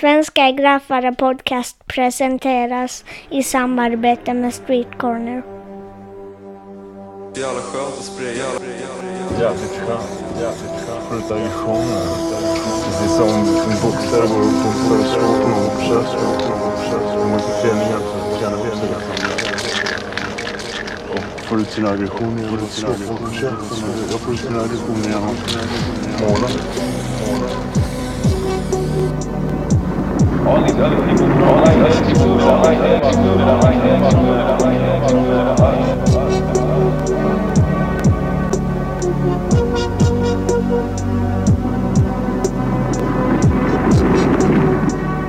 [0.00, 5.42] Svenska Graffare Podcast presenteras i samarbete med Street Corner.
[7.36, 8.48] Jävla skönt att spraya.
[9.40, 10.10] Jävligt skönt.
[10.40, 11.02] Jävligt skönt.
[11.08, 12.06] Skjuta visioner.
[12.84, 13.28] Precis som
[13.70, 16.18] en boxare går upp och slår slår på någon försöker.
[17.16, 18.96] Går man till träningen så tränar vi det
[21.12, 23.78] Och får ut sin aggression genom att slå på käften.
[24.10, 26.48] Jag får ut sin aggression genom att måla.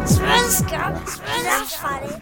[0.05, 0.94] Svenska
[1.44, 2.22] Graffare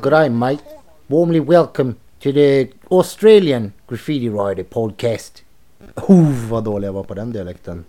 [0.00, 0.62] Good G'day, mate.
[1.06, 5.42] Warmly welcome to the Australian Graffiti Rider Podcast.
[5.94, 7.84] Oh, vad dålig jag var på den dialekten.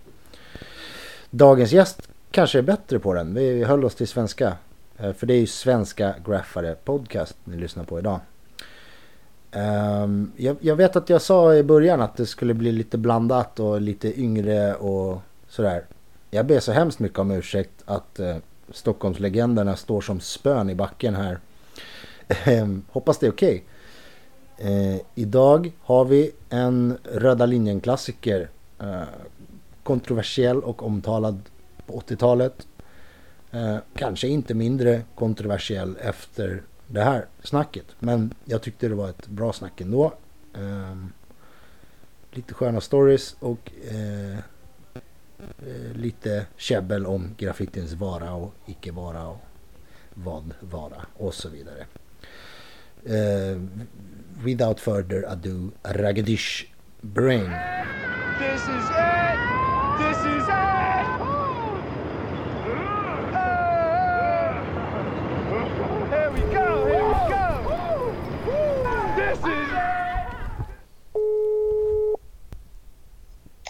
[1.30, 3.34] Dagens gäst kanske är bättre på den.
[3.34, 4.56] Vi höll oss till svenska.
[4.98, 8.20] Eh, för det är ju Svenska Graffare Podcast ni lyssnar på idag.
[9.50, 13.80] Ehm, jag, vet att jag sa i början att det skulle bli lite blandat och
[13.80, 15.84] lite yngre och sådär.
[16.30, 18.36] Jag ber så hemskt mycket om ursäkt att eh,
[18.70, 21.38] Stockholmslegenderna står som spön i backen här.
[22.44, 23.64] Ehm, hoppas det är okej.
[24.58, 28.48] Eh, idag har vi en Röda linjen-klassiker.
[28.80, 29.02] Eh,
[29.82, 31.40] kontroversiell och omtalad
[31.86, 32.66] på 80-talet.
[33.50, 37.86] Eh, kanske inte mindre kontroversiell efter det här snacket.
[37.98, 40.14] Men jag tyckte det var ett bra snack ändå.
[40.54, 40.96] Eh,
[42.30, 44.38] lite sköna stories och eh,
[45.38, 49.40] eh, lite käbbel om graffitins vara och icke vara och
[50.14, 51.86] vad vara och så vidare.
[53.06, 53.86] Ehm,
[54.44, 56.66] without further ado, Ragadish
[57.00, 57.50] Brain.
[58.38, 59.38] This is it!
[59.98, 60.93] This is it!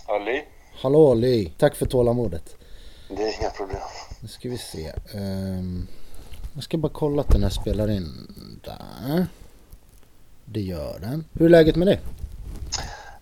[0.07, 0.45] Ali,
[0.83, 2.57] Hallå Li, tack för tålamodet.
[3.09, 3.81] det är inga problem.
[4.21, 4.93] Nu ska vi se.
[5.15, 5.87] Ehm,
[6.55, 8.35] jag ska bara kolla att den här spelar in.
[8.65, 9.27] Där.
[10.45, 11.25] Det gör den.
[11.33, 12.01] Hur är läget med dig?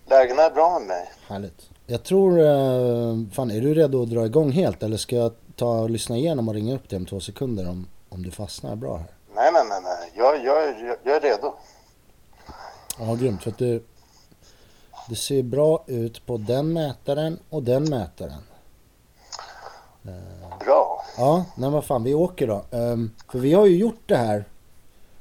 [0.06, 1.11] Lägena är bra med mig.
[1.28, 1.71] Härligt.
[1.87, 5.81] Jag tror, eh, fan är du redo att dra igång helt eller ska jag ta
[5.81, 8.97] och lyssna igenom och ringa upp dig om två sekunder om, om du fastnar bra
[8.97, 9.06] här?
[9.34, 10.12] Nej, nej, nej, nej.
[10.15, 11.54] Jag, jag, jag, jag är redo.
[12.98, 13.43] Ja, grymt.
[13.43, 13.84] För att du,
[15.09, 18.43] det ser bra ut på den mätaren och den mätaren.
[20.60, 21.04] Bra.
[21.16, 22.65] Ja, nej vad fan, vi åker då.
[22.70, 24.44] Ehm, för vi har ju gjort det här.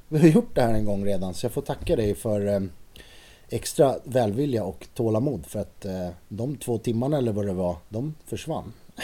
[0.08, 2.70] Vi har gjort det här en gång redan så jag får tacka dig för ehm,
[3.48, 8.14] extra välvilja och tålamod för att eh, de två timmarna eller vad det var, de
[8.26, 8.72] försvann.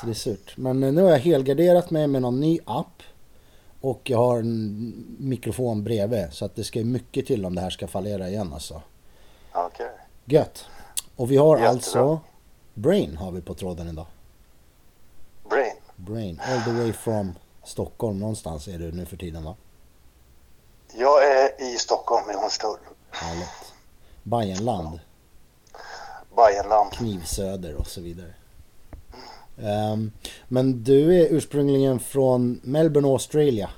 [0.00, 0.56] så det är surt.
[0.56, 3.02] Men eh, nu har jag helgarderat mig med någon ny app
[3.84, 7.70] och jag har en mikrofon bredvid så att det ska mycket till om det här
[7.70, 8.82] ska fallera igen alltså.
[9.52, 9.90] Okej.
[10.24, 10.66] Gött.
[11.16, 11.70] Och vi har Jättebra.
[11.70, 12.20] alltså
[12.74, 14.06] Brain har vi på tråden idag.
[15.50, 15.74] Brain.
[15.96, 17.32] Brain, all the way from
[17.64, 19.56] Stockholm någonstans är du nu för tiden va?
[20.94, 22.78] Jag är i Stockholm, i Hornstull.
[23.10, 23.72] Härligt.
[24.22, 25.00] Bajenland,
[26.36, 26.92] Bajenland.
[26.92, 28.34] Knivsöder och så vidare.
[29.58, 30.12] Ehm,
[30.48, 33.70] men du är ursprungligen från Melbourne, Australia.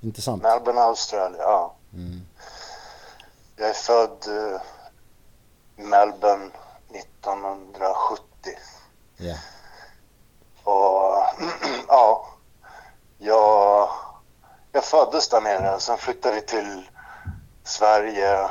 [0.00, 0.42] Inte sant?
[0.42, 1.40] Melbourne, Australien.
[1.40, 1.74] Ja.
[1.94, 2.20] Mm.
[3.56, 4.24] Jag är född
[5.76, 6.50] i Melbourne
[6.90, 8.24] 1970.
[9.16, 9.36] Ja.
[10.64, 11.24] Och
[11.88, 12.26] ja,
[13.18, 13.88] jag,
[14.72, 15.80] jag föddes där nere.
[15.80, 16.90] Sen flyttade vi till
[17.64, 18.48] Sverige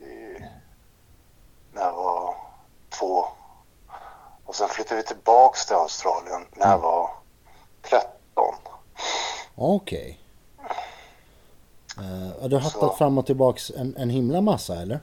[0.00, 0.44] i,
[1.72, 2.34] när jag var
[2.98, 3.26] två.
[4.52, 7.10] Och sen flyttade vi tillbaks till Australien när jag var
[7.82, 8.08] 13.
[9.54, 10.20] Okej.
[11.98, 12.92] Eh, har du hattat Så.
[12.96, 15.00] fram och tillbaks en, en himla massa eller?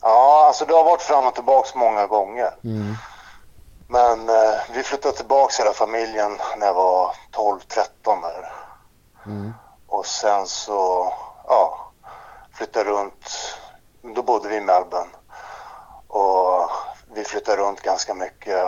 [0.00, 2.54] Ja, alltså det har varit fram och tillbaks många gånger.
[2.64, 2.94] Mm.
[3.88, 7.60] Men eh, vi flyttade tillbaks hela familjen när jag var 12-13
[8.04, 8.52] där.
[9.26, 9.52] Mm.
[9.86, 11.12] Och sen så,
[11.46, 11.90] ja,
[12.52, 13.54] flyttade runt.
[14.14, 15.10] Då bodde vi i Melbourne.
[16.06, 16.70] Och
[17.18, 18.64] vi flyttade runt ganska mycket.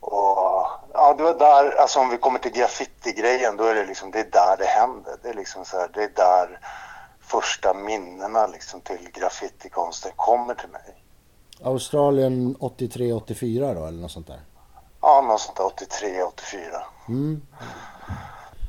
[0.00, 4.10] Och ja, det var där, alltså om vi kommer till graffiti-grejen, då är det liksom,
[4.10, 5.16] det är där det händer.
[5.22, 6.60] Det är liksom så här, det är där
[7.20, 11.02] första minnena liksom till graffitikonsten kommer till mig.
[11.62, 14.40] Australien 83-84 då eller något sånt där?
[15.00, 16.82] Ja, något sånt där 83, 84.
[17.08, 17.42] Mm.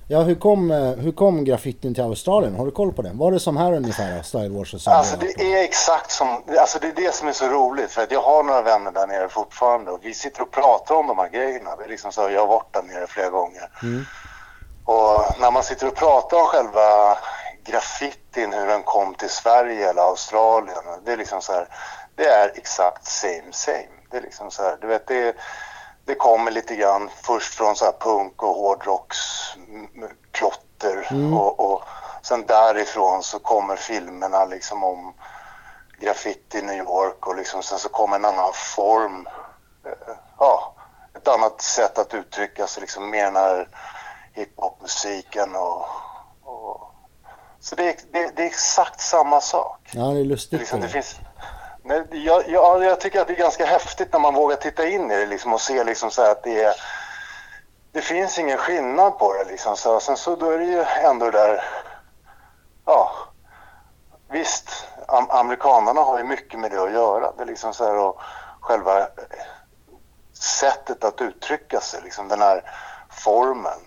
[0.10, 2.56] Ja, hur kom, eh, hur kom graffitin till Australien?
[2.56, 3.12] Har du koll på det?
[3.14, 4.88] Var det som här ungefär, Style Wars?
[4.88, 8.12] Alltså det är exakt som, alltså det är det som är så roligt för att
[8.12, 11.30] jag har några vänner där nere fortfarande och vi sitter och pratar om de här
[11.30, 11.76] grejerna.
[11.76, 13.70] Det är liksom så, jag har varit där nere flera gånger.
[14.86, 17.18] Och när man sitter och pratar om själva
[17.66, 20.84] graffitin, hur den kom till Sverige eller Australien.
[21.06, 21.68] Det är liksom så här,
[22.16, 23.98] det är exakt same same.
[24.12, 25.36] Det är liksom så här, du vet det,
[26.08, 31.84] det kommer lite grann först från så här punk och hårdrocksklotter och, och
[32.22, 35.14] sen därifrån så kommer filmerna liksom om
[36.00, 39.28] graffiti i New York och liksom sen så kommer en annan form.
[39.86, 39.92] eh,
[40.40, 40.74] Ja,
[41.16, 43.68] ett annat sätt att uttrycka sig liksom mer när
[44.34, 45.86] hiphopmusiken och,
[46.44, 46.82] och
[47.60, 49.90] så det är, det, det är exakt samma sak.
[49.92, 50.60] Ja, det är lustigt.
[50.60, 50.90] Liksom, det.
[50.90, 51.16] finns,
[51.88, 55.12] nej, jag, jag, jag tycker att det är ganska häftigt när man vågar titta in
[55.12, 56.74] i det liksom, och se liksom, så att det är
[57.92, 59.78] det finns ingen skillnad på det liksom.
[59.78, 61.64] Så, sen så då är det ju ändå där,
[62.86, 63.12] ja,
[64.30, 64.70] visst,
[65.08, 67.32] am, amerikanerna har ju mycket med det att göra.
[67.38, 68.20] Det är liksom så här och
[68.60, 69.08] själva
[70.34, 72.64] sättet att uttrycka sig, liksom den här
[73.10, 73.80] formen.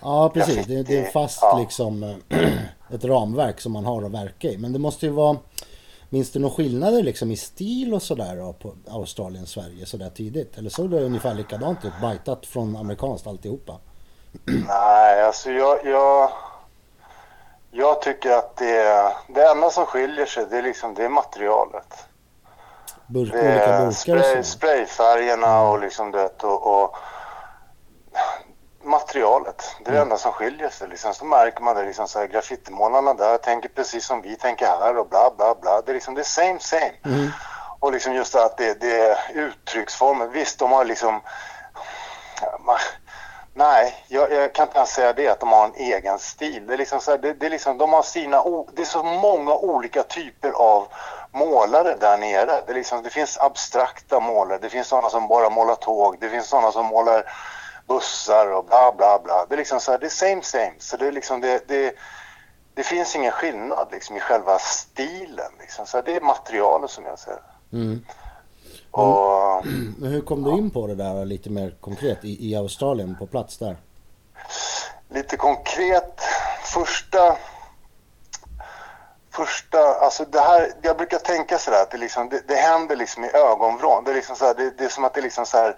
[0.00, 0.66] Ja, precis.
[0.66, 1.58] Det, det är fast ja.
[1.58, 2.22] liksom
[2.94, 4.58] ett ramverk som man har att verka i.
[4.58, 5.36] Men det måste ju vara...
[6.12, 10.58] Minns du några skillnader liksom i stil och sådär på Australien, Sverige sådär tidigt?
[10.58, 11.92] Eller såg det ungefär likadant ut?
[12.02, 13.78] Bajtat från amerikanskt alltihopa?
[14.68, 16.30] Nej, alltså jag, jag,
[17.70, 22.04] jag tycker att det, det enda som skiljer sig det är, liksom, det är materialet.
[23.06, 24.52] Burk, Det olika är burkar spray, och så?
[24.52, 26.96] sprayfärgerna och liksom det och, och
[28.82, 29.76] materialet.
[29.80, 30.88] Det är det enda som skiljer sig.
[30.88, 31.14] Liksom.
[31.14, 34.96] Så märker man det liksom så här, graffitimålarna där tänker precis som vi tänker här
[34.96, 35.82] och bla bla bla.
[35.82, 36.92] Det är liksom det är same same.
[37.80, 40.32] Och liksom just att det, det är uttrycksformen.
[40.32, 41.20] Visst, de har liksom...
[42.60, 42.78] Man,
[43.54, 46.66] nej, jag, jag kan inte ens säga det att de har en egen stil.
[46.66, 48.44] Det är liksom så här, det, det är liksom, de har sina...
[48.72, 50.88] Det är så många olika typer av
[51.32, 52.62] målare där nere.
[52.66, 56.46] Det, liksom, det finns abstrakta målare, det finns sådana som bara målar tåg, det finns
[56.46, 57.32] sådana som målar
[57.90, 59.46] bussar och bla bla bla.
[59.48, 60.74] Det är liksom så här, det är same same.
[60.78, 61.94] Så det är liksom det, det,
[62.74, 65.52] det finns ingen skillnad liksom i själva stilen.
[65.60, 65.86] Liksom.
[65.86, 67.40] Så här, det är materialet som jag ser.
[67.72, 68.04] Mm.
[68.90, 69.66] Och
[69.98, 73.26] Men hur kom du in på det där lite mer konkret i, i Australien på
[73.26, 73.76] plats där?
[75.12, 76.20] lite konkret,
[76.64, 77.36] första
[79.32, 83.24] Första, alltså det här, jag brukar tänka sådär att det, liksom, det, det händer liksom
[83.24, 84.04] i ögonvrån.
[84.04, 85.76] Det är, liksom så här, det, det är som att det liksom så här,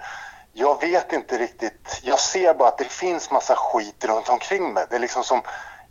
[0.52, 4.86] jag vet inte riktigt, jag ser bara att det finns massa skit runt omkring mig.
[4.90, 5.42] Det är liksom som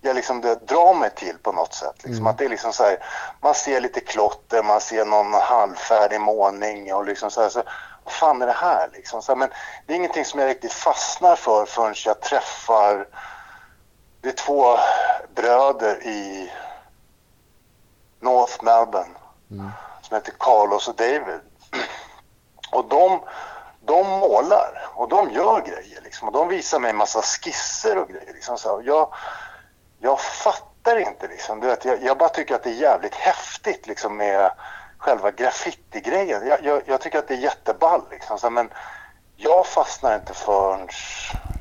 [0.02, 2.04] jag liksom det drar mig till på något sätt.
[2.04, 2.98] Liksom att det är liksom så här,
[3.42, 7.64] man ser lite klotter, man ser någon halvfärdig målning och liksom så här, så,
[8.04, 9.22] vad fan är det här liksom?
[9.22, 9.50] Så här, men
[9.86, 13.08] det är ingenting som jag riktigt fastnar för förrän jag träffar,
[14.22, 14.78] det är två
[15.36, 16.52] bröder i
[18.20, 19.16] North Melbourne
[20.02, 21.42] som heter Carlos och David.
[22.72, 23.20] Och de,
[23.92, 26.28] de målar och de gör grejer liksom.
[26.28, 28.34] Och de visar mig en massa skisser och grejer.
[28.34, 28.58] Liksom.
[28.58, 29.14] Så jag,
[30.00, 31.60] jag fattar inte liksom.
[31.60, 34.52] Du vet, jag, jag bara tycker att det är jävligt häftigt liksom med
[34.98, 36.48] själva graffitigrejen.
[36.48, 38.40] Jag, jag, jag tycker att det är jätteball liksom.
[38.40, 38.70] Så, men
[39.36, 40.88] jag fastnar inte förrän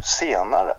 [0.04, 0.74] senare.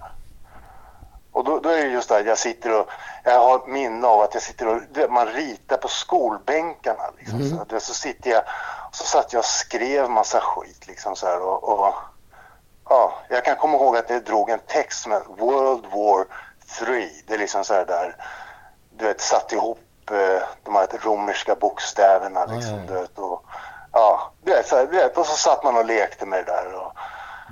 [1.32, 2.90] Och då, då är det just det här, jag sitter och,
[3.24, 7.50] jag har minne av att jag sitter och, man ritar på skolbänkarna liksom.
[7.50, 8.44] Så, du vet, så sitter jag,
[8.92, 11.94] så satt jag och skrev massa skit liksom så här och, och
[12.90, 16.26] ja, jag kan komma ihåg att jag drog en text heter World War
[16.80, 17.10] 3.
[17.28, 18.16] Det är liksom så här där,
[18.98, 19.80] du vet, satt ihop
[20.12, 22.86] eh, de här romerska bokstäverna liksom, ja.
[22.88, 23.46] du vet, och
[23.92, 26.52] ja, du vet, så här, du vet, och så satt man och lekte med det
[26.52, 26.94] där och,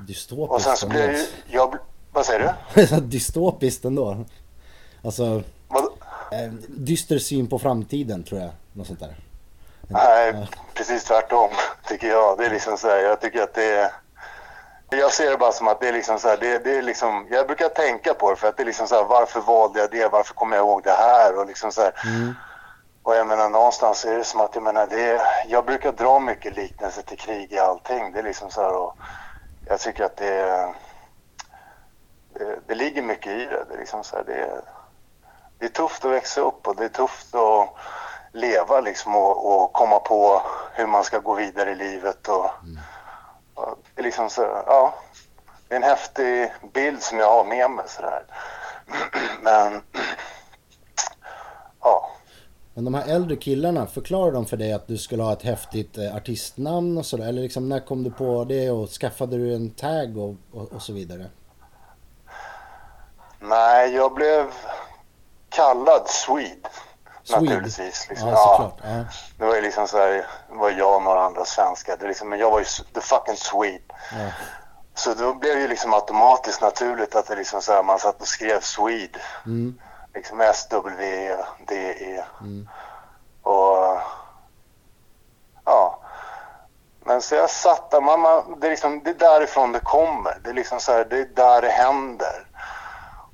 [0.07, 1.77] Dystopiskt och sen så blev jag jag,
[2.12, 2.88] vad säger du?
[2.88, 4.18] Så Dystopiskt ändå.
[5.04, 5.84] Alltså, Vad,
[6.32, 8.50] eh, dyster syn på framtiden tror jag.
[8.74, 9.16] Något sånt där.
[9.88, 11.50] Nej, precis tvärtom
[11.88, 12.38] tycker jag.
[12.38, 13.92] Det är liksom så här, jag tycker att det är...
[14.92, 17.28] Jag ser det bara som att det är liksom så här, det, det är liksom,
[17.32, 19.92] jag brukar tänka på det för att det är liksom så här, varför valde jag
[19.92, 20.08] det?
[20.12, 21.39] Varför kommer jag ihåg det här?
[21.39, 21.92] Och liksom så här,
[23.04, 26.56] och jag menar någonstans är det som att, jag menar det, jag brukar dra mycket
[26.58, 28.12] liknelser till krig i allting.
[28.12, 28.96] Det är liksom så här och
[29.68, 30.74] jag tycker att det, är-
[32.39, 33.65] det, det ligger mycket i det.
[33.69, 34.62] Det är liksom så här, det,
[35.60, 37.69] det är tufft att växa upp och det är tufft att
[38.34, 40.41] leva liksom och, och komma på
[40.74, 42.27] hur man ska gå vidare i livet.
[42.27, 42.46] Och,
[43.53, 44.93] och det är liksom så, ja,
[45.67, 48.24] det är en häftig bild som jag har med mig sådär.
[49.43, 49.74] Men,
[51.81, 52.12] ja.
[52.74, 55.98] Men de här äldre killarna, förklarade de för dig att du skulle ha ett häftigt
[55.98, 57.27] eh, artistnamn och sådär?
[57.27, 60.81] Eller liksom när kom du på det och skaffade du en tag och, och, och
[60.81, 61.25] så vidare?
[63.39, 64.53] Nej, jag blev
[65.50, 66.69] kallad Swede.
[67.24, 67.41] Swede.
[67.41, 68.10] Naturligtvis.
[68.10, 68.27] Liksom.
[68.27, 68.79] Ja, Ja, såklart.
[68.84, 69.05] Ja.
[69.38, 70.12] det var ju liksom så här,
[70.50, 71.98] det var jag och några andra svenskar.
[71.98, 73.84] Det liksom, men jag var ju the fucking Swede.
[74.12, 74.31] Ja.
[74.93, 78.22] Så då blev det ju liksom automatiskt naturligt att det liksom så här, man satt
[78.22, 79.19] och skrev Swede.
[79.46, 79.79] Mm.
[80.13, 82.24] Liksom S-W-D-E.
[82.41, 82.69] Mm.
[83.43, 84.00] Och
[85.65, 86.00] ja.
[87.03, 90.38] Men så jag satt där, man, man, det, är liksom, det är därifrån det kommer.
[90.43, 92.46] Det är liksom så här, det är där det händer.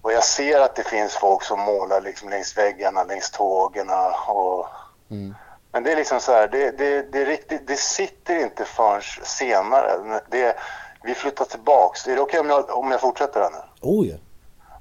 [0.05, 3.89] Och jag ser att det finns folk som målar liksom längs väggarna, längs tågen
[4.27, 4.67] och
[5.09, 5.35] Mm.
[5.71, 10.21] men det är liksom så här, det, det, det, riktigt, det sitter inte förrän senare.
[10.27, 10.57] Det,
[11.03, 12.07] vi flyttar tillbaks.
[12.07, 13.57] Är det okej om, jag, om jag fortsätter här nu?
[13.81, 14.15] Oh ja.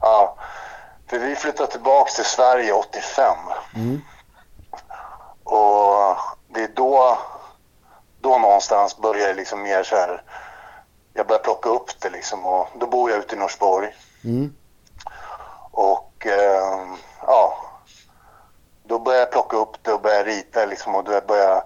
[0.00, 0.36] Ja.
[1.06, 3.36] För vi flyttade tillbaks till Sverige 85.
[3.74, 4.00] Mm.
[5.44, 6.16] Och
[6.48, 7.18] det är då,
[8.20, 10.22] då någonstans börjar det liksom mer så här,
[11.14, 13.94] jag börjar plocka upp det liksom och då bor jag ute i Norsborg.
[14.24, 14.54] Mm.
[16.26, 17.54] Eh, ja,
[18.84, 21.62] då började jag plocka upp det och började rita liksom och då började jag,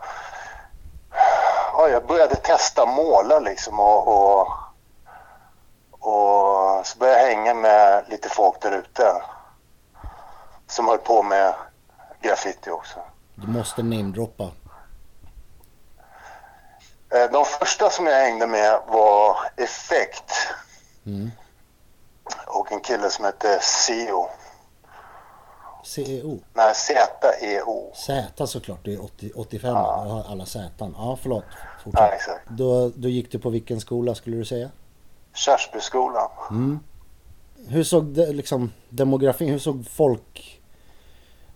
[1.72, 4.48] ja, jag började testa måla liksom och, och,
[6.00, 9.22] och så började jag hänga med lite folk där ute
[10.66, 11.54] som höll på med
[12.20, 12.98] graffiti också.
[13.34, 14.50] Du måste namedroppa.
[17.14, 20.32] Eh, De första som jag hängde med var Effekt
[21.06, 21.30] Mm.
[22.46, 24.28] och en kille som hette CEO.
[25.84, 26.38] CEO.
[26.54, 27.92] Nej, Z-E-O.
[27.94, 29.70] Z såklart, det är 80, 85.
[29.74, 30.70] Jag har alla Z.
[30.78, 31.44] Ja, förlåt.
[31.50, 32.12] Ja, Fortsätt.
[32.14, 32.48] exakt.
[32.50, 34.70] Då, då gick du på vilken skola skulle du säga?
[35.34, 36.30] Körsbyskolan.
[36.50, 36.78] Mm.
[37.68, 40.60] Hur såg det, liksom, demografin, hur såg folk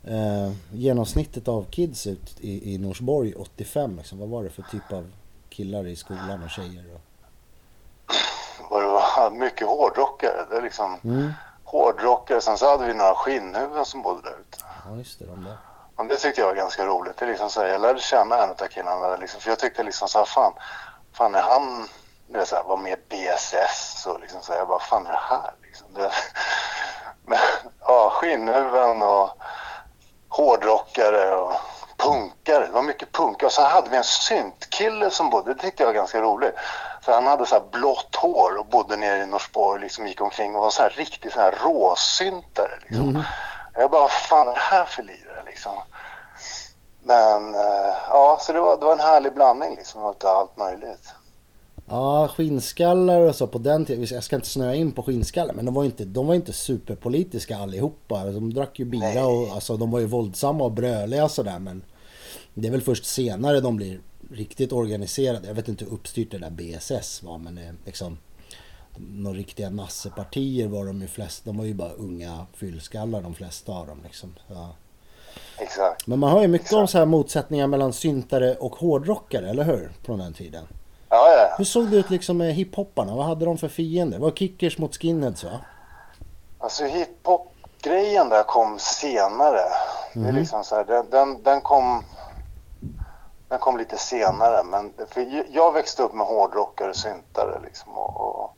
[0.05, 3.97] eh, genomsnittet av kids ut i, i Norsborg 85?
[3.97, 4.19] Liksom?
[4.19, 5.11] Vad var det för typ av
[5.49, 6.85] killar i skolan och tjejer?
[6.95, 7.01] Och...
[8.81, 10.47] Det var mycket hårdrockare.
[10.51, 11.33] Det liksom Mm.
[11.73, 12.41] Hårdrockare.
[12.41, 14.59] Sen så hade vi några skinnhuvuden som bodde där ute.
[14.85, 15.25] Ja, just det.
[15.25, 15.57] De där.
[15.97, 17.17] Men det tyckte jag var ganska roligt.
[17.17, 19.83] Det liksom så här, jag lärde känna en av killarna där liksom, för jag tyckte
[19.83, 20.53] liksom så här, fan,
[21.13, 21.89] fan är han,
[22.27, 25.11] det är så här, var med BSS och liksom så här, jag bara, fan är
[25.11, 25.87] det här liksom?
[25.95, 26.13] Det,
[27.27, 27.39] men,
[27.81, 29.31] ja, skinnhuvuden och
[30.29, 31.53] hårdrockare och
[32.03, 32.67] punkare.
[32.67, 33.47] Det var mycket punkare.
[33.47, 36.55] Och så hade vi en syntkille som bodde, det tyckte jag var ganska roligt.
[37.05, 40.55] Så han hade så här blått hår och bodde nere i Norsborg, liksom gick omkring
[40.55, 42.79] och var så här riktigt så här råsyntare.
[42.83, 43.25] Liksom.
[43.75, 45.73] Jag bara, vad fan är det här för lirare liksom?
[47.05, 51.15] Men eh, ja, så det var, det var en härlig blandning liksom av allt möjligt.
[51.89, 54.07] Ja, skinnskallar och så på den tiden.
[54.11, 57.57] Jag ska inte snöa in på skinnskallar men de var inte, de var inte superpolitiska
[57.57, 58.25] allihopa.
[58.25, 61.83] De drack ju bira och alltså, de var ju våldsamma och bröliga och sådär men
[62.55, 65.47] det är väl först senare de blir riktigt organiserade.
[65.49, 68.19] Jag vet inte hur uppstyrt det där BSS var men eh, liksom
[68.97, 71.45] några riktiga nassepartier var de ju flest.
[71.45, 74.35] De var ju bara unga fyllskallar de flesta av dem liksom.
[74.49, 74.69] Ja.
[75.59, 76.07] Exakt.
[76.07, 79.93] Men man har ju mycket om så här motsättningar mellan syntare och hårdrockare, eller hur?
[80.05, 80.65] Från den tiden.
[81.09, 81.55] Ja, ja, ja.
[81.59, 83.15] Hur såg det ut liksom med hiphopparna?
[83.17, 84.19] Vad hade de för fiender?
[84.19, 85.61] Det var kickers mot skinheads va?
[86.59, 89.61] Alltså hiphop-grejen där kom senare.
[90.15, 90.37] Det är Mhm.
[90.37, 92.05] liksom så här, den, den, den kom
[93.53, 94.63] den kom lite senare.
[94.65, 97.93] Men för jag växte upp med hårdrockare och syntare liksom.
[97.99, 98.57] Och, och,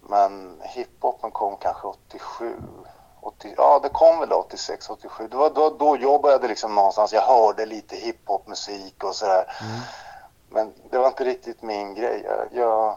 [0.00, 2.54] men hiphopen kom kanske 87.
[3.20, 5.28] 80, ja, det kom väl 86, 87.
[5.28, 7.12] Det var då, då jag började liksom någonstans.
[7.12, 9.52] Jag hörde lite hiphopmusik och sådär.
[10.50, 12.22] Men det var inte riktigt min grej.
[12.24, 12.96] Jag, jag,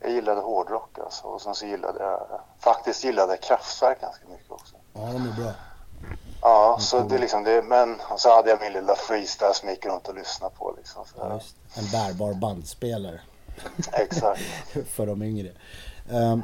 [0.00, 1.26] jag gillade hårdrock alltså.
[1.26, 4.76] Och sen så gillade jag, faktiskt gillade jag Kraftwerk ganska mycket också.
[4.92, 5.52] Ja, de är bra.
[6.42, 7.62] Ja, så det är liksom det.
[7.62, 11.04] Men så hade jag min lilla freestyle som jag gick runt och lyssnade på liksom.
[11.16, 11.40] Ja.
[11.74, 13.20] En bärbar bandspelare
[13.92, 14.40] Exakt.
[14.94, 15.48] för de yngre.
[16.10, 16.42] Ehm,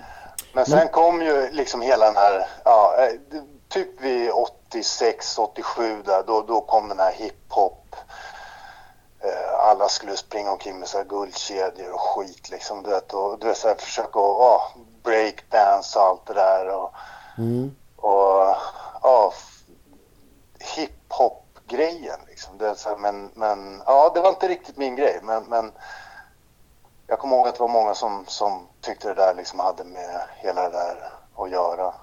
[0.52, 6.22] Men sen kom ju liksom hela den här, ja, eh, typ vid 86, 87 där,
[6.26, 7.96] då, då kom den här hiphop.
[9.20, 13.38] Eh, alla skulle springa omkring med så här guldkedjor och skit liksom, du vet, och
[13.38, 14.70] du vet, så här, försöka och, ja,
[15.02, 16.92] breakdance och allt det där och,
[17.38, 17.76] mm.
[17.96, 18.56] och
[19.02, 19.32] ja,
[20.76, 22.58] hiphop-grejen liksom.
[22.58, 25.72] Det här, men, men, ja, det var inte riktigt min grej, men, men
[27.06, 30.20] jag kommer ihåg att det var många som, som tyckte det där liksom hade med
[30.36, 31.94] hela det där att göra.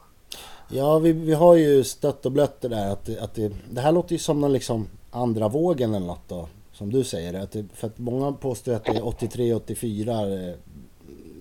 [0.68, 3.82] Ja, vi, vi har ju stött och blött det där att, det, att det, det
[3.82, 6.48] här låter ju som den liksom andra vågen eller något då.
[6.74, 7.34] Som du säger.
[7.34, 10.56] Att det, för att många påstår att det är 83-84 eh,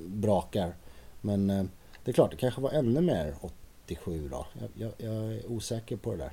[0.07, 0.75] brakar.
[1.21, 1.65] Men eh,
[2.05, 3.35] det är klart, det kanske var ännu mer
[3.87, 4.47] 87 då.
[4.61, 6.33] Jag, jag, jag är osäker på det där.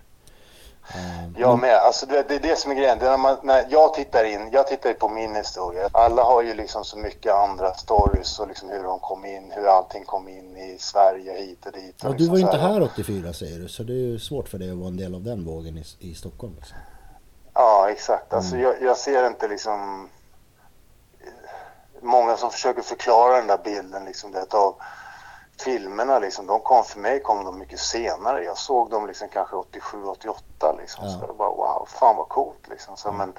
[1.38, 1.76] Jag med.
[1.76, 3.00] Alltså det, det är det som är grejen.
[3.00, 5.90] Det är när, man, när jag tittar in, jag tittar på min historia.
[5.92, 9.68] Alla har ju liksom så mycket andra stories och liksom hur de kom in, hur
[9.68, 11.96] allting kom in i Sverige hit och dit.
[12.02, 12.74] Ja, och du liksom var ju inte här.
[12.74, 15.16] här 84 säger du, så det är ju svårt för dig att vara en del
[15.16, 16.54] av den vågen i, i Stockholm.
[16.58, 16.78] Liksom.
[17.54, 18.34] Ja, exakt.
[18.34, 18.66] Alltså Mm.
[18.66, 20.10] jag, jag ser inte liksom
[22.02, 24.76] många som försöker förklara den där bilden liksom det av
[25.64, 26.48] filmerna liksom.
[26.48, 28.44] De kom för mig kom de mycket senare.
[28.44, 31.06] Jag såg dem liksom kanske 87, 88 liksom.
[31.06, 31.12] Ja.
[31.12, 32.98] Så jag bara wow, fan vad coolt liksom.
[32.98, 33.34] Så, men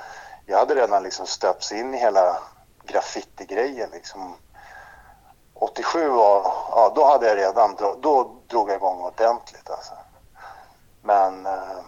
[0.46, 2.38] jag hade redan liksom stöpts in i hela
[2.84, 4.34] graffiti-grejen liksom.
[5.54, 9.92] 87 var, ja då hade jag redan, dra- då drog jag igång ordentligt alltså.
[11.02, 11.78] Men eh,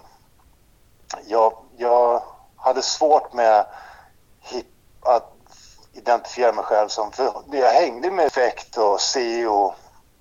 [1.27, 2.23] jag, jag
[2.57, 3.67] hade svårt med
[4.41, 4.67] hip,
[5.01, 5.33] att
[5.93, 7.13] identifiera mig själv som...
[7.13, 9.01] För jag hängde med Effekt och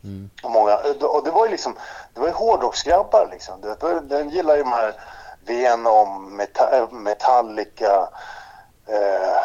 [0.04, 0.78] CEO och många...
[1.02, 1.76] Och det var ju liksom...
[2.14, 3.62] Det var ju hårdrocksgrabbar liksom.
[3.62, 4.94] Vet, Den gillar ju de här
[5.46, 8.10] Venom, Meta- Metallica
[8.88, 9.38] eh,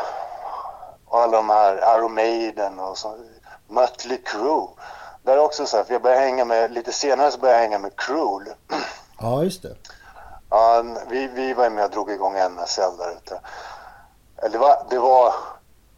[1.07, 3.17] och alla de här Iron Maiden och så,
[3.69, 4.69] Mötley Crüe.
[5.23, 7.63] Där är också så här, för jag började hänga med, lite senare så började jag
[7.69, 8.53] hänga med Cruel.
[9.21, 9.75] Ja, just det.
[10.51, 13.41] Ja, vi, vi var med och drog igång NSL där ute.
[14.53, 15.35] Det var, det var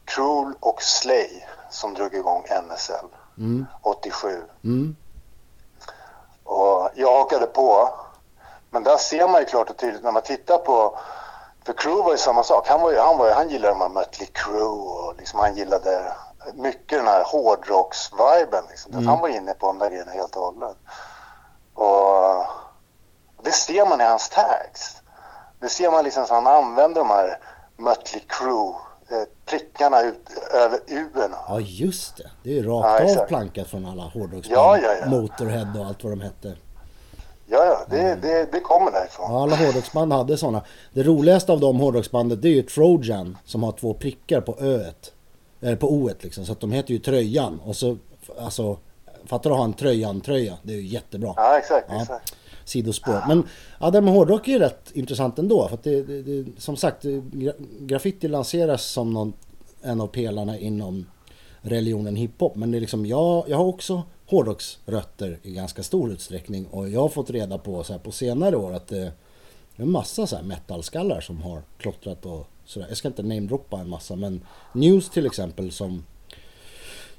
[0.05, 3.07] Cruel och Slay som drog igång NSL
[3.41, 3.67] Mm.
[3.83, 4.43] 87.
[4.65, 4.97] Mm.
[6.45, 7.89] Och jag hakade på.
[8.71, 10.99] Men där ser man ju klart och tydligt när man tittar på...
[11.65, 12.69] För Crew var ju samma sak.
[12.69, 15.57] Han, var ju, han, var ju, han gillade de här Mötley Crüe och liksom han
[15.57, 16.13] gillade
[16.55, 18.65] mycket den här hårdrocks-viben.
[18.71, 19.07] Liksom.
[19.07, 20.77] Han var inne på de där grejerna helt och hållet.
[21.75, 22.47] Och
[23.43, 24.97] det ser man i hans tags.
[25.61, 27.39] Det ser man liksom så han använder de här
[27.77, 28.75] Mötley Crüe
[29.47, 31.07] prickarna ut, över u
[31.49, 32.31] Ja, just det.
[32.43, 33.29] Det är ju rakt Ja, av exakt.
[33.29, 34.59] plankat från alla hårdrocksband.
[34.59, 35.09] Ja, ja, ja.
[35.09, 36.55] Motorhead och allt vad de hette.
[37.47, 39.27] Ja, ja, det, det, det kommer därifrån.
[39.33, 40.63] Ja, alla hårdrocksband hade sådana.
[40.93, 45.13] Det roligaste av de hårdrocksbandet det är ju Trojan som har två prickar på öet.
[45.61, 46.45] Eller på o liksom.
[46.47, 47.61] Så att de heter ju Tröjan.
[47.65, 47.97] Och så,
[48.41, 48.79] alltså,
[49.27, 50.55] fattar du att ha en Tröjan-tröja?
[50.63, 51.35] Det är ju jättebra.
[51.37, 52.03] Ja, exakt, Ja.
[52.03, 52.35] exakt.
[52.65, 53.25] Sidospår.
[53.29, 53.45] Men
[53.81, 55.69] ja, det med hårdrock är ju rätt intressant ändå.
[55.69, 57.03] För att det, det, det, som sagt,
[57.33, 59.33] gra, graffiti lanseras som någon,
[59.83, 61.07] en av pelarna inom
[61.61, 62.57] religionen hiphop.
[62.57, 66.67] Men det är liksom, jag, jag har också hårdrocksrötter i ganska stor utsträckning.
[66.67, 69.13] Och jag har fått reda på så här, på senare år att det,
[69.77, 72.87] det är en massa så här metalskallar som har klottrat och sådär.
[72.89, 74.41] Jag ska inte namedroppa en massa men
[74.75, 76.05] News till exempel som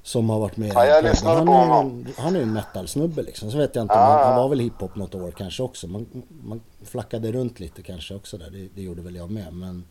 [0.04, 2.06] som har varit med Ja, jag lyssnade han, på är, honom.
[2.18, 3.52] han är ju en metalsnubbe liksom.
[3.52, 5.88] Så vet jag inte, Ja, han, han var väl hiphop något år kanske också.
[5.88, 6.06] Man,
[6.44, 8.50] man flackade runt lite kanske också där.
[8.50, 9.54] Det, det gjorde väl jag med.
[9.54, 9.84] Men,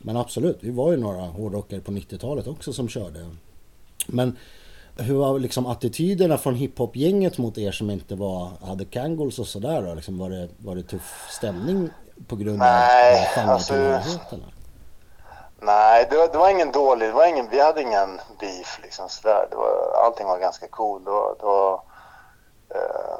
[0.00, 3.30] men absolut, vi var ju några hårdrockare på 90-talet också som körde.
[4.06, 4.36] Men
[4.98, 9.94] hur var liksom attityderna från hiphop-gänget mot er som inte var, hade Kangol och sådär?
[9.94, 11.88] Liksom var, det, var det tuff stämning
[12.26, 14.40] på grund Nej, av alltså- genretillhörigheten?
[15.60, 19.08] Nej, det var, det var ingen dålig, det var ingen, vi hade ingen beef liksom
[19.08, 19.46] sådär.
[19.50, 21.04] Det var, allting var ganska cool.
[21.04, 21.74] Det var, det var,
[22.74, 23.18] eh,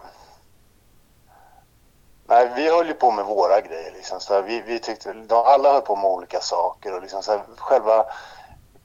[2.26, 4.20] nej, vi höll ju på med våra grejer liksom.
[4.20, 7.40] Så vi, vi tyckte, de, alla höll på med olika saker och liksom så här,
[7.58, 8.04] själva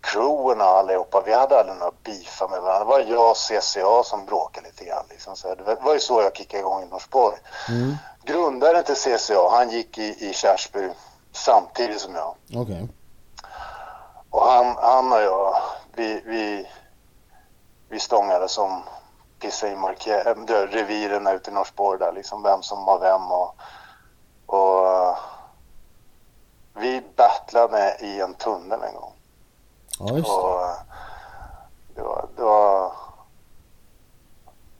[0.01, 2.79] crewen och allihopa, vi hade aldrig några beefar med varandra.
[2.85, 5.35] Det var jag och CCA som bråkade lite grann liksom.
[5.35, 7.35] Så här, det var- ju så jag kickade igång i Norsborg.
[7.69, 7.95] Mm.
[8.23, 10.89] Grundaren till CCA, han gick i, i Kärsby
[11.31, 12.35] samtidigt som jag.
[12.55, 12.87] Okej.
[14.31, 15.55] Och han, han och jag,
[15.93, 16.69] vi, vi,
[17.89, 18.83] vi stångade som
[19.39, 23.55] pissade i marker- äh, reviren ute i Norsborg där, liksom vem som var vem och,
[24.45, 25.17] och
[26.73, 29.13] vi battlade i en tunnel en gång.
[29.99, 30.33] Ja, just det.
[30.33, 30.67] Och
[31.95, 32.91] det var, det var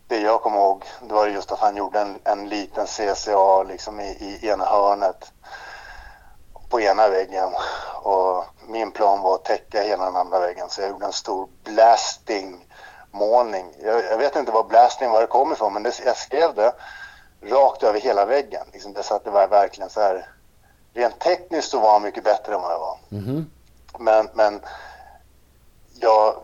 [0.08, 4.00] det jag kommer ihåg, det var just att han gjorde en, en liten CCA liksom
[4.00, 5.34] i, i ena hörnet
[6.70, 7.50] på ena väggen
[8.02, 11.48] och min plan var att täcka hela den andra väggen så jag gjorde en stor
[11.64, 12.66] blasting
[13.12, 13.66] målning.
[13.84, 16.74] Jag, jag vet inte var blasting var det kom ifrån men det, jag skrev det
[17.42, 18.66] rakt över hela väggen.
[18.74, 20.28] Liksom det, så att det var verkligen så här
[20.94, 22.98] rent tekniskt så var han mycket bättre än vad jag var.
[23.10, 23.52] Mhm.
[24.00, 24.62] Men, men
[26.00, 26.36] jag,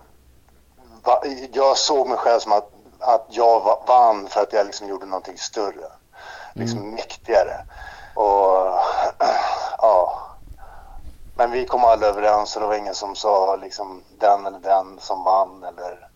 [1.54, 5.06] jag såg mig själv som att, att jag va- vann för att jag liksom gjorde
[5.06, 5.86] någonting större.
[6.54, 7.66] Liksom mäktigare.
[8.16, 8.80] Och
[9.78, 10.27] ja.
[11.38, 14.98] Men vi kom aldrig överens och det var ingen som sa liksom den eller den
[15.00, 16.08] som vann eller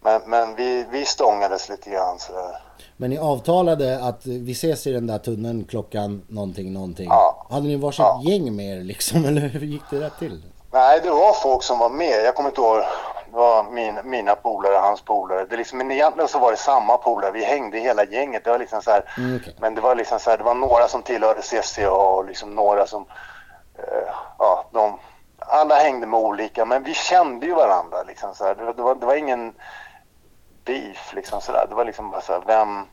[0.00, 2.58] men, men vi, vi stångades lite grann sådär.
[2.96, 7.06] Men ni avtalade att vi ses i den där tunneln klockan någonting, någonting.
[7.10, 7.46] Ja.
[7.50, 8.20] Hade ni varsitt Ja.
[8.24, 10.42] gäng med er liksom, eller hur gick det där till?
[10.72, 12.24] Nej, det var folk som var med.
[12.24, 12.76] Jag kommer inte ihåg.
[13.30, 15.46] Det var min, mina polare, hans polare.
[15.50, 17.30] Det liksom, men egentligen så var det samma polare.
[17.32, 18.44] Vi hängde hela gänget.
[18.44, 19.54] Det var liksom så här, Mm, okej.
[19.60, 22.86] Men det var liksom så här, det var några som tillhörde CCA och liksom några
[22.86, 23.04] som,
[24.38, 24.98] ja, de,
[25.38, 28.54] alla hängde med olika, men vi kände ju varandra liksom så.
[28.54, 29.52] Det, var- det, var, det var ingen
[30.64, 31.52] beef liksom så.
[31.52, 32.84] Det var liksom bara så här, vem,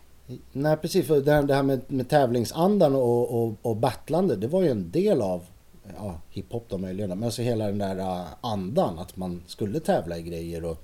[0.52, 4.48] Nej precis, för det här, det här med, med tävlingsandan och, och, och battlande det
[4.48, 5.46] var ju en del av
[5.98, 7.10] ja, hiphop då möjligen.
[7.10, 10.78] Men alltså hela den där uh, andan att man skulle tävla i grejer och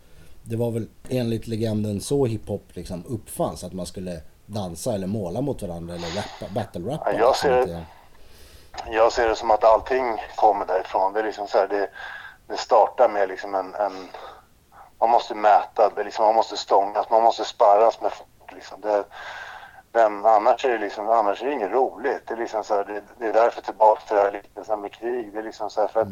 [0.43, 5.41] det var väl enligt legenden så hiphop liksom uppfanns att man skulle dansa eller måla
[5.41, 7.13] mot varandra eller rappa, battle rappa.
[7.13, 7.85] Ja, jag ser liksom, det.
[8.85, 11.13] Jag ser det som att allting kommer därifrån.
[11.13, 11.89] Det är liksom så här, det,
[12.47, 14.09] det startar med liksom en, en
[14.99, 18.51] man måste mäta, det liksom, man måste stångas, man måste sparras med folk.
[18.51, 18.81] Liksom.
[18.81, 19.03] Det,
[19.93, 22.27] vem, annars är det liksom, annars är det inget roligt.
[22.27, 24.93] Det är liksom så här, det, det är därför tillbaka till det här liknelsen med
[24.93, 25.33] krig.
[25.33, 26.07] Det är liksom så här, för att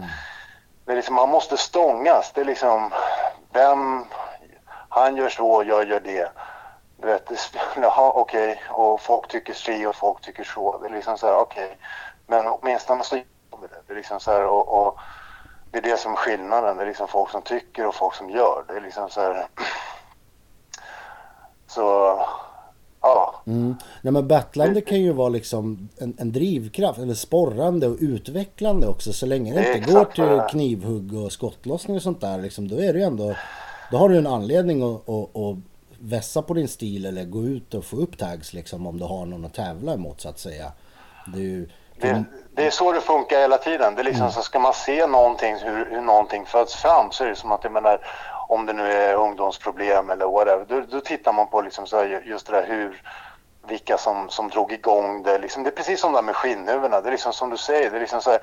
[0.86, 2.32] det är liksom, man måste stångas.
[2.34, 2.94] Det är liksom,
[3.52, 4.06] vem,
[4.90, 6.32] han gör så, jag gör det.
[6.98, 7.38] Du vet, det
[7.82, 10.78] jaha okej, och folk tycker si och folk tycker så.
[10.78, 11.78] Det är liksom så här, okej.
[12.30, 13.24] Men åtminstone så gör
[13.62, 13.82] vi det.
[13.88, 15.00] Det är liksom så här, och, och
[15.72, 16.78] det är det som är skillnaden.
[16.78, 18.64] Det är liksom folk som tycker och folk som gör.
[18.68, 19.48] Det är liksom så här.
[21.68, 21.82] Så,
[23.02, 23.42] ja.
[23.48, 23.76] Mm.
[24.02, 29.14] Nej men battlande kan ju vara liksom en, en drivkraft eller sporrande och utvecklande också
[29.14, 32.76] så länge det Det inte går till knivhugg och skottlossning och sånt där liksom, då
[32.76, 33.36] är det ju ändå
[33.92, 35.58] då har du en anledning att, att, att
[36.00, 39.26] vässa på din stil eller gå ut och få upp tags liksom om du har
[39.26, 40.72] någon att tävla emot så att säga.
[41.34, 41.70] Det är ju,
[42.02, 43.96] Det, det är så det funkar hela tiden.
[43.96, 47.28] Det är liksom så ska man se någonting, hur, hur någonting föds fram så är
[47.28, 48.00] det som att, jag menar,
[48.48, 52.22] om det nu är ungdomsproblem eller whatever, då, då tittar man på liksom så här,
[52.26, 53.02] just det där hur,
[53.68, 55.38] vilka som, som drog igång det.
[55.38, 57.02] Liksom, det är precis som det där med skinnhuvudena.
[57.02, 58.40] Det är liksom som du säger, det är liksom så här,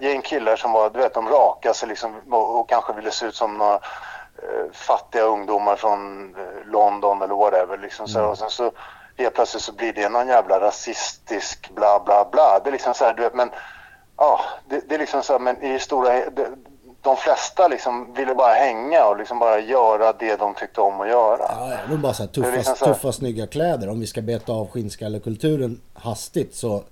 [0.00, 3.26] gäng killar som var, du vet, de rakade sig liksom och, och kanske ville se
[3.26, 7.78] ut som några eh, fattiga ungdomar från eh, London eller whatever.
[7.78, 8.70] Liksom så här, och sen så
[9.16, 12.60] helt plötsligt så blir det någon jävla rasistisk bla bla bla.
[12.64, 13.50] Det är liksom så här, du vet, men
[14.16, 16.48] ja, det, det är liksom så här, men i stora, det,
[17.02, 21.08] de flesta liksom ville bara hänga och liksom bara göra det de tyckte om att
[21.08, 21.38] göra.
[21.38, 23.88] Ja, ja, är bara så här tuffa, liksom så här- tuffa snygga kläder.
[23.88, 26.82] Om vi ska beta av skinnskallekulturen hastigt så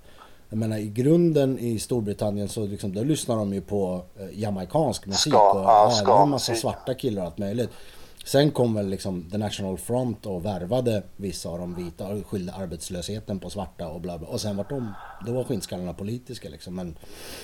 [0.49, 5.05] jag menar i grunden i Storbritannien så liksom, då lyssnar de ju på eh, jamaicansk
[5.05, 7.69] musik Ska- och ja, ja, det var en massa svarta killar och allt möjligt.
[8.25, 12.53] Sen kom väl liksom The National Front och värvade vissa av de vita och skyllde
[12.53, 14.27] arbetslösheten på svarta och bla bla.
[14.27, 14.93] Och sen var de,
[15.25, 16.75] då var skinnskallarna politiska liksom.
[16.75, 16.97] Men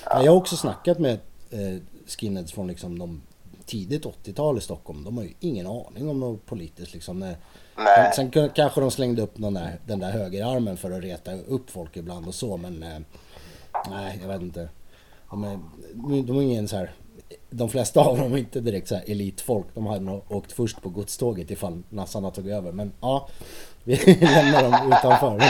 [0.06, 3.22] ja, jag har också snackat med eh, skinheads från liksom de
[3.66, 5.04] tidigt 80-tal i Stockholm.
[5.04, 7.20] De har ju ingen aning om något politiskt liksom.
[7.20, 7.38] När,
[7.78, 8.12] Nej.
[8.16, 11.98] Sen kanske de slängde upp någon där, den där högerarmen för att reta upp folk
[11.98, 13.00] ibland och så men eh,
[13.90, 14.70] nej jag vet inte.
[15.30, 15.60] De är,
[16.24, 16.92] de är ingen så här,
[17.52, 19.66] de flesta av dem är inte direkt så här elitfolk.
[19.74, 22.72] De hade nog åkt först på godståget ifall nassarna tog över.
[22.72, 23.28] Men ja,
[23.84, 25.30] vi lämnar dem utanför.
[25.30, 25.48] Men,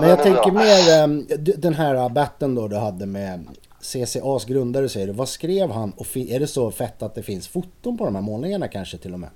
[0.00, 3.46] men jag tänker mer eh, d- den här batten då du hade med
[3.82, 5.12] CCAs grundare säger du.
[5.12, 5.90] Vad skrev han?
[5.92, 9.12] Och är det så fett att det finns foton på de här målningarna kanske till
[9.14, 9.30] och med?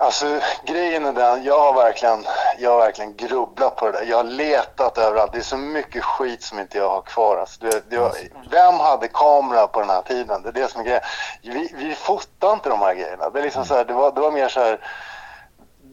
[0.00, 2.26] Alltså grejen är den, jag har verkligen,
[2.58, 4.04] jag har verkligen grubblat på det där.
[4.04, 5.32] Jag har letat överallt.
[5.32, 7.36] Det är så mycket skit som inte jag har kvar.
[7.36, 8.12] Alltså, det, det,
[8.50, 10.42] vem hade kamera på den här tiden?
[10.42, 11.02] Det är det som är grejen.
[11.42, 13.30] Vi, vi fotar inte de här grejerna.
[13.30, 14.80] Det, är liksom så här, det, var, det var mer så här,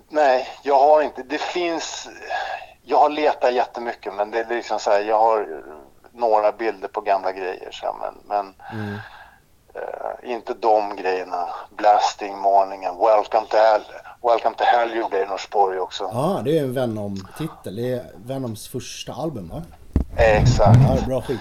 [0.10, 2.10] nej, jag har inte, det finns,
[2.84, 5.63] jag har letat jättemycket men det är liksom så här, jag har
[6.12, 8.56] några bilder på gamla grejer så här, men, men
[9.78, 11.48] Eh, inte de grejerna.
[11.78, 13.82] Blasting, Morningen, Welcome to Hell.
[14.24, 16.04] Welcome to Hell gjorde jag i Norsborg också.
[16.13, 17.76] Ja, det är en Venom-titel.
[17.76, 19.63] Det är Venoms första album va?
[20.18, 20.80] Exakt.
[20.88, 21.40] Ja, bra skit.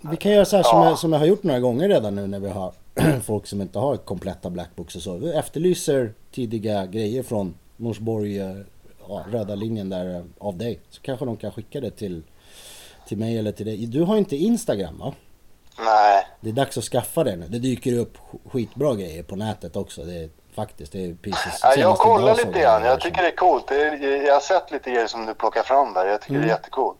[0.00, 0.88] Vi kan göra så här som, Ja.
[0.88, 2.72] jag, som jag har gjort några gånger redan nu när vi har
[3.24, 5.16] folk som inte har kompletta blackbooks och så.
[5.16, 8.56] Vi efterlyser tidiga grejer från Norsborg, eh,
[9.08, 10.80] ja, röda linjen där eh, av dig.
[10.90, 12.22] Så kanske de kan skicka det till,
[13.08, 13.86] till mig eller till dig.
[13.86, 15.12] Du har inte Instagram va?
[15.78, 16.26] Nej.
[16.40, 17.46] Det är dags att skaffa det nu.
[17.48, 20.04] Det dyker upp sk- skitbra grejer på nätet också.
[20.04, 22.82] Det är faktiskt, det är precis Ja, jag kollar lite grann.
[22.84, 23.68] Jag tycker det är coolt.
[23.68, 26.06] Det är, jag har sett lite grejer som du plockar fram där.
[26.06, 26.98] Jag tycker det är jättecoolt.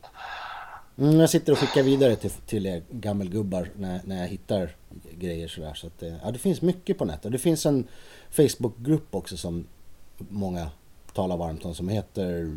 [0.99, 4.71] Mm, jag sitter och skickar vidare till, till er gammelgubbar när, när jag hittar
[5.19, 5.75] grejer sådär.
[5.75, 7.33] Så att, eh, ja, det finns mycket på nätet.
[7.33, 7.89] Det finns en
[8.31, 9.67] Facebookgrupp också som
[10.19, 10.71] många
[11.15, 12.57] talar varmt om som heter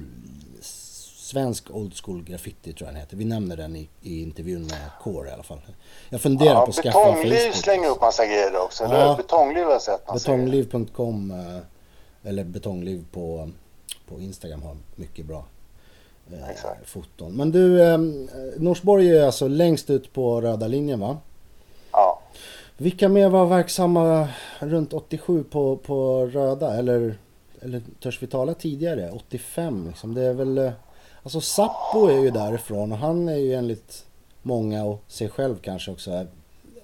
[1.30, 3.18] Svensk Old School Graffiti tror jag den heter.
[3.18, 5.60] Vi nämner den i, i intervjun med Core i alla fall.
[6.10, 7.16] Jag funderar Ja, på att skaffa Facebook.
[7.24, 8.84] betongliv slänger upp massa grejer också.
[8.84, 8.90] Ja.
[8.94, 9.16] Eller?
[9.18, 10.32] Betongliv har jag sett massa.
[10.32, 13.50] Betongliv.com eh, eller betongliv på,
[14.08, 15.46] på Instagram har mycket bra
[16.34, 16.90] eh, Exakt.
[16.90, 17.34] foton.
[17.36, 17.98] Men du, eh,
[18.58, 21.18] Norsborg är alltså längst ut på röda linjen va?
[21.92, 22.22] Ja.
[22.78, 24.28] Vilka mer var verksamma
[24.60, 26.78] runt 87 på, på Röda?
[26.78, 27.18] Eller,
[27.62, 29.12] eller törs vi tala tidigare?
[29.12, 30.14] 85 liksom.
[30.14, 30.72] Det är väl...
[31.24, 34.06] Alltså Sappo är ju därifrån och han är ju enligt
[34.42, 36.26] många och sig själv kanske också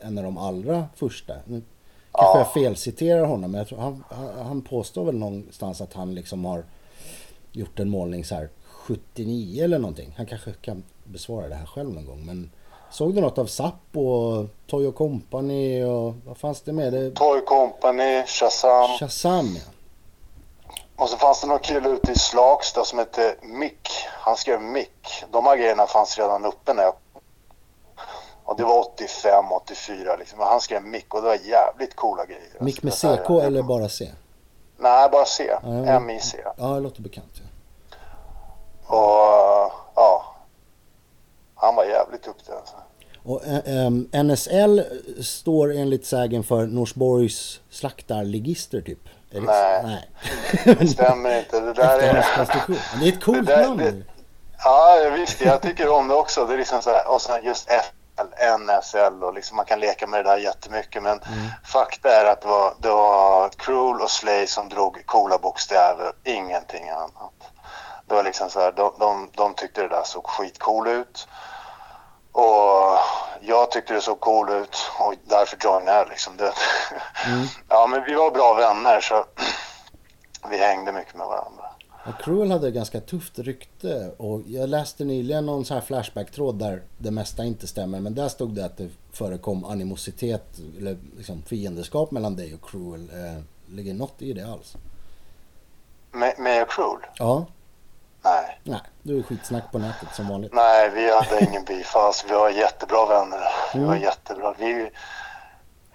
[0.02, 1.34] en av de allra första.
[1.46, 1.62] Nu
[2.12, 4.04] kanske jag felciterar honom men jag tror han,
[4.46, 6.64] han- påstår väl någonstans att han liksom har
[7.52, 10.14] gjort en målning så här 79 eller någonting.
[10.18, 12.52] Han kanske kan besvara det här själv någon gång men
[12.92, 16.94] såg du något av Sappo och Toyo Company och vad fanns det med?
[16.94, 18.98] Det, Toy Company, Shazam.
[19.00, 19.62] Shazam ja.
[20.96, 23.90] Och så fanns det någon kille ute i Slagsta som hette Mick.
[24.08, 25.24] Han skrev Mick.
[25.32, 26.94] De här grejerna fanns redan uppe när jag...
[28.44, 30.40] Och det var 85, 84 liksom.
[30.40, 32.58] Men han skrev Mick och det var jävligt coola grejer.
[32.60, 34.12] Mick med CK eller bara C?
[34.78, 35.44] Nej, bara C.
[35.48, 35.86] Ja, ja.
[35.86, 36.38] M-I-C.
[36.58, 37.32] Ja, det låter bekant.
[37.36, 37.46] Ja.
[38.88, 40.36] Och ja.
[41.56, 42.76] Han var jävligt duktig alltså.
[43.24, 44.84] Och eh, ehm, NSL
[45.24, 49.00] står enligt sägen för Norsborgs slaktarligister typ?
[49.36, 49.84] Är det, Nej.
[50.66, 50.76] Nej.
[50.80, 51.60] Det stämmer inte.
[51.60, 52.14] Det där är...
[53.00, 53.78] Det är ett coolt där- namn.
[53.78, 54.04] det-
[54.64, 55.42] Ja, visst.
[55.42, 56.46] Jag tycker om det också.
[56.46, 58.26] Det är liksom så här, och sen just FL,
[58.60, 61.04] NSL och liksom man kan leka med det där jättemycket.
[61.04, 61.20] Men
[61.66, 66.90] fakta är att det var, det var Cruel och Slay som drog coola bokstäver, ingenting
[66.90, 67.34] annat.
[68.08, 71.28] Det var liksom så här, de, de, de tyckte det där såg skitcool ut.
[72.36, 73.00] Och
[73.42, 76.38] jag tyckte det såg cool ut och därför joinade jag liksom.
[76.38, 76.54] Det.
[77.70, 79.26] Ja, men vi var bra vänner så
[80.50, 81.64] vi hängde mycket med varandra.
[82.06, 86.82] Och Cruel hade ganska tufft rykte och jag läste nyligen någon så här flashback-tråd där
[86.98, 92.12] det mesta inte stämmer men där stod det att det förekom animositet eller liksom fiendeskap
[92.12, 93.10] mellan dig och Cruel.
[93.14, 93.42] Eh,
[93.76, 94.76] ligger något i det alls?
[96.12, 97.00] Med, med Cruel?
[97.18, 97.46] Ja,
[98.26, 98.60] Nej.
[98.64, 100.54] nej, du är skitsnack på nätet som vanligt.
[100.54, 102.26] Nej, vi hade ingen beef alls.
[102.30, 103.44] Vi var jättebra vänner.
[103.74, 104.02] Vi var Mm.
[104.04, 104.54] jättebra.
[104.60, 104.74] Vi,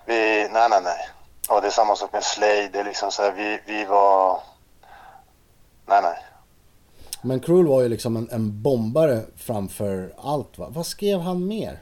[0.06, 1.08] vi, nej, nej, nej.
[1.48, 2.68] Och det är samma sak med Slay.
[2.72, 4.40] Det är liksom så här, vi, vi var...
[5.86, 6.18] Nej, nej.
[7.22, 10.66] Men Cruel var ju liksom en, en bombare framför allt va?
[10.70, 11.80] Vad skrev han mer?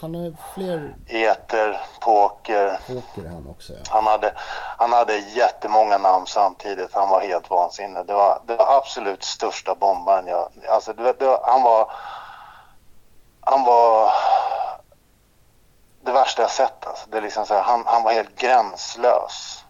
[0.00, 2.80] Han har fler Eter, poker.
[2.86, 3.78] poker han också ja.
[3.88, 4.32] Han hade,
[4.78, 6.94] han hade jättemånga namn samtidigt.
[6.94, 8.06] Han var helt vansinnig.
[8.06, 10.48] Det var, det var absolut största bombaren jag...
[10.68, 11.90] Alltså, det, det, han var...
[13.40, 14.12] Han var...
[16.04, 17.10] Det värsta jag sett alltså.
[17.10, 19.64] Det är liksom så här, han, han var helt gränslös.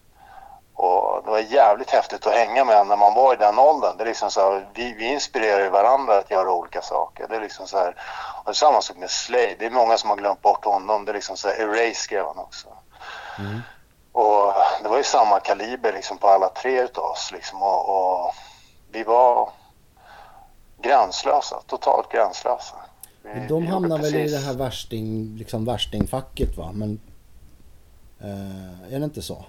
[0.83, 3.97] Och det var jävligt häftigt att hänga med när man var i den åldern.
[3.97, 7.27] Det är liksom så här, vi, vi inspirerar varandra att göra olika saker.
[7.29, 7.95] Det är liksom så här,
[8.45, 9.57] och samma sak med Slade.
[9.59, 11.05] Det är många som har glömt bort honom.
[11.05, 12.69] Det är liksom så här, Erase skrev han också.
[14.13, 18.35] Och det var ju samma kaliber liksom på alla tre utav oss liksom och, och
[18.93, 19.51] vi var
[20.83, 22.75] gränslösa, totalt gränslösa.
[23.23, 26.71] Vi- De hamnar väl i precis- det här värsting, liksom värstingfacket va?
[26.75, 27.01] Men
[28.21, 29.45] eh, är det inte så?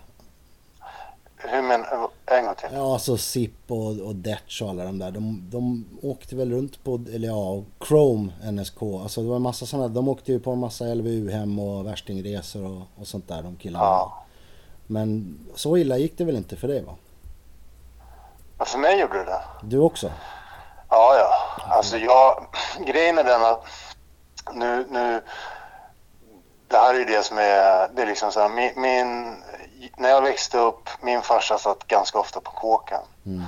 [1.43, 1.85] Hur men,
[2.25, 2.69] en gång till.
[2.73, 5.11] Ja, alltså SIP och, och Detch och alla de där.
[5.11, 8.81] De, de åkte väl runt på, eller ja, Chrome NSK.
[8.81, 9.87] Alltså det var en massa sådana.
[9.87, 13.85] De åkte ju på en massa LVU-hem och värstingresor och, och sånt där de killarna.
[13.85, 14.23] Ja.
[14.87, 16.95] Men så illa gick det väl inte för dig va?
[18.57, 19.41] Men för mig gjorde det det.
[19.63, 20.11] Du också?
[20.89, 21.63] Ja, ja.
[21.75, 22.45] Alltså jag,
[22.87, 23.65] grejen är den att
[24.53, 25.21] nu, nu,
[26.67, 29.35] det här är ju det som är, det är liksom så här, min, min,
[29.97, 33.01] när jag växte upp, min farsa satt ganska ofta på kåken.
[33.25, 33.43] Mm.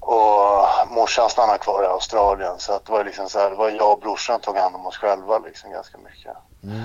[0.00, 3.70] Och morsan stannade kvar i Australien så att det var liksom så här, det var
[3.70, 6.36] jag och brorsan tog hand om oss själva liksom ganska mycket.
[6.62, 6.84] Mm.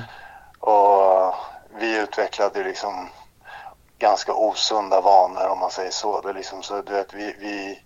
[0.60, 1.34] Och
[1.80, 3.10] vi utvecklade liksom
[4.00, 6.22] ganska osunda vanor om man säger så.
[6.22, 7.84] Det liksom så du vet, vi, vi,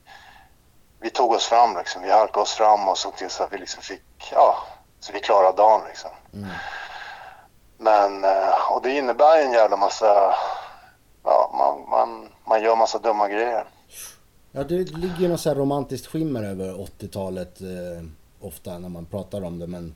[0.99, 2.01] vi tog oss fram liksom.
[2.01, 4.57] Vi halkade oss fram och såg till så att vi liksom fick, ja,
[4.99, 6.11] så vi klarade dagen liksom.
[6.33, 6.49] Mm.
[7.77, 10.35] Men, eh, och det innebär en jävla massa,
[11.23, 13.65] ja, man, man, man gör massa dumma grejer.
[14.51, 18.05] Ja, det ligger något så här romantiskt skimmer över 80-talet eh,
[18.39, 19.67] ofta när man pratar om det.
[19.67, 19.95] Men,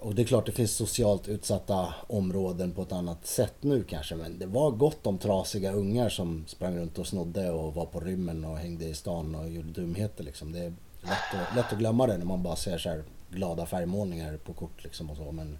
[0.00, 4.14] och det är klart det finns socialt utsatta områden på ett annat sätt nu kanske.
[4.14, 8.00] Men det var gott om trasiga ungar som sprang runt och snodde och var på
[8.00, 10.52] rymmen och hängde i stan och gjorde dumheter liksom.
[10.52, 13.66] Det är lätt att, lätt att glömma det när man bara ser så här glada
[13.66, 15.32] färgmålningar på kort liksom och så.
[15.32, 15.58] Men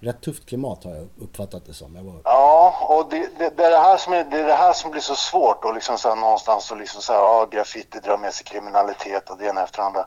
[0.00, 1.96] rätt tufft klimat har jag uppfattat det som.
[1.96, 4.54] Jag var, Ja, och det, det, det, är det, här som är, det är det
[4.54, 7.46] här som blir så svårt och liksom så här, någonstans och liksom så här, ja,
[7.50, 10.04] graffiti drar med sig kriminalitet och det ena efter det andra.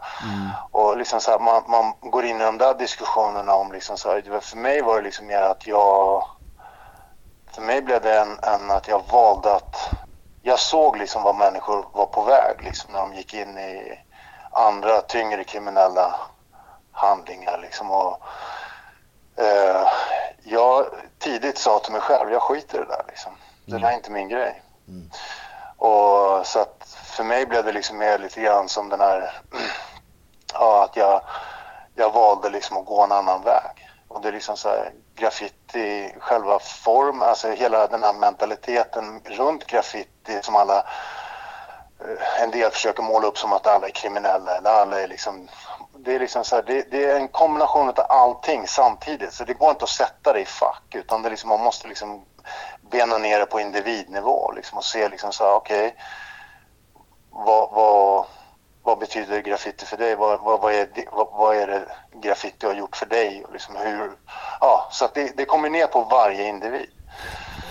[0.72, 4.10] Och liksom så här, man, man går in i de där diskussionerna om liksom så
[4.10, 6.26] här, för mig var det liksom mer att jag,
[7.52, 9.90] för mig blev det en, en att jag valde att,
[10.44, 14.00] jag såg liksom vad människor var på väg liksom när de gick in i
[14.52, 16.16] andra tyngre kriminella
[16.92, 18.24] handlingar liksom och
[19.42, 19.88] eh,
[20.44, 20.86] jag
[21.20, 23.32] tidigt sa till mig själv, jag skiter i det där liksom.
[23.66, 24.62] Det där är inte min grej.
[25.78, 29.42] Och så att för mig blev det liksom mer lite grann som den här,
[30.54, 31.22] ja att jag,
[31.96, 33.90] jag valde liksom att gå en annan väg.
[34.08, 39.68] Och det är liksom så här, graffiti, själva form, alltså hela den här mentaliteten runt
[39.68, 40.78] graffiti som alla
[42.00, 45.50] eh, en del försöker måla upp som att alla är kriminella eller alla är liksom
[46.06, 49.54] det är liksom så här, det, det är en kombination av allting samtidigt så det
[49.54, 52.22] går inte att sätta det i fack utan det är liksom, man måste liksom
[52.92, 55.96] bena ner det på individnivå liksom, och se liksom så här, okej
[57.32, 58.26] vad, vad,
[58.84, 60.16] vad betyder graffiti för dig?
[60.16, 61.86] Vad, vad, vad, är, vad, vad är det
[62.22, 63.44] graffiti har gjort för dig?
[63.48, 64.12] Och liksom hur,
[64.62, 66.90] ja, så att det, det kommer ner på varje individ.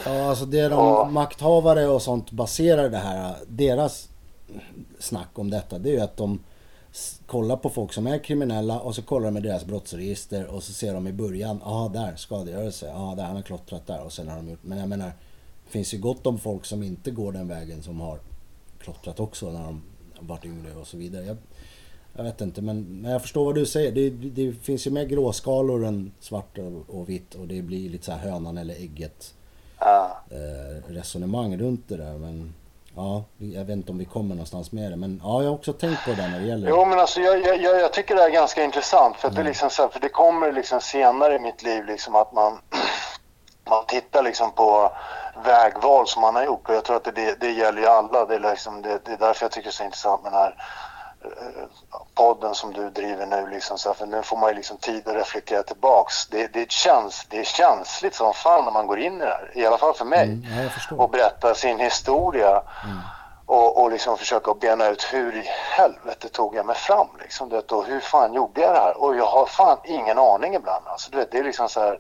[0.05, 1.05] Ja, alltså det de Ja.
[1.05, 4.09] makthavare och sånt baserar det här, deras
[5.01, 6.45] snack om detta, det är ju att de
[7.27, 10.73] kollar på folk som är kriminella och så kollar de med deras brottsregister och så
[10.73, 14.29] ser de i början, ja där, skadegörelse, ja där, han har klottrat där och sen
[14.29, 15.07] har de gjort, men jag menar,
[15.65, 18.19] det finns ju gott om folk som inte går den vägen som har
[18.79, 19.83] klottrat också när de
[20.21, 21.25] varit yngre och så vidare.
[21.25, 21.37] Jag,
[22.17, 23.93] jag vet inte men, men jag förstår vad du säger.
[23.93, 28.05] Det, det finns ju mer gråskalor än svart och, och vitt och det blir lite
[28.05, 29.35] så här hönan eller ägget
[29.79, 30.21] Ja.
[30.31, 32.19] eh, resonemang runt det där.
[32.19, 32.55] Men
[32.97, 34.97] ja, jag vet inte om vi kommer någonstans med det.
[34.97, 36.69] Men ja, jag har också tänkt på det när det gäller...
[36.69, 39.45] Jo men alltså jag, jag, jag, tycker det är ganska intressant för att det är
[39.45, 42.59] liksom så här, för det kommer liksom senare i mitt liv liksom att man
[43.71, 44.93] man tittar liksom på
[45.45, 48.25] vägval som man har gjort och jag tror att det, det, det gäller ju alla.
[48.25, 50.41] Det är, liksom, det, det är därför jag tycker det är så intressant med den
[50.41, 50.55] här
[52.15, 55.15] podden som du driver nu liksom så för nu får man ju liksom tid att
[55.15, 56.27] reflektera tillbaks.
[56.27, 59.51] Det, det, känns, det är känsligt som fan när man går in i det här,
[59.55, 62.63] i alla fall för mig Mm, och berätta sin historia
[63.47, 67.57] och, och liksom försöka bena ut hur i helvete tog jag mig fram liksom, du
[67.57, 69.03] vet, och hur fan gjorde jag det här?
[69.03, 71.99] Och jag har fan ingen aning ibland alltså, du vet, det är liksom så här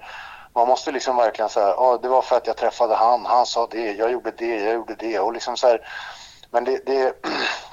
[0.54, 3.66] man måste liksom verkligen säga, ja det var för att jag träffade han, han sa
[3.70, 5.88] det, jag gjorde det, jag gjorde det och liksom så här,
[6.50, 7.14] men det, det,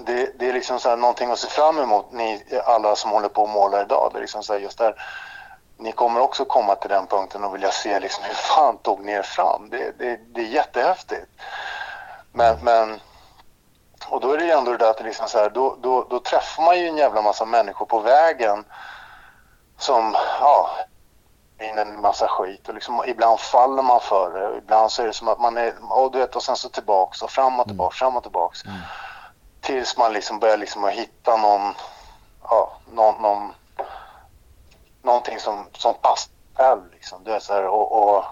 [0.00, 3.28] det, det är liksom så här någonting att se fram emot, ni alla som håller
[3.28, 5.02] på och målar idag, det är liksom så här just där,
[5.78, 9.12] ni kommer också komma till den punkten och vilja se liksom hur fan tog ni
[9.12, 11.26] er fram, det, det, det är jättehäftigt.
[12.32, 13.00] Men, men
[14.08, 16.20] och då är det ju ändå det där att liksom så här, då, då, då
[16.20, 18.64] träffar man ju en jävla massa människor på vägen
[19.78, 20.70] som, ja,
[21.60, 24.58] in en massa skit och liksom, ibland faller man för det.
[24.58, 27.22] Ibland så är det som att man är, och du vet, och sen så tillbaks
[27.22, 28.62] och fram och tillbaks, fram och tillbaks.
[29.66, 31.74] Tills man liksom börjar liksom att hitta någon,
[32.42, 33.52] ja, någon, någon
[35.02, 37.24] någonting som, som passar själv liksom.
[37.24, 38.24] Du är så här, och, och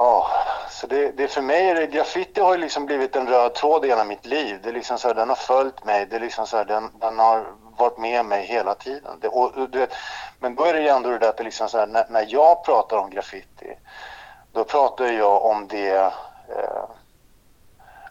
[0.00, 0.26] Ja,
[0.70, 3.84] så det, det för mig är det, graffiti har ju liksom blivit en röd tråd
[3.84, 4.60] i hela mitt liv.
[4.62, 6.90] Det är liksom så här, den har följt mig, det är liksom så här, den,
[7.00, 7.46] den har
[7.78, 9.20] varit med mig hela tiden.
[9.20, 9.94] Det, och, och du vet,
[10.40, 12.26] men då är det ju ändå det där att det liksom så här, när, när
[12.28, 13.78] jag pratar om graffiti,
[14.52, 15.96] då pratar jag om det,
[16.48, 16.77] eh,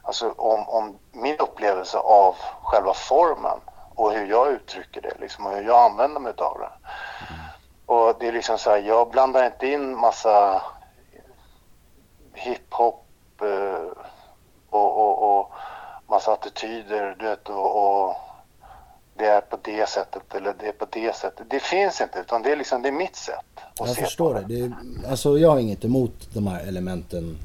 [0.07, 3.59] alltså om, om min upplevelse av själva formen
[3.95, 6.71] och hur jag uttrycker det liksom, och hur jag använder mig av det.
[7.85, 10.61] Och det är liksom så här, jag blandar inte in massa
[12.33, 13.05] hiphop
[13.41, 14.03] eh,
[14.69, 15.51] och, och, och
[16.07, 18.15] massa attityder, du vet, och, och
[19.17, 21.49] det är på det sättet eller det är på det sättet.
[21.49, 23.45] Det finns inte, utan det är liksom, det är mitt sätt
[23.79, 24.45] Jag förstår det.
[24.47, 24.73] det är,
[25.09, 27.37] alltså jag har inget emot de här elementen,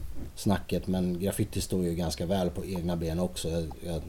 [0.43, 3.49] snacket, men graffiti står ju ganska väl på egna ben också.
[3.49, 4.03] Jag, jag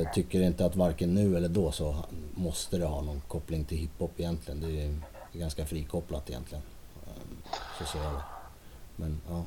[0.00, 1.96] eh, tycker inte att varken nu eller då så
[2.34, 4.60] måste det ha någon koppling till hiphop egentligen.
[4.60, 4.94] Det är
[5.40, 6.62] ganska frikopplat egentligen.
[7.06, 8.22] Eh, Så ser jag det.
[8.96, 9.44] Men, ja.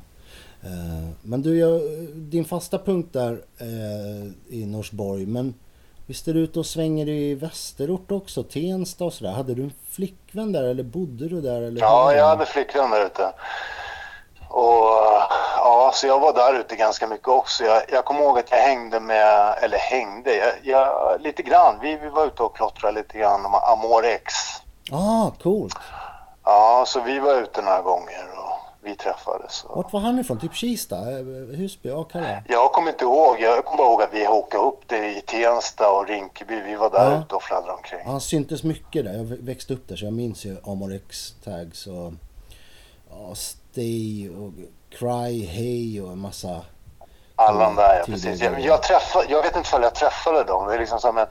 [0.62, 1.80] Eh, men du, jag,
[2.14, 5.54] din fasta punkt där eh, i Norsborg, men
[6.06, 8.42] visst är du ute och svänger i Västerort också?
[8.42, 9.32] Tensta och sådär.
[9.32, 11.62] Hade du en flickvän där eller bodde du där?
[11.62, 13.32] Eller Ja, jag hade flickvän där ute.
[14.56, 15.22] Och
[15.56, 17.64] ja, så jag var där ute ganska mycket också.
[17.64, 21.78] Jag, jag kommer ihåg att jag hängde med, eller hängde, jag, jag, lite grann.
[21.82, 24.32] Vi, vi var ute och klottrade lite grann om Amor X.
[24.92, 25.74] Ah, coolt.
[26.44, 29.64] Ja, så vi var ute några gånger och vi träffades.
[29.64, 29.76] Och...
[29.76, 30.40] Vart var han ifrån?
[30.40, 30.96] Typ Kista?
[30.96, 31.90] Eh, Husby?
[31.90, 32.42] Akalla?
[32.48, 35.90] Jag kommer inte ihåg, jag kommer bara ihåg att vi hokade upp det i Tensta
[35.90, 36.60] och Rinkeby.
[36.60, 37.20] Vi var där Ja.
[37.20, 38.00] ute och fladdrade omkring.
[38.06, 39.12] Han syntes mycket där.
[39.12, 42.12] Jag växte upp där så jag minns ju Amorex tags och
[43.10, 43.34] ja,
[43.76, 44.52] Stay och
[44.90, 46.60] Cry Hey och en massa...
[47.36, 48.40] Alla de där, ja precis.
[48.40, 50.68] Jag, jag, träffade, jag vet inte om jag träffade dem.
[50.68, 51.26] Det är liksom så här, men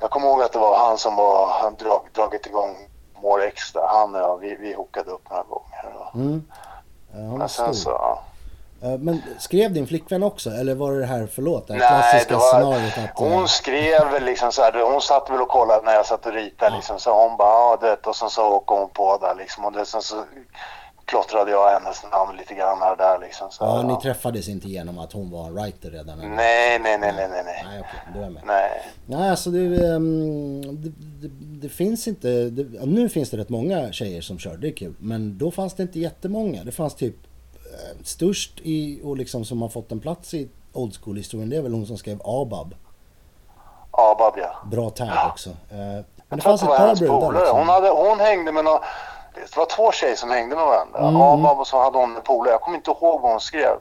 [0.00, 2.76] jag kommer ihåg att det var han som var, han drag, dragit igång
[3.22, 3.86] More där.
[3.86, 6.10] Han och jag, vi, vi hokade upp några gånger.
[6.14, 6.44] Mm.
[7.12, 8.22] Ja, men sen så, ja.
[8.82, 11.88] Eh, Men skrev din flickvän också eller var det det här, förlåt, det här Nej,
[11.88, 13.20] klassiska det var, scenariot att...
[13.20, 16.26] eh, hon skrev väl liksom så här, hon satt väl och kollade när jag satt
[16.26, 19.64] och ritade liksom, så hon bara, ja och sen så åkte hon på där liksom
[19.64, 20.24] och det, sen så
[21.10, 23.50] klottrade jag hennes namn lite grann här och där liksom.
[23.50, 26.18] Så, Ja, ni träffades inte genom att hon var en writer redan?
[26.20, 26.28] eller?
[26.28, 27.64] Nej, nej, nej, nej, nej, nej.
[27.68, 28.42] Nej, okej, då är med.
[28.46, 28.82] Nej.
[29.06, 31.28] Nej, alltså det, ehm, det, det,
[31.62, 32.28] det finns inte...
[32.28, 34.94] Det, ja, nu finns det rätt många tjejer som kör, det är kul.
[34.98, 36.64] Men då fanns det inte jättemånga.
[36.64, 37.16] Det fanns typ
[37.54, 41.62] eh, störst i, och liksom som har fått en plats i old school-historien, det är
[41.62, 42.74] väl hon som skrev ABAB.
[43.90, 44.56] Abab ja.
[44.70, 45.50] Bra tag också.
[45.50, 45.76] Eh,
[46.28, 47.58] Men det fanns ett par brudar liksom.
[47.58, 48.64] Hon, hade, hon hängde med
[49.34, 49.46] några...
[49.46, 50.98] Det var två tjejer som hängde med varandra.
[51.08, 51.16] Mm.
[51.20, 52.50] Abab och så hade hon en polare.
[52.52, 53.74] Jag kommer inte ihåg vad hon skrev.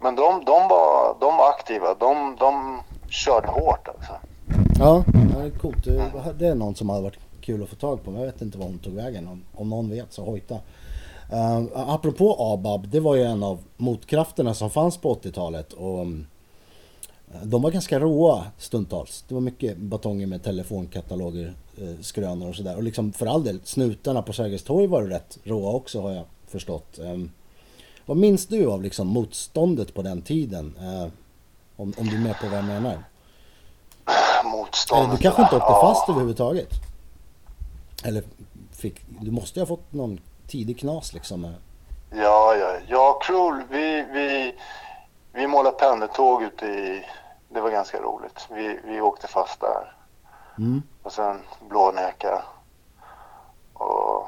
[0.00, 1.94] Men de, de, var, de var aktiva.
[1.94, 2.80] De, de
[3.10, 4.12] körde hårt alltså.
[4.78, 5.84] Ja, det är coolt.
[5.84, 8.10] Det- Det är någon som hade varit kul att få tag på.
[8.10, 9.28] Men jag vet inte var hon tog vägen.
[9.28, 10.54] Om, om någon vet så hojta.
[11.32, 15.72] Uh, apropå ABAB, det var ju en av motkrafterna som fanns på 80-talet.
[15.72, 16.26] Och um,
[17.42, 19.24] de var ganska råa stundtals.
[19.28, 22.76] Det var mycket batonger med telefonkataloger, eh, skrönor och sådär.
[22.76, 26.24] Och liksom för all del, snutarna på Sergels torg var rätt råa också har jag
[26.46, 26.98] förstått.
[26.98, 27.30] Um,
[28.06, 30.74] vad minns du av liksom motståndet på den tiden?
[30.80, 31.12] Eh,
[31.76, 33.04] om, om du är med på vad jag menar?
[34.44, 35.04] Motstånd.
[35.04, 36.68] Eller du kanske inte åkte fast överhuvudtaget?
[38.04, 38.22] Eller
[38.72, 41.44] fick, du måste ju ha fått någon tidig knas liksom.
[41.44, 41.50] eh.
[42.16, 42.76] Ja, ja.
[42.88, 44.54] Ja, Krull, vi, vi,
[45.32, 47.02] vi målade pendeltåg ute i...
[47.54, 48.46] Det var ganska roligt.
[48.50, 49.96] Vi, vi åkte fast där.
[50.58, 50.82] Mm.
[51.02, 52.42] Och sen Blånäka.
[53.72, 54.26] Och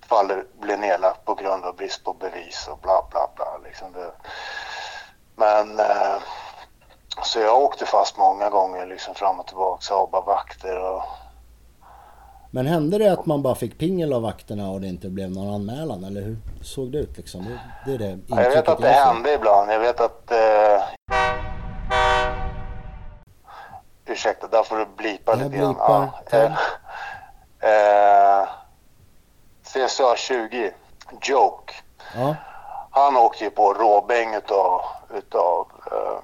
[0.00, 3.58] fallet blev nedlagt på grund av brist på bevis och bla bla bla.
[3.64, 4.12] Liksom det.
[5.36, 6.22] Men eh,
[7.22, 11.02] så jag åkte fast många gånger liksom fram och tillbaka, ABA vakter och
[12.50, 15.54] Men hände det att man bara fick pingel av vakterna och det inte blev någon
[15.54, 16.04] anmälan?
[16.04, 17.44] Eller hur såg det ut liksom?
[17.44, 19.70] Det, det är det Ja, jag vet att det hände ibland.
[19.70, 20.30] Jag vet att...
[20.32, 20.69] Eh...
[24.60, 25.74] där får du blipa lite grann.
[25.78, 26.08] Ja.
[26.30, 26.52] Eh,
[27.70, 28.48] eh,
[29.62, 30.72] CSA 20,
[31.22, 31.72] Joke.
[32.16, 32.34] Ja,
[32.90, 34.80] Han åkte ju på råbäng utav...
[35.14, 36.18] utav eh...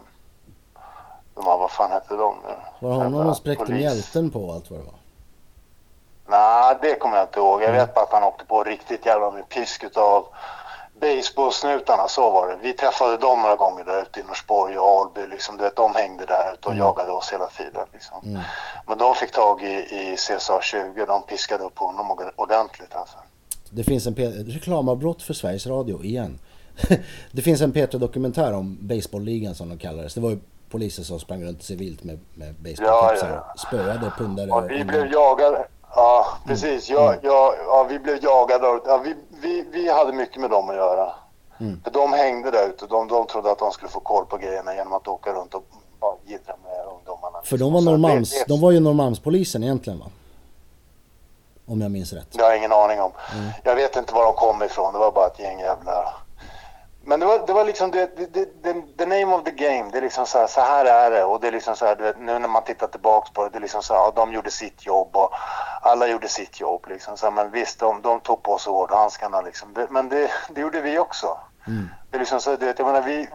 [1.35, 2.55] de här, vad fan hette de nu?
[2.89, 4.95] var det honom de spräckte mjälten på allt vad det var?
[6.29, 7.63] Nej, det kommer jag inte ihåg.
[7.63, 7.81] Jag Mm.
[7.81, 10.27] vet bara att han åkte på riktigt jävla med pisk utav
[11.01, 12.59] baseballsnutarna, så var det.
[12.63, 15.27] Vi träffade dem några gånger där ute i Norsborg och Alby.
[15.27, 17.87] Liksom, du vet, de hängde där ute och jagade oss hela tiden.
[17.93, 18.17] Liksom.
[18.25, 18.41] Mm.
[18.87, 21.05] Men de fick tag i, i CSA 20.
[21.07, 22.95] De piskade upp honom ord- ordentligt.
[22.95, 23.17] Alltså.
[23.71, 24.15] Det finns en
[24.47, 26.39] reklamavbrott för Sveriges Radio igen.
[27.33, 30.15] det finns en P3-dokumentär om baseballligan som de kallades.
[30.15, 30.39] Det var ju
[30.71, 34.47] poliser som sprang runt civilt med, med baseballkepsar Ja, ja, spöade pundare.
[34.49, 35.67] Ja, vi blev jagade.
[35.95, 36.91] Ja, precis.
[36.91, 38.81] Ja, ja, ja, vi blev jagade.
[38.87, 41.13] Ja, vi, vi, vi hade mycket med dem att göra.
[41.61, 41.81] Mm.
[41.85, 42.87] För de hängde där ute.
[42.87, 45.65] De, de trodde att de skulle få koll på grejerna genom att åka runt och
[46.01, 47.39] bara jiddra med ungdomarna.
[47.45, 50.07] För de var, Norrmalms, det- det- de var ju Norrmalmspolisen egentligen va?
[51.69, 52.27] Om jag minns rätt.
[52.33, 53.13] Det har jag ingen aning om.
[53.35, 53.49] Mm.
[53.65, 54.93] Jag vet inte var de kom ifrån.
[54.93, 56.15] Det var bara ett gäng jävla...
[57.09, 59.91] Men det var, det var liksom det, det, det, det, the name of the game.
[59.93, 61.25] Det är liksom så här, så här är det.
[61.25, 63.51] Och det är liksom så här, du vet, nu när man tittar tillbaks på det,
[63.51, 65.31] det är liksom så här, ja, de gjorde sitt jobb och
[65.83, 66.87] alla gjorde sitt jobb.
[66.89, 67.17] Liksom.
[67.17, 69.75] Så här, men visst, de, de tog på sig hårdhandskarna liksom.
[69.75, 71.39] Det, men det, det gjorde vi också.
[71.67, 71.89] Mm.
[72.11, 73.29] Det är liksom så här, du vet, jag menar, vi,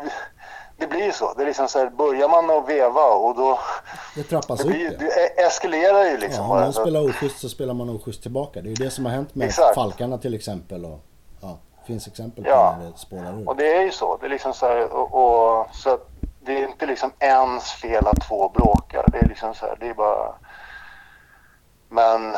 [0.78, 1.34] det blir ju så.
[1.34, 3.60] Det är liksom så här, börjar man att veva och då...
[4.16, 4.98] Det trappas Det, upp blir, det.
[4.98, 6.46] det e- eskalerar ju liksom.
[6.46, 8.62] Ja, om Så- spelar oschysst så spelar man oschysst tillbaka.
[8.62, 9.76] Det är ju det som har hänt med Exakt.
[9.76, 10.86] Falkarna till exempel.
[10.86, 11.11] Och, ja, det
[11.92, 12.76] finns exempel på Ja.
[12.80, 13.50] när det spårar ur.
[13.50, 14.18] Och det är ju så.
[14.18, 16.00] Det är liksom så här, och, och, så
[16.40, 19.06] det är inte liksom ens fel att två bråkar.
[19.08, 20.34] Det är liksom så här, det är bara...
[21.90, 22.36] Men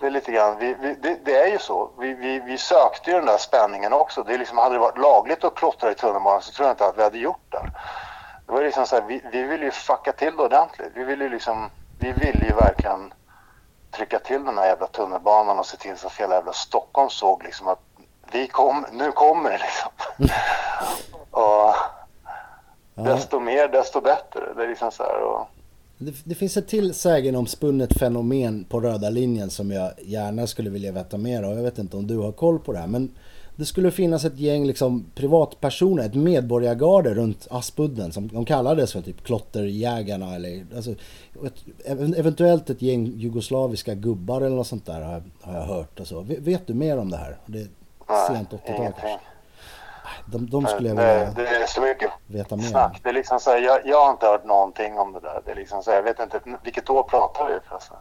[0.00, 1.90] det är lite grann, vi, vi, det, det är ju så.
[1.98, 4.22] Vi, vi, vi sökte ju den där spänningen också.
[4.22, 6.86] Det är liksom, hade det varit lagligt att klottra i tunnelbanan så tror jag inte
[6.86, 7.70] att vi hade gjort det.
[8.46, 10.92] Det var liksom så här, vi, vi ville ju fucka till det ordentligt.
[10.94, 13.14] Vi ville ju liksom, vi ville ju verkligen
[13.90, 17.42] trycka till den här jävla tunnelbanan och se till så att hela jävla Stockholm såg
[17.42, 17.89] liksom att
[18.32, 19.90] vi kom, nu kommer det liksom.
[21.30, 21.74] och
[23.04, 24.40] desto mer, desto bättre.
[24.56, 25.46] Det är liksom så här och,
[25.98, 30.92] Det, det finns ett till sägenomspunnet fenomen på röda linjen som jag gärna skulle vilja
[30.92, 31.56] veta mer av.
[31.56, 32.86] Jag vet inte om du har koll på det här.
[32.86, 33.10] Men
[33.56, 39.00] det skulle finnas ett gäng liksom privatpersoner, ett medborgargarde runt Aspudden som de kallades för
[39.02, 45.00] typ klotterjägarna eller alltså, ett, ev- eventuellt ett gäng jugoslaviska gubbar eller något sånt där
[45.00, 46.00] har, jag hört.
[46.00, 47.36] Alltså, vet, du mer om det här?
[47.46, 47.68] Det
[48.10, 49.00] nej, sent 80-tal ingenting.
[49.02, 49.20] kanske.
[50.26, 53.00] De, de skulle jag det, vilja det är så mycket veta mer snack.
[53.02, 55.42] Det är liksom så här, jag, jag har inte hört någonting om det där.
[55.44, 57.96] Det är liksom så här, jag vet inte, vilket år pratar vi förresten?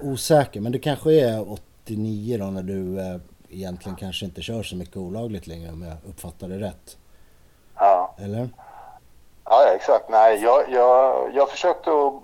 [0.00, 3.16] Osäker, men det kanske är 89 då när du eh,
[3.50, 6.96] egentligen kanske inte kör så mycket olagligt längre om jag uppfattar det rätt.
[7.76, 8.48] Ja, Eller?
[9.44, 10.10] ja exakt.
[10.10, 12.22] Nej, jag, jag, jag försökte att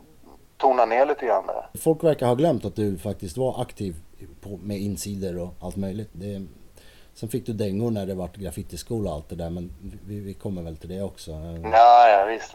[0.57, 1.81] tona ner lite grann där.
[1.81, 3.97] Folk verkar ha glömt att du faktiskt var aktiv
[4.41, 6.11] på, med insidor och allt möjligt.
[6.13, 6.47] Det,
[7.21, 9.71] sen fick du dängor när det vart graffitiskola och allt det där men
[10.07, 11.31] vi, vi kommer väl till det också.
[11.73, 12.55] Ja, ja visst.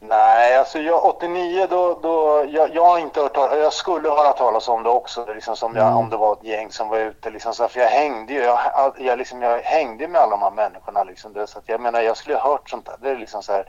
[0.00, 4.32] Nej, alltså jag, 89 då, då jag, jag har inte hört talas, jag skulle höra
[4.32, 5.98] talas om det också, liksom som jag, Mm.
[5.98, 8.40] om det var ett gäng som var ute liksom så här, för jag hängde ju,
[8.40, 8.58] jag,
[9.00, 12.00] jag, liksom, jag hängde med alla de här människorna liksom, det, så att jag menar
[12.00, 13.64] jag skulle ha hört sånt där, det är liksom så här,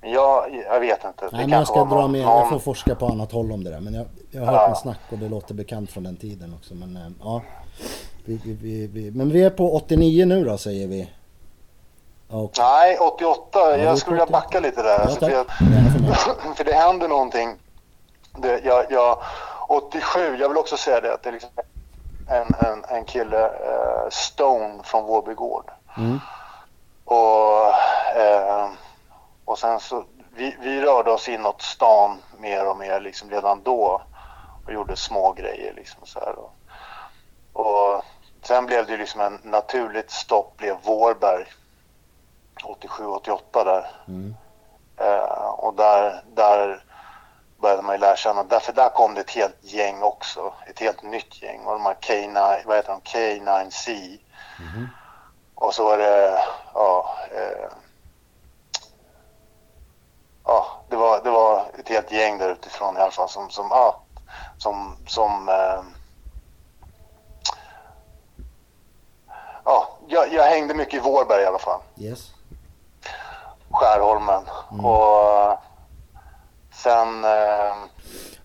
[0.00, 1.28] men jag, jag vet inte.
[1.32, 3.70] Nej men jag ska dra någon- med, jag får forska på annat håll om det
[3.70, 3.80] där.
[3.80, 4.68] Men jag, jag har hört Ja.
[4.68, 6.74] med snack och det låter bekant från den tiden också.
[6.74, 7.42] Men eh, ja.
[8.24, 11.10] Vi, vi, vi, men vi är på 89 nu då säger vi.
[12.28, 14.40] Och, Nej, 88, det är jag skulle vilja 88.
[14.40, 14.98] backa lite där.
[14.98, 15.46] ja alltså, för jag,
[16.56, 17.56] för det händer någonting.
[18.38, 19.18] Det, jag, jag,
[19.68, 21.50] 87, jag vill också säga det att det är liksom
[22.28, 25.70] en, en, en kille, eh, Stone från Vårby gård.
[25.96, 26.20] Mm.
[27.04, 27.66] Och,
[28.16, 28.68] eh,
[29.44, 30.04] och sen så,
[30.34, 34.02] vi, vi rörde oss inåt stan mer och mer liksom redan då
[34.66, 36.38] och gjorde små grejer liksom så här.
[36.38, 36.52] Och,
[37.52, 38.04] och
[38.42, 41.46] sen blev det liksom en naturligt stopp blev Vårberg
[42.62, 43.90] 87-88 där.
[44.08, 44.34] Mm.
[44.96, 46.84] Eh, och där, där
[47.60, 50.52] började man ju lära känna, därför där kom det ett helt gäng också.
[50.66, 51.60] Ett helt nytt gäng.
[51.64, 53.00] Och de här K9, vad heter de?
[53.00, 54.18] K9C.
[55.54, 56.42] Och så var det,
[56.74, 57.68] ja, eh,
[60.44, 63.66] ja det, var, det var ett helt gäng där utifrån i alla fall som, som,
[63.70, 64.00] ja,
[64.58, 65.82] som, som eh,
[69.64, 71.80] ja, jag, jag hängde mycket i Vårberg i alla fall.
[71.98, 72.30] Yes.
[73.70, 74.42] Skärholmen.
[74.84, 75.58] Och
[76.74, 77.24] sen...
[77.24, 77.74] Eh,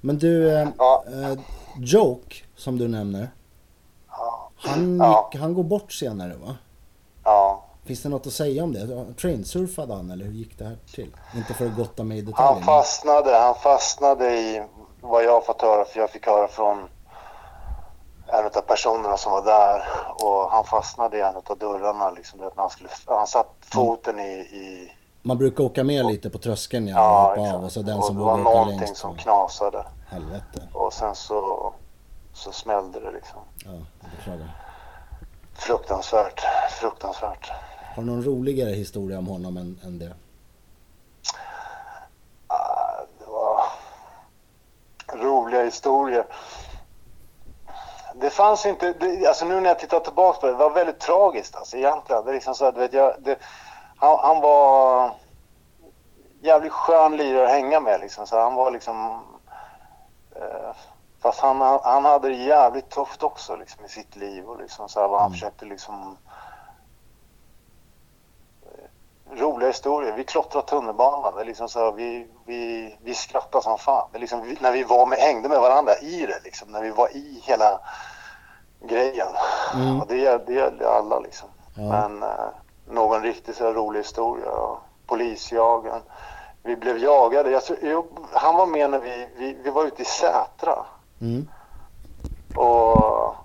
[0.02, 1.04] Men du, eh, Ja.
[1.08, 1.40] eh,
[1.78, 3.32] Joke som du nämner.
[4.10, 5.30] ja, Han, Ja.
[5.40, 6.56] han går bort senare va?
[7.24, 7.64] ja.
[7.86, 9.14] Finns det något att säga om det?
[9.22, 11.16] Trainsurfade han eller hur gick det här till?
[11.36, 12.56] Inte för att gotta mig i Han detalj.
[12.56, 14.64] men- fastnade, han fastnade i
[15.02, 16.90] vad jag har fått höra, för jag fick höra från
[18.28, 19.84] en av personerna som var där
[20.16, 24.32] och han fastnade i en av dörrarna liksom, när han, skulle, han satt foten i,
[24.34, 27.56] i Man brukar åka med lite på tröskeln ja, ja, och hoppa exakt.
[27.56, 30.68] av och så den och som det var någonting som knasade Helvete.
[30.74, 31.74] och sen så,
[32.34, 33.40] så smällde det liksom.
[33.66, 33.72] Ja,
[34.18, 34.64] beklagar.
[35.54, 36.42] Fruktansvärt,
[36.80, 37.52] fruktansvärt.
[37.96, 40.14] Har du någon roligare historia om honom än, än det?
[42.48, 43.64] Ah, det var
[45.14, 46.26] roliga historier.
[48.20, 51.00] Det fanns inte, det, alltså nu när jag tittar tillbaka på det, det var väldigt
[51.00, 52.26] tragiskt alltså egentligen.
[52.26, 53.40] Det är liksom så att, du vet, jag, det,
[53.98, 55.12] han, han var
[56.42, 58.28] jävligt skön lirare att hänga med liksom.
[58.28, 59.24] Så han var liksom,
[60.36, 60.76] eh,
[61.22, 65.00] fast han, han hade det jävligt tufft också liksom i sitt liv och liksom så
[65.00, 66.18] här, vad han försökte liksom
[69.36, 70.14] roliga historier.
[70.14, 71.36] Vi klottrade tunnelbanan.
[71.36, 74.08] Det är liksom så här, vi, vi, vi skrattade som fan.
[74.12, 76.82] Det är liksom, vi, när vi var med, hängde med varandra i det, liksom, när
[76.82, 77.80] vi var i hela
[78.82, 79.28] grejen.
[79.74, 80.02] Mm.
[80.02, 81.50] Och det, det gällde alla liksom.
[81.76, 81.82] Ja.
[81.82, 82.50] Men eh,
[82.90, 84.52] någon riktigt så här rolig historia.
[84.52, 86.02] Och polisjagen.
[86.64, 87.52] Vi blev jagade.
[87.52, 90.86] Jag, jo, han var med när vi, vi, vi var ute i Sätra.
[91.22, 91.50] Mm.
[92.56, 93.36] Och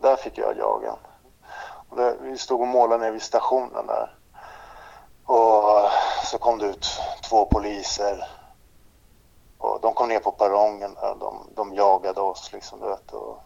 [0.00, 0.96] där fick jag jagen.
[1.88, 4.15] Och där, vi stod och målade nere vid stationen där.
[5.26, 5.90] Och
[6.24, 6.86] så kom det ut
[7.28, 8.24] två poliser.
[9.58, 11.14] Och de kom ner på perrongen där.
[11.20, 13.12] De, de jagade oss liksom, du vet.
[13.12, 13.38] Och,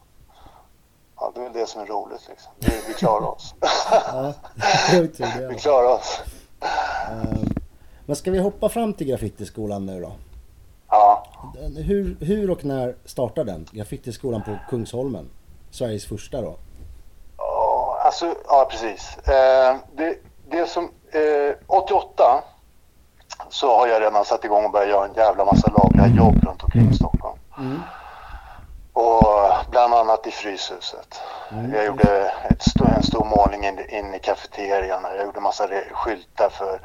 [1.17, 2.53] ja, det är väl det som är roligt liksom.
[2.59, 3.55] Vi, vi klarar oss.
[4.13, 4.33] Ja,
[4.93, 6.21] det vi klarar oss.
[7.11, 7.55] Ehm,
[8.07, 10.13] Men ska vi hoppa fram till graffitiskolan nu då?
[10.89, 11.27] Ja.
[11.77, 13.69] Hur, hur och när startade den?
[13.73, 15.31] Graffitiskolan på Kungsholmen.
[15.71, 16.57] Sveriges första då.
[17.37, 19.19] Ja, alltså, ja precis.
[19.29, 20.17] Eh, det,
[20.51, 22.43] det som, eh, 88
[23.49, 26.63] så har jag redan satt igång och börjat göra en jävla massa lagliga jobb runt
[26.63, 27.39] omkring Stockholm.
[27.59, 27.81] Mm.
[28.93, 31.21] Och bland annat i Fryshuset.
[31.75, 35.05] Jag gjorde ett st- en stor målning in, in i kafeterian.
[35.17, 36.81] Jag gjorde massa skyltar för,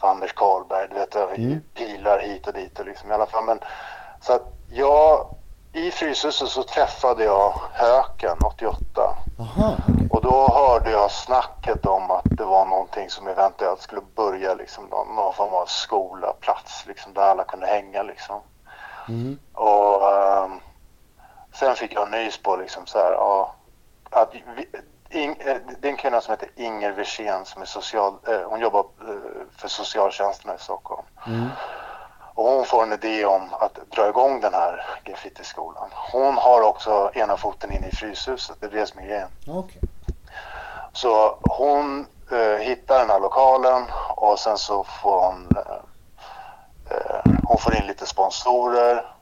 [0.00, 0.88] för Anders Karlberg.
[0.88, 1.60] Du vet, Mm.
[1.74, 3.44] pilar hit och dit och liksom i alla fall.
[3.44, 3.60] Men,
[4.20, 4.42] så att
[4.72, 5.26] jag,
[5.72, 9.16] i Fryshuset så träffade jag Höken 88.
[9.38, 9.76] Aha.
[10.10, 14.84] Och då hörde jag snacket om att det var någonting som eventuellt skulle börja liksom
[14.84, 18.40] någon, någon form av skola, plats liksom där alla kunde hänga liksom.
[19.08, 19.38] Mm.
[19.52, 20.60] Och ehm,
[21.52, 23.54] sen fick jag nys på liksom så här, ja,
[24.10, 24.66] att vi,
[25.20, 28.60] ing, eh, det är en kvinna som heter Inger Wirsén som är social, eh, hon
[28.60, 29.14] jobbar eh,
[29.56, 31.06] för socialtjänsten i Stockholm.
[31.26, 31.48] Mm.
[32.34, 35.88] Och hon får en idé om att dra igång den här graffitiskolan.
[36.12, 39.28] Hon har också ena foten inne i Fryshuset, det är det som är grejen.
[39.48, 39.80] Okej.
[40.92, 43.84] Så hon eh, hittar den här lokalen
[44.16, 49.14] och sen så får hon, eh, eh, hon får in lite sponsorer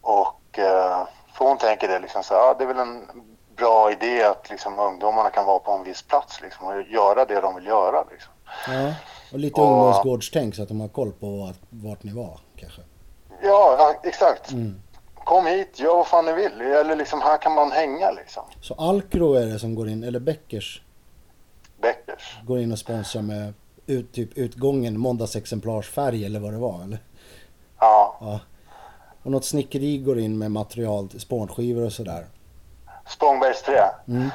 [0.00, 3.24] och eh, för hon tänker det liksom så här, ja, det är väl en
[3.56, 7.40] bra idé att liksom ungdomarna kan vara på en viss plats liksom och göra det
[7.40, 8.32] de vill göra liksom.
[8.66, 8.94] Ja.
[9.32, 12.80] Och lite Och- ungdomsgårdstänk så att de har koll på vart, vart ni var kanske.
[13.42, 14.50] Ja, exakt.
[14.52, 14.80] Mm.
[15.14, 16.60] Kom hit, gör vad fan ni vill.
[16.60, 18.42] Eller liksom här kan man hänga liksom.
[18.60, 20.82] Så Alcro är det som går in, eller Beckers
[21.82, 22.38] Beckers.
[22.46, 23.54] går in och sponsrar med
[23.86, 26.98] ut, typ utgången måndagsexemplarsfärg eller vad det var eller?
[27.80, 28.40] Ja, Ja.
[29.22, 32.26] Och något snickeri går in med material, spånskivor och sådär.
[33.06, 33.90] Spångbergs trä.
[34.08, 34.28] Mm.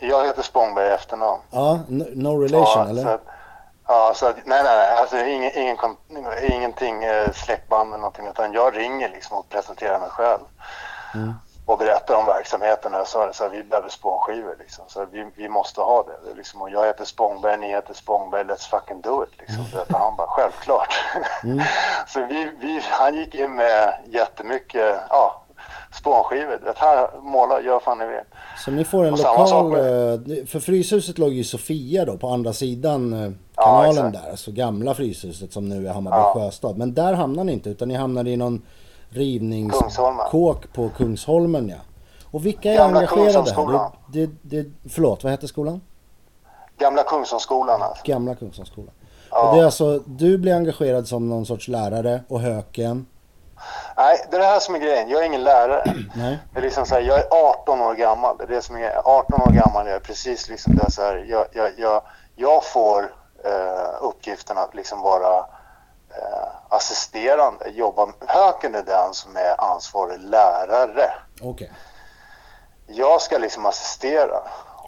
[0.00, 1.42] Jag heter Spångberg i efternamn.
[1.50, 3.18] Ja, no, no relation ja, eller?
[3.86, 4.96] Så ja, så att, nej, nej, nej.
[4.98, 5.76] Alltså, ingen, ingen,
[6.52, 8.26] ingenting eh, släktband eller någonting.
[8.26, 10.40] Utan jag ringer liksom och presenterar mig själv.
[11.14, 11.34] Mm.
[11.66, 12.94] Och berättar om verksamheten.
[12.94, 14.84] Och jag sa så här, vi behöver spånskivor liksom.
[14.88, 16.28] Så vi, vi måste ha det.
[16.30, 19.30] det liksom, och jag heter Spångberg, ni heter Spångberg, let's fucking do it.
[19.38, 19.64] Liksom.
[19.72, 20.94] Så att han bara, självklart.
[21.44, 21.60] Mm.
[22.08, 25.42] så vi, vi, han gick in med jättemycket, ja,
[25.92, 26.60] spånskivor.
[26.64, 28.20] Det här, måla, gör fan ni vill.
[28.64, 29.72] Så ni får en Och lokal...
[29.72, 34.24] eh, För Fryshuset låg ju Sofia då på andra sidan Ja, kanalen exakt.
[34.24, 34.30] där.
[34.30, 36.32] Alltså gamla Fryshuset som nu är Hammarby Ja.
[36.34, 36.78] sjöstad.
[36.78, 38.62] Men där hamnar ni inte utan ni hamnar i någon
[39.08, 41.76] rivningskåk på Kungsholmen ja.
[42.30, 43.32] Och vilka är Gamla engagerade här?
[43.32, 43.92] Kungsholmsskolan.
[44.12, 45.80] Det, det, det, förlåt, vad heter skolan?
[46.78, 48.02] Gamla Kungsholmsskolan alltså.
[48.06, 48.90] Gamla Kungsholmsskolan.
[49.30, 49.48] Ja.
[49.48, 53.06] Och det är alltså, du blir engagerad som någon sorts lärare och Höken.
[53.96, 55.08] Nej, det är det här som är grejen.
[55.08, 55.84] Jag är ingen lärare.
[56.16, 56.38] Nej.
[56.52, 58.36] Det är liksom så här, jag är 18 år gammal.
[58.38, 59.86] Det är det som är 18 år gammal.
[59.86, 62.02] Jag är precis liksom det så här, jag, jag, jag,
[62.36, 63.12] jag får
[64.00, 65.38] uppgiften att liksom vara
[66.10, 68.08] eh, assisterande, jobba.
[68.26, 71.10] Höken är den som är ansvarig lärare.
[71.42, 71.72] Okej.
[72.86, 74.38] Jag ska liksom assistera.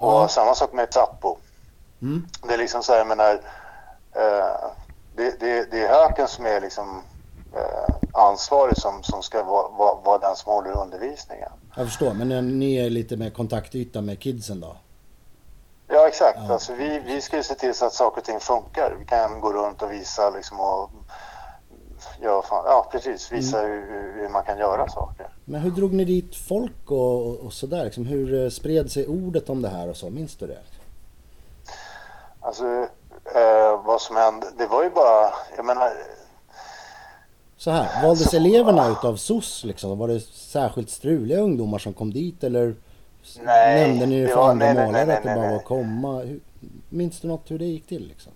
[0.00, 0.28] Och Ja.
[0.28, 1.36] samma sak med Zappo.
[2.02, 2.26] Mm.
[2.48, 3.32] Det är liksom så här, jag menar,
[4.14, 4.70] eh,
[5.16, 7.02] det, det, det är Höken som är liksom
[7.56, 11.50] eh, ansvarig som, som ska vara, vara, vara den som håller undervisningen.
[11.76, 14.76] Jag förstår, men ni är lite mer kontaktyta med kidsen då?
[15.89, 16.53] Ja exakt, Ja.
[16.53, 18.97] alltså, vi, vi ska ju se till så att saker och ting funkar.
[18.99, 20.91] Vi kan gå runt och visa liksom och
[22.20, 23.70] ja, fan, ja precis, visa Mm.
[23.70, 25.26] hur, hur- man kan göra saker.
[25.45, 27.84] Men hur drog ni dit folk och, och, och sådär?
[27.84, 30.11] Liksom, hur eh, spred sig ordet om det här och så?
[30.11, 30.59] Minns du det?
[32.41, 32.64] Alltså
[33.34, 35.91] eh, vad som hände, det var ju bara, jag menar,
[37.57, 39.99] Så här, valdes eleverna utav SOS liksom?
[39.99, 42.74] Var det särskilt struliga ungdomar som kom dit eller
[43.42, 45.56] Nej, nämnde ni det det för var- andra nej, målare nej, att det bara var
[45.56, 46.18] att komma?
[46.20, 46.40] Hur,
[46.88, 48.32] minns du något hur det gick till liksom?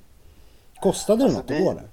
[0.82, 1.88] Kostade det Alltså, något att det- gå där?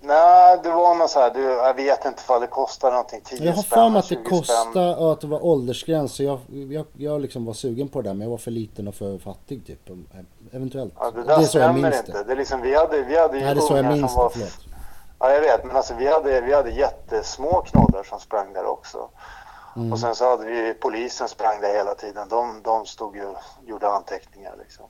[0.00, 3.44] nej det var något så här, du, jag vet inte vad det kostar någonting, 10
[3.44, 4.38] Jag har för mig att det 20 spänn.
[4.38, 6.38] kostade och att det var åldersgräns så jag,
[6.70, 9.18] jag, jag liksom var sugen på det där men jag var för liten och för
[9.18, 9.90] fattig typ.
[10.52, 10.94] Eventuellt.
[10.98, 12.12] Ja, det det är så jag minns inte.
[12.12, 12.24] det.
[12.24, 14.24] Det är liksom, vi hade, vi hade ju Nej, det är så jag minns var
[14.24, 14.58] det, förlåt.
[15.18, 15.64] Ja, jag vet.
[15.64, 19.08] Men alltså vi hade, vi hade jättesmå knådar som sprang där också.
[19.76, 19.92] Mm.
[19.92, 22.28] Och sen så hade vi polisen sprang där hela tiden.
[22.28, 23.34] De, de stod ju
[23.66, 24.86] gjorde anteckningar liksom.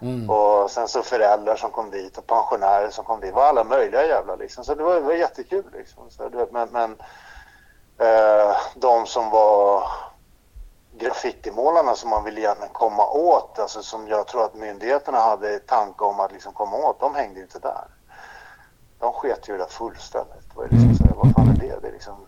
[0.00, 0.30] Mm.
[0.30, 3.30] Och sen så föräldrar som kom dit och pensionärer som kom dit.
[3.30, 4.64] Det var alla möjliga jävla liksom.
[4.64, 6.10] Så det var, det var jättekul liksom.
[6.10, 6.96] Så, vet, men men
[7.98, 9.88] eh, de som var
[10.98, 16.04] graffitimålarna som man ville gärna komma åt, alltså som jag tror att myndigheterna hade tanke
[16.04, 17.84] om att liksom komma åt, de hängde ju inte där.
[18.98, 20.48] De sket ju det fullständigt.
[20.50, 21.80] Det var ju liksom så här, vad fan är det?
[21.82, 22.26] det är liksom,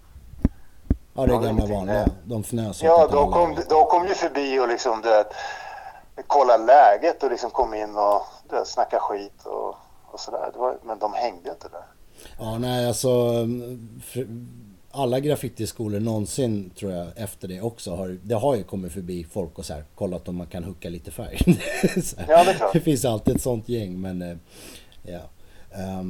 [1.14, 2.06] Ja, det är gamla vanliga.
[2.24, 5.02] De fnös ja, de kom, de kom ju förbi och liksom
[6.26, 9.74] kolla läget och liksom kom in och du vet, snacka skit och,
[10.12, 10.50] och sådär.
[10.54, 11.84] Det Men de hängde inte där.
[12.38, 13.08] Ja, nej alltså.
[14.04, 14.26] för-
[14.92, 19.58] Alla graffitiskolor någonsin tror jag efter det också har, det har ju kommit förbi folk
[19.58, 21.38] och så här kollat om man kan hucka lite färg.
[22.28, 22.72] Ja, det är klart.
[22.72, 24.36] det finns alltid ett sånt gäng men eh,
[25.02, 25.18] ja.
[25.70, 26.02] Eh,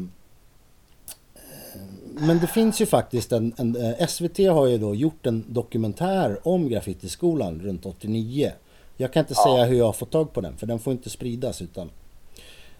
[2.18, 6.48] men det finns ju faktiskt en, en eh, SVT har ju då gjort en dokumentär
[6.48, 8.52] om graffitiskolan runt 89.
[8.96, 9.44] Jag kan inte Ja.
[9.44, 11.90] säga hur jag har fått tag på den för den får inte spridas utan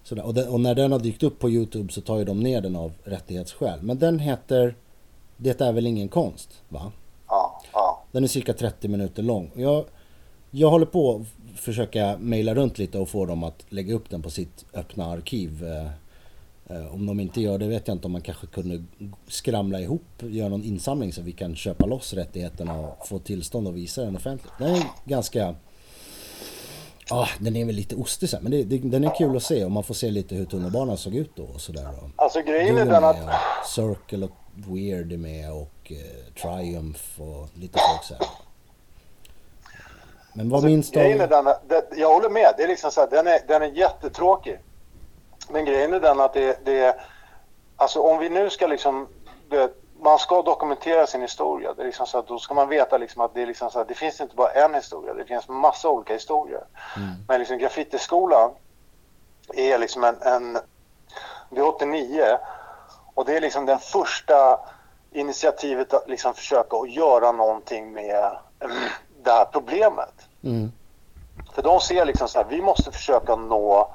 [0.02, 0.22] Sådär.
[0.26, 2.60] Och, den, och när den har dykt upp på Youtube så tar ju de ner
[2.60, 3.82] den av rättighetsskäl.
[3.82, 4.74] Men den heter
[5.36, 6.62] Det är väl ingen konst?
[6.68, 6.92] Va?
[7.28, 8.02] Ja, ja.
[8.12, 9.50] Den är cirka 30 minuter lång.
[9.54, 9.84] Jag,
[10.50, 14.22] jag håller på att försöka mejla runt lite och få dem att lägga upp den
[14.22, 15.64] på sitt öppna arkiv.
[15.64, 15.90] Eh,
[16.92, 18.84] Om de inte gör det vet jag inte om man kanske kunde
[19.28, 23.74] skramla ihop, göra någon insamling så vi kan köpa loss rättigheterna och få tillstånd att
[23.74, 24.52] visa den offentligt.
[24.58, 25.54] Den är ganska
[27.08, 29.64] Ja, den är väl lite ostig sen, men det, det, den är kul att se
[29.64, 31.88] och man får se lite hur tunnelbanan såg ut då och sådär.
[32.16, 33.16] Alltså grejen är den att...
[33.16, 38.26] och Circle och Weird är med och eh, Triumph och lite folk så här.
[40.34, 41.00] Men vad minns du?
[41.00, 41.56] Alltså, Grejen är av-
[41.96, 44.58] jag håller med, det är liksom så här, den, är, den är jättetråkig.
[45.50, 47.00] Men grejen är den att det, det
[47.76, 49.08] alltså om vi nu ska liksom,
[49.48, 49.72] det,
[50.02, 51.74] man ska dokumentera sin historia.
[51.74, 53.80] Det är liksom så att då ska man veta liksom att det, är liksom så
[53.80, 56.64] att det finns inte bara en historia, det finns massa olika historier.
[57.28, 58.50] Men liksom graffitiskolan
[59.54, 60.58] är liksom en, en,
[61.50, 62.38] det är 89
[63.14, 64.60] och det är liksom den första
[65.12, 68.36] initiativet att liksom försöka att göra någonting med
[69.22, 70.14] det här problemet.
[70.42, 70.72] Mm.
[71.52, 73.90] För de ser liksom så här, vi måste försöka nå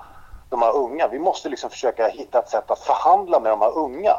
[0.50, 1.08] de här unga.
[1.08, 4.16] Vi måste liksom försöka hitta ett sätt att förhandla med de här unga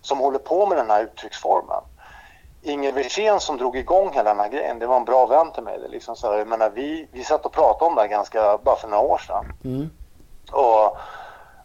[0.00, 1.82] som håller på med den här uttrycksformen.
[2.62, 5.62] Inger Wirsén som drog igång hela den här grejen, det var en bra vän till
[5.62, 5.78] mig.
[5.78, 8.58] Det liksom så här, jag menar, vi, vi satt och pratade om det här ganska,
[8.58, 9.44] bara för några år sedan.
[9.64, 9.90] Mm.
[10.52, 10.96] Och,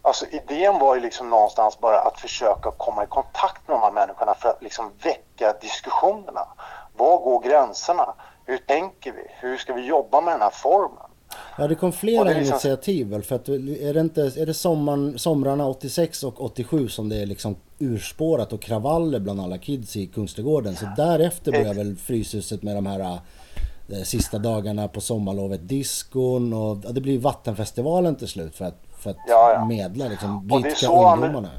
[0.01, 3.91] alltså, idén var ju liksom någonstans bara att försöka komma i kontakt med de här
[3.91, 6.47] människorna för att liksom väcka diskussionerna.
[6.93, 8.13] Var går gränserna?
[8.45, 9.27] Hur tänker vi?
[9.29, 11.11] Hur ska vi jobba med den här formen?
[11.57, 13.23] Ja, det kom flera det initiativ väl?
[13.23, 17.25] För att är det inte, är det sommaren, somrarna 86 och 87 som det är
[17.25, 20.75] liksom urspårat och kravaller bland alla kids i Kungsträdgården.
[20.75, 26.77] Så därefter börjar väl Fryshuset med de här eh, sista dagarna på sommarlovet, diskon och
[26.84, 29.65] ja, det blir Vattenfestivalen till slut för att, för att Ja, ja.
[29.65, 31.49] medla liksom, blidka ungdomarna.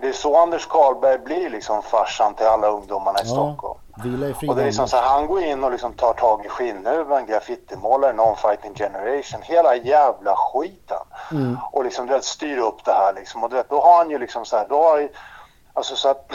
[0.00, 3.80] Det är så Anders Karlberg blir liksom farsan till alla ungdomarna i Stockholm.
[4.04, 4.50] Vila i frid.
[4.50, 7.26] Och det är liksom så här, han går in och liksom tar tag i skinnhuven,
[7.26, 11.02] graffitimålare, non-fighting generation, hela jävla skiten.
[11.30, 11.58] Mm.
[11.72, 13.44] Och liksom du vet, styr upp det här liksom.
[13.44, 15.08] Och du vet, då har han ju liksom så här, då har
[15.72, 16.32] alltså så att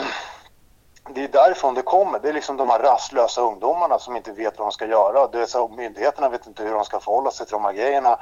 [1.14, 2.18] det är därifrån det kommer.
[2.18, 5.26] Det är liksom de här rastlösa ungdomarna som inte vet vad de ska göra.
[5.26, 8.18] Du vet, så myndigheterna vet inte hur de ska förhålla sig till de här grejerna.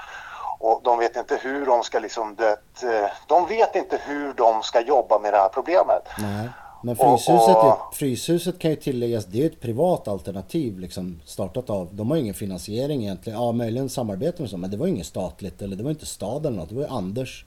[0.59, 2.51] Och de vet inte hur de ska liksom, det,
[2.83, 6.09] eh, de vet inte hur de ska jobba med det här problemet.
[6.19, 6.49] Nej.
[6.83, 11.21] Men Och- Fryshuset, är, och- Fryshuset kan ju tilläggas, det är ett privat alternativ liksom
[11.27, 14.87] startat av, de har ingen finansiering egentligen, ja möjligen samarbete med så, men det var
[14.87, 17.45] ju inget statligt eller det var inte staden eller något, det var ju Anders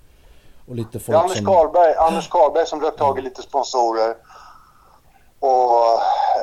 [0.70, 1.46] och lite Det folk är Anders som...
[1.46, 4.16] Karlberg, Anders Karlberg som drog tag i lite sponsorer.
[5.40, 5.92] Och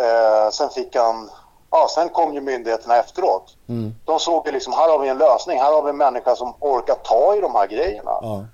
[0.04, 1.30] eh, sen fick han,
[1.70, 3.56] ja sen kom ju myndigheterna efteråt.
[3.68, 3.94] Mm.
[4.04, 6.54] De såg ju liksom, här har vi en lösning, här har vi en människa som
[6.60, 8.10] orkar ta i de här grejerna.
[8.22, 8.44] Ja.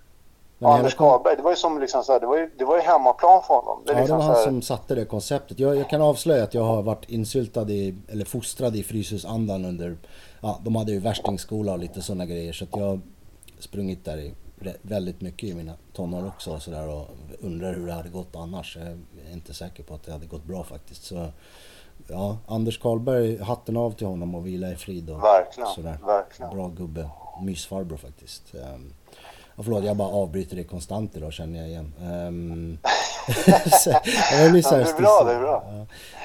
[0.58, 2.64] Men Anders hela- Karlberg, det var ju som liksom så här, det var ju, det
[2.64, 3.82] var ju hemmaplan för honom.
[3.86, 5.58] Det Ja, det liksom var så han som satte det konceptet.
[5.58, 9.96] Jag, jag kan avslöja att jag har varit insyltad i, eller fostrad i Fryshusandan under,
[10.40, 13.00] ja de hade ju värstingskola och lite sådana grejer så att jag har
[13.58, 14.34] sprungit där i
[14.82, 17.06] väldigt mycket i mina tonår också och sådär och
[17.40, 18.76] undrar hur det hade gått annars.
[18.76, 18.98] Jag är
[19.32, 21.04] inte säker på att det hade gått bra faktiskt.
[21.04, 21.26] Så
[22.08, 25.98] ja, Anders Karlberg, hatten av till honom och vila i frid och Verkligen, sådär.
[26.06, 26.54] verkligen.
[26.56, 27.08] Bra gubbe,
[27.42, 28.54] mysfarbror faktiskt.
[29.56, 31.92] Ja, förlåt, jag bara avbryter det konstant idag känner jag igen.
[32.00, 32.78] Um,
[33.80, 33.90] så,
[34.50, 35.64] blir här Ja, det är bra, det är bra.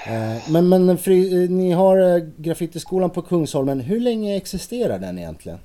[0.05, 0.11] Ja.
[0.11, 3.79] Eh, Men, men fri, eh, ni har eh, graffitiskolan på Kungsholmen.
[3.79, 5.59] Hur länge existerar den egentligen?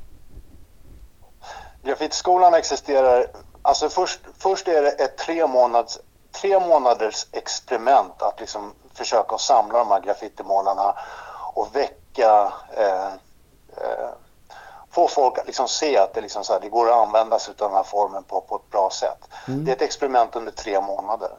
[1.85, 3.27] Graffitiskolan existerar,
[3.63, 5.99] alltså först, först är det ett tre månaders,
[6.41, 10.95] tre månaders experiment att liksom försöka samla de här graffitimålarna
[11.55, 13.07] och väcka, eh,
[13.77, 14.11] eh,
[14.97, 17.55] få folk att liksom se att det, liksom så här, det går att använda sig
[17.59, 19.29] av den här formen på, på ett bra sätt.
[19.47, 21.31] Det är ett experiment under tre månader.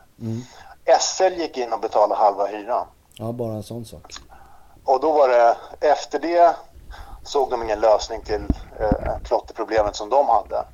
[0.99, 2.87] SL gick in och betalade halva hyran.
[3.13, 4.13] Ja, bara en sån sak.
[4.85, 6.55] Och då var det, efter det
[7.23, 8.45] såg de ingen lösning till
[8.79, 10.65] eh, klotterproblemet som de hade.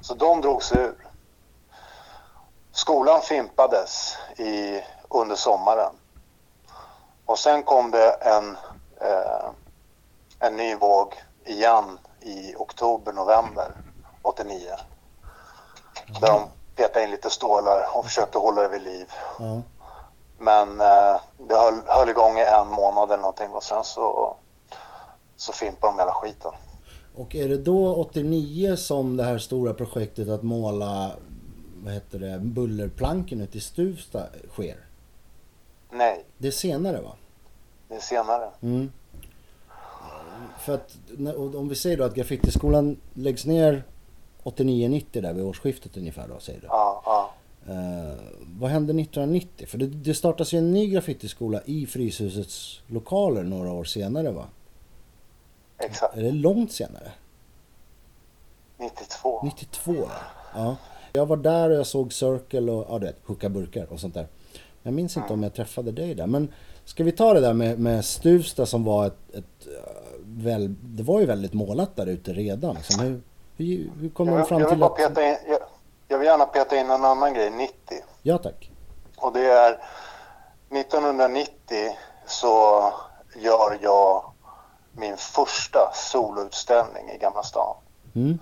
[0.00, 1.08] Så de drog sig ur.
[2.72, 5.92] Skolan fimpades i, under sommaren.
[7.26, 8.56] Och sen kom det en,
[9.00, 9.46] eh,
[10.38, 11.14] en ny våg
[11.44, 13.70] igen i oktober, november
[14.22, 14.58] 89.
[16.20, 16.42] Där de
[16.76, 19.06] petade in lite stålar och försökte hålla det vid liv.
[19.38, 19.62] Ja.
[20.38, 24.36] Men eh, det höll, höll igång i en månad eller någonting och sen så,
[25.36, 26.52] så fimpade de hela skiten.
[27.16, 31.10] Och är det då 89 som det här stora projektet att måla
[31.84, 34.76] vad heter det, bullerplanken ute i Stuvsta sker?
[35.90, 37.12] Nej, Det är senare va?
[37.88, 38.50] det är senare.
[38.60, 38.92] Mm.
[40.58, 40.96] För att
[41.54, 43.82] om vi säger då att graffitiskolan läggs ner
[44.44, 46.66] 89-90 där vid årsskiftet ungefär då säger du.
[46.66, 47.32] Ja, ja.
[47.66, 49.66] Eh, vad hände 1990?
[49.66, 54.44] För det, det startas ju en ny graffitiskola i Fryshusets lokaler några år senare va?
[55.78, 56.16] Exakt.
[56.16, 57.12] Är det långt senare?
[58.78, 59.40] 92.
[59.44, 60.08] 92 ja.
[60.54, 60.76] ja.
[61.12, 64.14] Jag var där och jag såg Circle och ja, du vet, hooka burkar och sånt
[64.14, 64.26] där.
[64.82, 66.26] Jag minns inte om jag träffade dig där.
[66.26, 66.52] Men
[66.84, 69.68] ska vi ta det där med, med Stuvsta som var ett, ett
[70.36, 72.74] väl, det var ju väldigt målat där ute redan.
[72.74, 73.04] Liksom.
[73.04, 73.22] Hur,
[73.56, 74.96] hur, hur kom Jag vill, fram jag vill till att...
[74.96, 75.58] peta in, jag,
[76.08, 77.74] jag vill gärna peta in en annan grej, 90.
[78.22, 78.70] Ja tack.
[79.16, 79.78] Och det är
[80.70, 81.50] 1990
[82.26, 82.82] så
[83.36, 84.24] gör jag
[84.92, 87.76] min första soloutställning i Gamla stan.
[88.14, 88.38] Mm.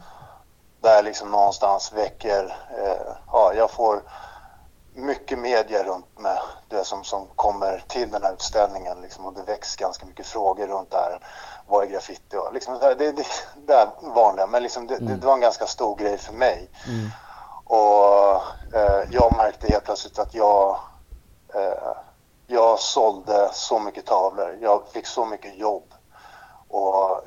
[0.80, 4.03] Där liksom någonstans väcker, eh, ja jag får
[4.95, 6.38] mycket media runt med
[6.68, 10.66] det som, som kommer till den här utställningen liksom, och det väcks ganska mycket frågor
[10.66, 11.20] runt där.
[11.68, 12.36] Vad är graffiti?
[12.36, 13.26] Och, liksom, det, det, det,
[13.66, 16.70] det är vanliga men liksom, det, det, det var en ganska stor grej för mig.
[17.64, 18.34] Och
[18.74, 20.78] eh, jag märkte helt plötsligt att jag,
[21.55, 21.93] eh,
[22.47, 24.59] jag sålde så mycket tavlor.
[24.61, 25.95] Jag fick så mycket jobb.
[26.68, 27.20] Och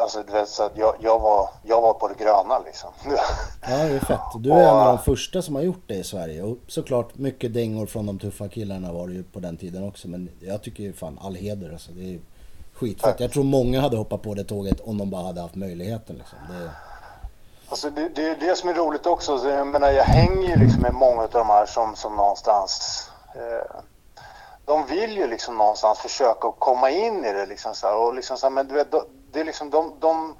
[0.00, 2.90] alltså, du vet, så att jag, jag, var, jag var på det gröna liksom.
[3.62, 4.20] Ja, det är fett.
[4.38, 6.42] Du är en av de första som har gjort det i Sverige.
[6.42, 10.08] Och såklart mycket dängor från de tuffa killarna var det ju på den tiden också.
[10.08, 11.92] Men jag tycker ju fan all heder alltså.
[11.92, 12.20] Det är
[12.74, 13.20] skitfett.
[13.20, 16.38] Jag tror många hade hoppat på det tåget om de bara hade haft möjligheten liksom.
[16.48, 16.70] Det...
[17.68, 19.38] Alltså det, det är det som är roligt också.
[19.38, 23.04] Så Jag, menar, jag hänger ju liksom med många av de här som, som någonstans...
[23.34, 23.80] Eh,
[24.64, 27.46] de vill ju liksom någonstans försöka komma in i det.
[27.46, 28.94] Liksom så här, och liksom så här, men du vet,
[29.32, 30.36] det är liksom de, de...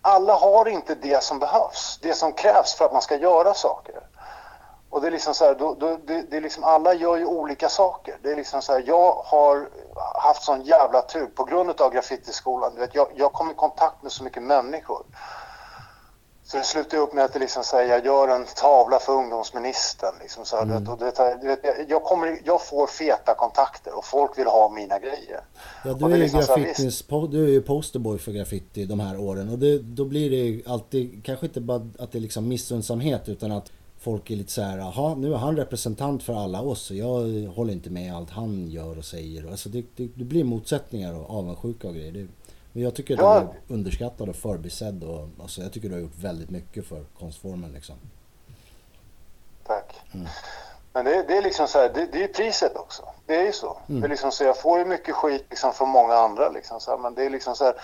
[0.00, 1.98] Alla har inte det som behövs.
[2.02, 4.00] Det som krävs för att man ska göra saker.
[4.90, 7.26] Och det är liksom så här, då, då, det, det är liksom, alla gör ju
[7.26, 8.18] olika saker.
[8.22, 9.68] Det är liksom så här, jag har
[10.14, 12.74] haft sån jävla tur på grund av graffitiskolan.
[12.74, 15.06] Du vet, jag, jag kom i kontakt med så mycket människor.
[16.46, 20.14] Så det slutar upp med att det liksom säger, jag gör en tavla för ungdomsministern.
[20.20, 20.64] Liksom så här,
[20.98, 25.40] du vet, du jag, kommer, jag får feta kontakter och folk vill ha mina grejer.
[25.84, 29.18] Ja, du är, ju liksom så här, du är ju posterboy för graffiti de här
[29.20, 29.48] åren.
[29.48, 33.52] Och det, då blir det alltid, kanske inte bara att det är liksom missundsamhet utan
[33.52, 36.96] att folk är lite så här, jaha nu är han representant för alla oss och
[36.96, 39.50] jag håller inte med allt han gör och säger.
[39.50, 42.12] Alltså det, det, det blir motsättningar och avundsjuka och grejer.
[42.12, 42.26] Det,
[42.76, 43.40] men jag tycker Ja.
[43.40, 47.04] du är underskattad och förbisedd och alltså jag tycker du har gjort väldigt mycket för
[47.18, 47.94] konstformen liksom.
[49.66, 50.00] Tack.
[50.92, 53.02] Men det, det är liksom så här, det, det är priset också.
[53.26, 53.78] Det är ju så.
[53.86, 56.90] Det är liksom så jag får ju mycket skit liksom från många andra liksom så
[56.90, 57.74] här, men det är liksom så här,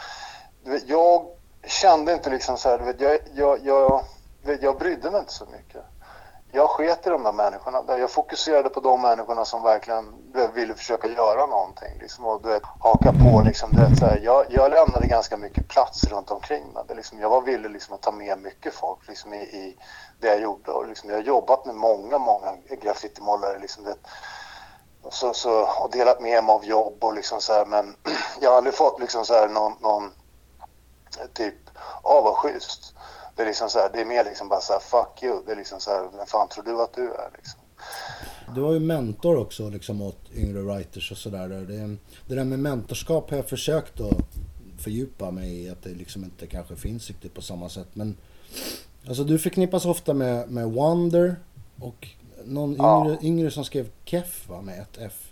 [0.87, 1.27] jag
[1.67, 4.05] kände inte liksom så här, jag, jag, jag,
[4.63, 5.83] jag brydde mig inte så mycket.
[6.55, 7.99] Jag sket i de där människorna.
[7.99, 10.15] Jag fokuserade på de människorna som verkligen
[10.55, 11.99] ville försöka göra någonting.
[12.01, 13.43] Liksom, och du vet, haka på.
[13.45, 16.85] Liksom, du vet, så här, jag, jag lämnade ganska mycket plats runt omkring mig.
[16.89, 19.77] Det, liksom, jag var villig liksom, att ta med mycket folk liksom, i, i
[20.21, 20.71] det jag gjorde.
[20.71, 23.59] Och, liksom, jag har jobbat med många, många graffitimålare.
[23.59, 23.95] Liksom, det,
[25.03, 27.97] och så, så, och delat med mig av jobb och liksom så här, men
[28.41, 30.13] jag har aldrig fått liksom så här någon, någon
[31.33, 31.55] typ
[32.03, 32.92] avundsjukt.
[33.37, 35.43] Det är liksom så här, det är mer liksom bara så här, fuck you.
[35.47, 37.61] Det är liksom så här, vem fan tror du att du är liksom?
[38.55, 41.49] Du var ju mentor också liksom åt yngre writers och sådär.
[41.49, 41.97] Det,
[42.29, 44.17] det där med mentorskap har jag försökt att
[44.79, 45.71] fördjupa mig i.
[45.71, 47.89] Att det liksom inte kanske finns riktigt på samma sätt.
[47.93, 48.17] Men
[49.09, 51.37] alltså du förknippas ofta med, med Wonder
[51.81, 52.09] och
[52.45, 53.05] någon Ja.
[53.07, 55.29] yngre, yngre som skrev Kef va, med ett F.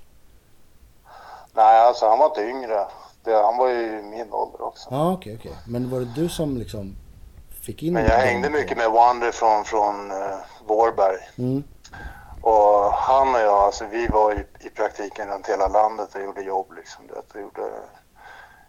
[1.53, 2.87] Nej, alltså han var inte yngre.
[3.25, 4.89] Det, han var ju i min ålder också.
[4.91, 5.53] Ja okej okej.
[5.67, 6.97] Men var det du som liksom
[7.71, 11.19] fick in Men jag hängde mycket med Wander från, från uh, Vårberg.
[11.39, 11.65] Mm.
[12.43, 16.43] Och han och jag, alltså vi var i, i praktiken runt hela landet och gjorde
[16.43, 17.07] jobb liksom.
[17.07, 17.63] Vet, vi gjorde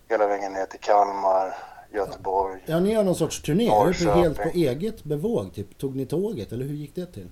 [0.09, 1.57] hela vägen ner till Kalmar,
[1.93, 2.63] Göteborg.
[2.65, 3.65] Ja ni gör någon sorts turné.
[3.65, 4.67] Det på- helt på Norrköping.
[4.67, 5.53] eget bevåg?
[5.55, 7.31] Typ, tog ni tåget eller hur gick det till?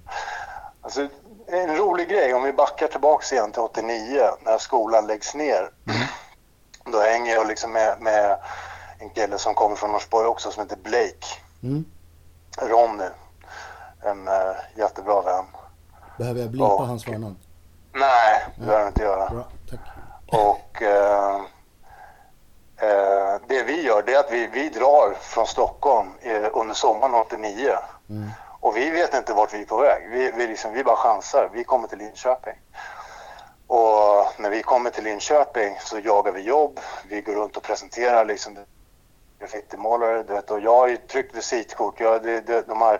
[0.82, 1.08] Alltså,
[1.48, 5.70] en rolig grej, om vi backar tillbaks igen till 89 när skolan läggs ner.
[6.92, 8.38] Då hänger jag liksom med, med
[9.00, 11.28] en kille som kommer från Norsborg också som heter Blake.
[11.64, 11.86] Mm.
[12.62, 13.10] Ronny.
[14.02, 14.34] En uh,
[14.76, 15.46] jättebra vän.
[16.18, 17.36] Behöver jag blipa hans förnamn?
[17.94, 19.30] Nej, det behöver du inte göra.
[19.30, 19.80] Bra, tack.
[20.28, 21.36] Och eh,
[22.78, 26.10] eh, det vi gör det är att vi, vi drar från Stockholm
[26.54, 27.72] under sommaren 89.
[28.10, 28.30] Mm.
[28.60, 30.10] Och vi vet inte vart vi är på väg.
[30.12, 31.50] Vi, vi, liksom, vi bara chansar.
[31.54, 32.56] Vi kommer till Linköping.
[33.68, 36.80] Och när vi kommer till Linköping så jagar vi jobb.
[37.10, 38.58] Vi går runt och presenterar liksom
[39.40, 40.24] graffitimålare.
[40.24, 42.00] Du vet, och jag har ju tryckt visitkort.
[42.00, 43.00] Jag, det, det, de här,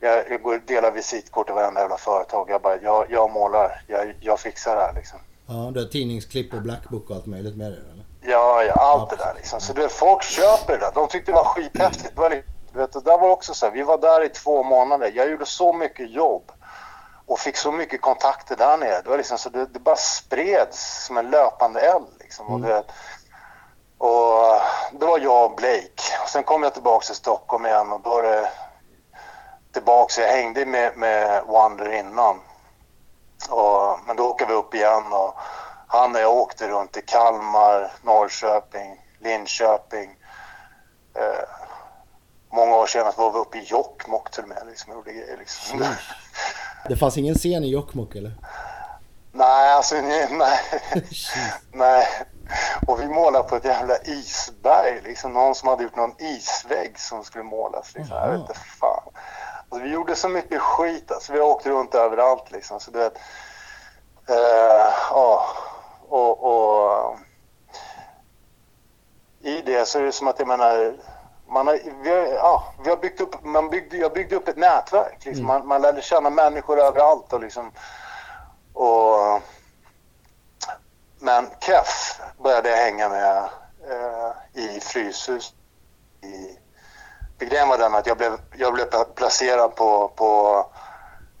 [0.00, 2.50] jag, går delar visitkort i varenda jävla företag.
[2.50, 3.82] Jag bara, jag, jag målar.
[3.86, 5.18] Jag, jag fixar det här liksom.
[5.46, 8.04] Ja, du har tidningsklipp och blackbook och allt möjligt med det eller?
[8.20, 9.60] Ja, ja, allt det där liksom.
[9.60, 10.90] Så det, folk köper det där.
[10.94, 12.14] De tyckte det var skithäftigt.
[12.14, 14.28] Det var, li- du vet, och där var också så här, vi var där i
[14.28, 15.12] två månader.
[15.14, 16.52] Jag gjorde så mycket jobb
[17.26, 19.00] och fick så mycket kontakter där nere.
[19.02, 22.46] Det var liksom så det, det bara spreds som en löpande eld liksom.
[22.46, 22.82] Och, det,
[23.98, 26.02] och eh, det var jag och Blake.
[26.22, 28.48] Och sen kom jag tillbaka till Stockholm igen och då var det
[29.72, 30.22] tillbaka.
[30.22, 32.40] Jag hängde med, med Wonder innan.
[33.50, 35.34] Och, men då åker vi upp igen och
[35.88, 40.10] han och jag åkte runt i Kalmar, Norrköping, Linköping.
[41.14, 41.48] Eh,
[42.52, 44.62] många år senare var vi uppe i Jokkmokk till och med.
[44.66, 45.84] Liksom, och gjorde grejer, liksom.
[46.88, 48.32] Det fanns ingen scen i Jokkmokk eller?
[49.36, 50.28] Nej, alltså nej.
[50.30, 50.60] nej.
[51.72, 52.06] nej.
[52.86, 55.00] Och vi målade på ett jävla isberg.
[55.04, 57.94] Liksom, någon som hade gjort någon isvägg som skulle målas.
[57.94, 58.16] Liksom.
[58.16, 59.02] Jag vet inte fan.
[59.68, 61.12] Alltså, vi gjorde så mycket skit.
[61.12, 62.50] Alltså, vi åkte runt överallt.
[62.50, 62.80] Liksom.
[62.80, 63.16] Så du vet,
[64.28, 65.46] eh, ja,
[66.08, 67.16] och, och
[69.40, 70.94] i det så är det som att jag menar
[71.48, 74.56] man har, vi har, ja, vi har byggt upp, man byggde, jag byggde upp ett
[74.56, 75.24] nätverk.
[75.24, 75.46] Liksom.
[75.46, 77.32] Man, man lärde känna människor överallt.
[77.32, 77.72] Och liksom,
[78.76, 79.42] och,
[81.18, 83.48] men Keff började jag hänga med
[83.90, 85.54] eh, i Fryshus.
[86.20, 86.58] I,
[87.44, 90.66] grejen var den att jag blev, jag blev placerad på, på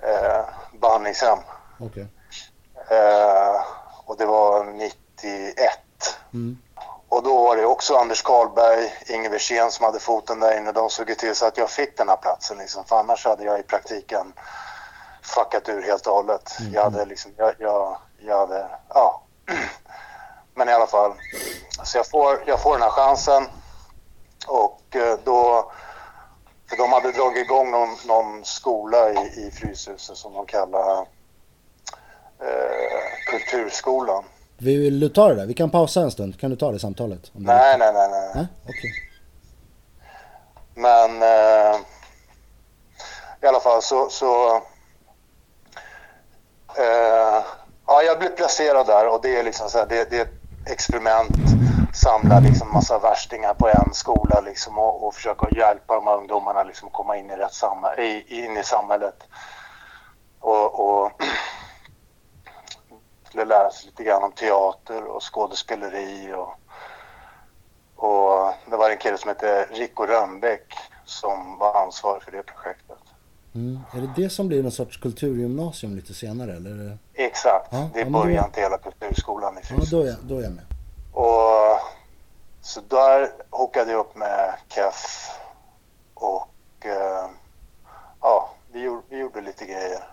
[0.02, 0.44] eh,
[0.80, 1.38] behandlingshem.
[1.80, 2.06] Okej.
[2.90, 3.64] Eh,
[4.04, 5.78] och det var 91.
[6.32, 6.58] Mm.
[7.08, 10.72] Och då var det också Anders Karlberg, Inge Wirsén som hade foten där inne.
[10.72, 12.84] De såg till så att jag fick den här platsen liksom.
[12.84, 14.32] För annars hade jag i praktiken
[15.26, 16.58] fuckat ur helt och hållet.
[16.72, 19.22] Jag hade liksom, jag, jag, jag hade, ja.
[20.54, 21.12] Men i alla fall.
[21.84, 23.46] Så jag får, jag får den här chansen.
[24.46, 25.70] Och eh, då,
[26.68, 30.98] för de hade dragit igång någon, någon skola i, i Fryshuset som de kallar
[32.40, 34.24] eh, Kulturskolan.
[34.58, 35.46] Vill du ta det där?
[35.46, 36.40] Vi kan pausa en stund.
[36.40, 37.30] Kan du ta det samtalet?
[37.32, 38.30] Nej, nej, nej, nej.
[38.34, 38.46] Nej?
[38.64, 38.92] Okej.
[40.74, 41.80] Men eh,
[43.42, 44.08] i alla fall så...
[44.10, 44.62] så
[46.78, 47.44] eh,
[47.86, 50.70] ja, jag blev placerad där och det är liksom så här, det, det är ett
[50.70, 51.36] experiment.
[51.94, 56.62] Samla liksom massa värstingar på en skola liksom och, och försöka hjälpa de här ungdomarna
[56.62, 59.22] liksom att komma in i, rätt samma, i, in i samhället.
[60.40, 61.12] Och, och
[63.28, 66.54] skulle lära sig lite grann om teater och skådespeleri och
[67.96, 70.74] och det var en kille som hette Rico Rönnbäck
[71.04, 72.85] som var ansvarig för det projektet.
[73.56, 73.80] Mm.
[73.92, 76.98] Är det det som blir någon sorts kulturgymnasium lite senare eller?
[77.14, 79.90] Exakt, Ja, det är ja, början till hela kulturskolan i Ja, Fryshuset.
[79.90, 80.64] då är, jag, då är jag med.
[81.12, 81.80] Och
[82.60, 85.30] så där hookade jag upp med Keff
[86.14, 86.48] och
[86.86, 87.26] eh,
[88.20, 90.04] ja, vi gjorde, vi gjorde lite grejer.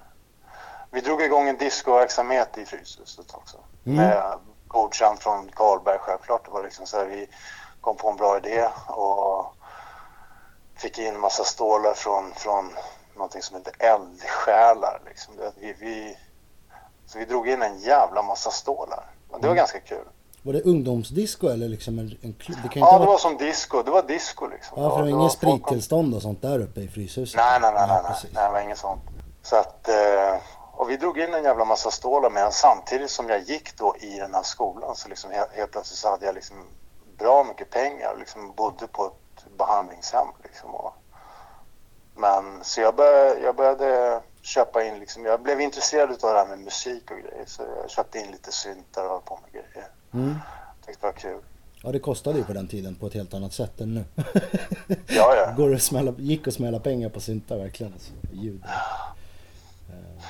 [0.92, 3.58] Vi drog igång en discoverksamhet i Fryshuset också.
[3.86, 3.98] Mm.
[3.98, 4.24] Med
[4.68, 6.46] godkänt från Karlberg självklart.
[6.46, 7.28] Det var liksom så här, vi
[7.82, 9.56] kom på en bra idé och
[10.76, 12.72] fick in massa stålar från, från
[13.16, 15.02] någonting som heter eldsjälar.
[15.06, 15.34] Liksom.
[15.60, 16.18] Vi, vi,
[17.06, 19.06] så vi drog in en jävla massa stålar.
[19.30, 20.06] Och det var ganska kul.
[20.42, 22.58] Var det ungdomsdisco eller liksom en, en klubb?
[22.64, 23.08] Det kan inte Ja, ha det varit...
[23.08, 23.84] var som disco.
[23.84, 24.82] Det var disco liksom.
[24.84, 27.38] Ja, för det var kom- sprittillstånd och sånt där uppe i Fryshuset?
[27.38, 29.02] Nej, nej, nej, nej, nej, nej, det var inget sånt.
[29.42, 30.36] Så att, eh,
[30.72, 34.20] och vi drog in en jävla massa stålar men samtidigt som jag gick då i
[34.20, 36.56] den här skolan så liksom helt plötsligt så hade jag liksom
[37.18, 40.76] bra mycket pengar och liksom bodde på ett behandlingshem liksom.
[40.76, 40.94] Och,
[42.16, 46.48] men så jag började, jag började köpa in liksom, jag blev intresserad av det här
[46.48, 49.88] med musik och grejer så jag köpte in lite syntar och höll på med grejer.
[50.14, 50.36] Mm.
[50.86, 51.42] Tyckte det var kul.
[51.84, 54.04] Ja, det kostade ju på den tiden på ett helt annat sätt än nu.
[55.08, 55.54] Ja, ja.
[55.58, 57.94] Går att smälla, gick att smälla pengar på syntar verkligen.
[57.94, 58.64] Alltså, ljud.
[59.90, 60.24] Eh,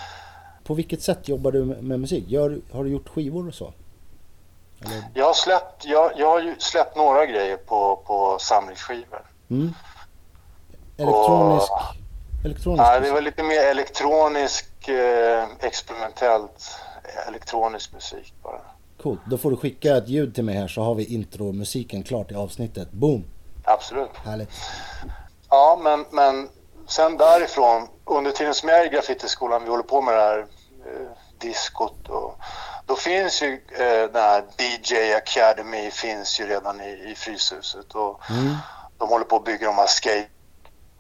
[0.64, 2.24] På vilket sätt jobbar du med, musik?
[2.28, 3.74] Gör, har du gjort skivor och så?
[4.82, 5.04] Eller?
[5.14, 9.22] Jag har släppt, jag, jag har ju släppt några grejer på, på samlingsskivor.
[9.50, 9.74] Mm.
[10.98, 11.72] Elektronisk...
[12.46, 16.76] Elektronisk Ja, det var lite mer elektronisk, eh, experimentellt
[17.28, 18.62] elektronisk musik bara.
[19.04, 19.20] Coolt.
[19.26, 22.36] Då får du skicka ett ljud till mig här så har vi intromusiken klart i
[22.36, 22.92] avsnittet.
[22.92, 23.24] Boom!
[23.64, 24.10] Absolut.
[24.26, 24.50] Härligt.
[25.50, 26.50] Ja, men, men
[26.88, 30.40] sen därifrån, under tiden som jag är i graffitiskolan, vi håller på med det här
[30.40, 31.08] eh,
[31.40, 32.38] diskot och
[32.86, 38.22] då finns ju eh, den här DJ Academy finns ju redan i, i Fryshuset och
[38.30, 38.56] Mm.
[38.98, 39.88] de håller på att bygga de här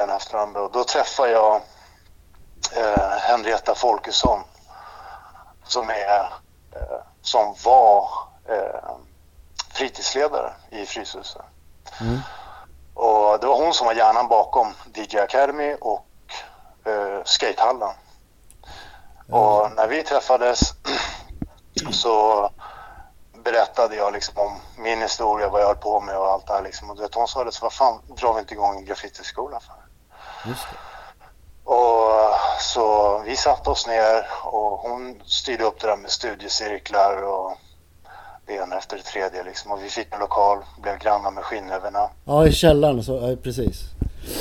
[0.03, 1.61] skaterna efter varandra och då träffar jag
[2.75, 4.43] eh, Henrietta Folkesson
[5.63, 6.19] som är
[6.71, 8.09] eh, som var
[8.49, 8.95] eh,
[9.73, 11.41] fritidsledare i Fryshuset.
[12.01, 12.19] Mm.
[12.93, 16.05] Och det var hon som var hjärnan bakom DJ Academy och
[16.85, 17.93] eh, skatehallen.
[19.29, 20.59] Och när vi träffades
[21.91, 22.49] så
[23.43, 26.61] berättade jag liksom om min historia, vad jag höll på med och allt det här
[26.61, 26.89] liksom.
[26.89, 29.59] Och du vet, hon sa det, så vad fan drar vi inte igång en graffitiskola
[29.59, 29.82] för?
[30.47, 30.77] Just det.
[31.71, 37.57] Och så vi satte oss ner och hon styrde upp det där med studiecirklar och
[38.45, 39.71] det ena efter det tredje liksom.
[39.71, 42.09] Och vi fick en lokal, blev grannar med Skinnöverna.
[42.25, 43.81] Ja, i källaren så, precis.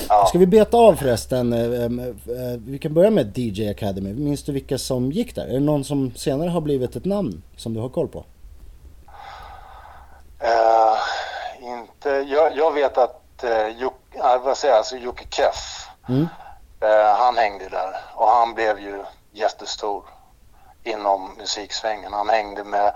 [0.09, 0.27] Ja.
[0.27, 1.53] Ska vi beta av förresten?
[1.53, 2.15] eh, em, eh,
[2.67, 4.13] Vi kan börja med DJ Academy.
[4.13, 5.47] Minns du vilka som gick där?
[5.47, 8.25] Är det någon som senare har blivit ett namn som du har koll på?
[10.41, 10.97] Eh,
[11.69, 15.89] inte eh, jag, jag vet att eh, Juk, äh, vad säger jag, alltså Jocke Keff,
[16.09, 16.29] Mm.
[16.81, 20.05] eh, han hängde där och han blev ju jättestor
[20.85, 22.13] inom musiksvängen.
[22.13, 22.93] Han hängde med,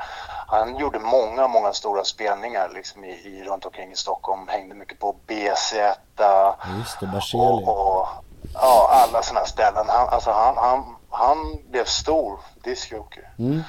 [0.48, 4.48] han gjorde många, många stora spelningar liksom i, i, runt omkring i Stockholm.
[4.48, 5.74] Hängde mycket på BZ
[6.16, 7.42] Ja, Just det, Berzelii.
[7.44, 8.06] och, och
[8.54, 9.86] ja, alla sådana ställen.
[9.88, 13.20] Han, alltså han, han, han blev stor discjockey.
[13.38, 13.62] Mm.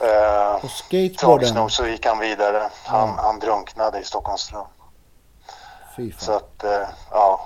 [0.00, 1.16] Eh, Och skateboarden.
[1.16, 2.70] Tragiskt nog så gick han vidare.
[2.84, 4.66] Han, han drunknade i Stockholms ström.
[6.18, 7.40] Så att, eh, ja,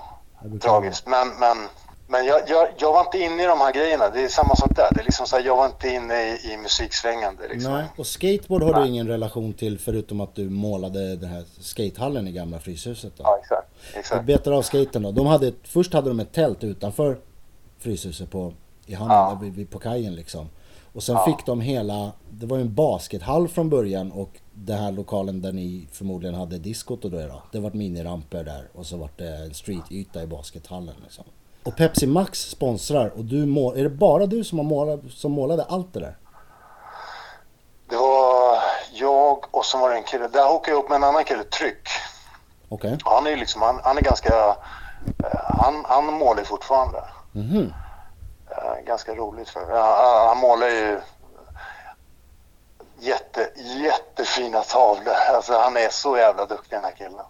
[0.61, 1.07] tragiskt.
[1.07, 1.57] Men, men,
[2.07, 4.09] men jag, jag, jag var inte inne i de här grejerna.
[4.09, 4.87] Det är samma sak där.
[4.91, 7.37] Det är liksom så här, jag var inte inne i, i musiksvängen.
[7.49, 7.71] Liksom.
[7.73, 12.27] Nej, och skateboard har du ingen relation till förutom att du målade den här skatehallen
[12.27, 13.23] i gamla Fryshuset då?
[13.23, 13.67] Ja, exakt.
[13.93, 14.25] Exakt.
[14.25, 15.11] betar av skaten då.
[15.11, 17.17] De hade, ett- först hade de ett tält utanför
[17.79, 18.53] Fryshuset på,
[18.85, 19.17] i hamnen,
[19.57, 19.65] Ja.
[19.71, 20.49] på kajen liksom.
[20.93, 21.25] Och sen Ja.
[21.25, 25.51] fick de hela, det var ju en baskethall från början och den här lokalen där
[25.51, 27.41] ni förmodligen hade diskot och då, då.
[27.51, 31.23] Det var miniramper där och så var det en streetyta i baskethallen liksom.
[31.63, 35.31] Och Pepsi Max sponsrar och du mål, är det bara du som, har målat, som
[35.31, 36.17] målade allt det där?
[37.89, 38.57] Det var
[38.93, 40.27] jag och så var det en kille.
[40.27, 41.87] Där hookade jag upp med en annan kille, Tryck.
[42.69, 42.97] Okej.
[43.05, 44.29] Och Han är ju liksom, han, han är ganska,
[45.23, 47.03] eh, han, han målar fortfarande.
[47.31, 47.57] Mhm.
[47.57, 47.75] Eh,
[48.85, 50.99] ganska roligt för ja, Han målar ju
[52.99, 55.13] jätte, jättefina tavlor.
[55.35, 57.25] Alltså han är så jävla duktig den här killen.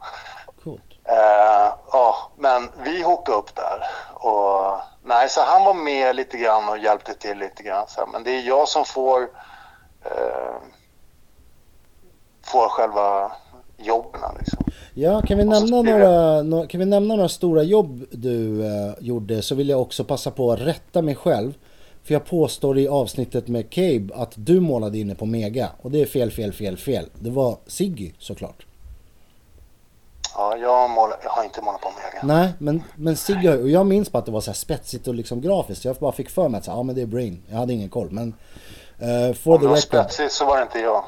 [0.63, 0.81] Coolt.
[1.03, 3.87] Eh, ja, men vi hookade upp där.
[4.13, 7.87] Och, nej, så han var med lite grann och hjälpte till lite grann.
[7.87, 9.21] Så, men det är jag som får,
[10.03, 10.55] eh,
[12.45, 13.31] får själva
[13.77, 14.35] jobben.
[14.39, 14.63] Liksom.
[14.93, 18.93] Ja, kan vi, nämna skriver några, nå- kan vi nämna några stora jobb du eh,
[18.99, 21.53] gjorde så vill jag också passa på att rätta mig själv.
[22.03, 25.69] För jag påstår i avsnittet med Cabe att du målade inne på Mega.
[25.81, 27.09] Och det är fel, fel, fel, fel.
[27.13, 28.65] Det var Siggy såklart.
[30.35, 32.27] Ja, jag, målar, jag har inte målat på egen.
[32.27, 35.15] Nej, men, men Siggy och jag minns bara att det var så här spetsigt och
[35.15, 35.85] liksom grafiskt.
[35.85, 37.43] Jag bara fick för mig att så, här, ja men det är Brain.
[37.49, 38.11] Jag hade ingen koll.
[38.11, 41.03] Men uh, for Om det var spetsigt så var det inte jag.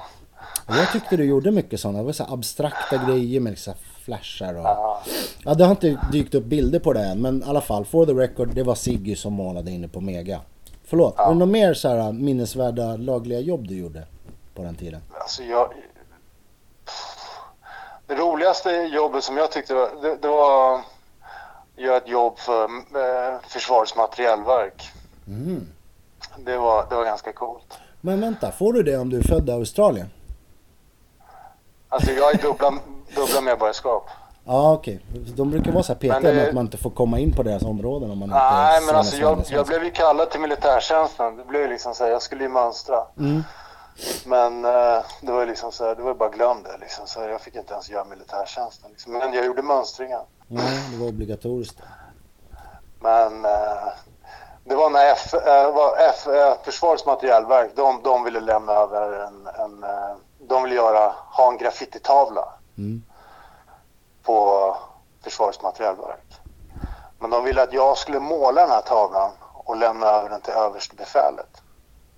[0.65, 1.97] Och Jag tyckte du gjorde mycket sådana.
[1.97, 4.65] Det var så abstrakta grejer med så flashar och...
[4.65, 5.01] Ja.
[5.45, 8.05] Ja, det har inte dykt upp bilder på det än, men i alla fall, for
[8.05, 10.41] the record, det var Siggy som målade inne på Mega.
[10.85, 14.07] Förlåt, var det några mer så här minnesvärda lagliga jobb du gjorde
[14.55, 15.01] på den tiden?
[15.13, 15.73] Alltså jag...
[18.07, 20.83] Det roligaste jobbet som jag tyckte var, det, det var att
[21.77, 24.83] göra ett jobb för eh, Försvarets materielverk.
[25.27, 25.67] Mm.
[26.37, 27.77] Det var, det var ganska coolt.
[28.01, 30.07] Men vänta, får du det om du är född i Australien?
[31.93, 32.73] Alltså jag har dubbla,
[33.15, 34.09] dubbla medborgarskap.
[34.45, 34.99] Ja, okej.
[35.35, 37.43] De brukar vara så här petiga det- med att man inte får komma in på
[37.43, 41.37] deras områden om man inte Nej, men alltså jag, jag blev ju kallad till militärtjänsten.
[41.37, 43.03] Det blev liksom så här, jag skulle ju mönstra.
[43.19, 43.43] Mm.
[44.25, 47.07] Men eh, det var ju liksom så här, det var ju bara glöm det liksom.
[47.07, 48.91] Så här, jag fick inte ens göra militärtjänsten.
[48.91, 49.13] Liksom.
[49.13, 50.19] Men jag gjorde mönstringen.
[50.47, 51.77] Nej, det var obligatoriskt.
[52.99, 53.87] Men eh,
[54.65, 59.27] det var när F, eh, var F, eh, Försvarets materielverk, de, de ville lämna över
[59.27, 60.15] en, en eh,
[60.47, 63.03] de ville göra, ha en graffititavla Mm.
[64.23, 64.77] på
[65.23, 66.39] Försvarets materielverk.
[67.19, 70.53] Men de ville att jag skulle måla den här tavlan och lämna över den till
[70.53, 71.61] överstebefälet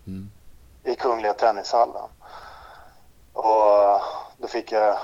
[0.08, 0.32] Mm.
[0.84, 2.10] i Kungliga Tennishallen.
[3.34, 4.02] Och
[4.38, 4.98] då fick jag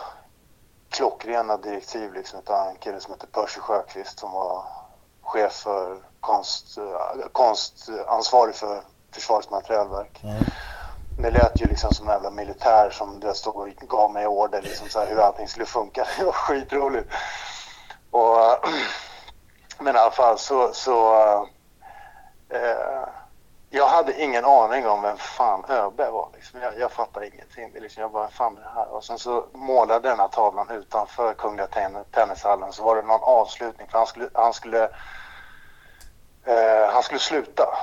[0.89, 4.63] klockrena direktiv liksom av en kille som heter Percy Sjöqvist som var
[5.21, 10.19] chef för konst, eh, konstansvarig för Försvarets materielverk.
[10.23, 10.29] Ja.
[11.17, 14.61] Det lät ju liksom som en jävla militär som det stod och gav mig order
[14.61, 16.07] liksom så här, hur allting skulle funka.
[16.17, 17.13] Det var skitroligt.
[18.11, 18.37] Och,
[19.79, 21.15] men i alla fall så, så
[22.49, 23.07] eh,
[23.69, 26.29] jag hade ingen aning om vem fan ÖB var.
[26.33, 26.61] Liksom.
[26.61, 27.71] Jag, jag fattade ingenting.
[27.73, 28.87] Det liksom, jag bara, fan är det här?
[28.93, 32.73] Och sen så målade den här tavlan utanför Kungliga Ten- Tennishallen.
[32.73, 34.83] Så var det någon avslutning för han skulle, han skulle,
[36.45, 37.77] eh, han skulle sluta.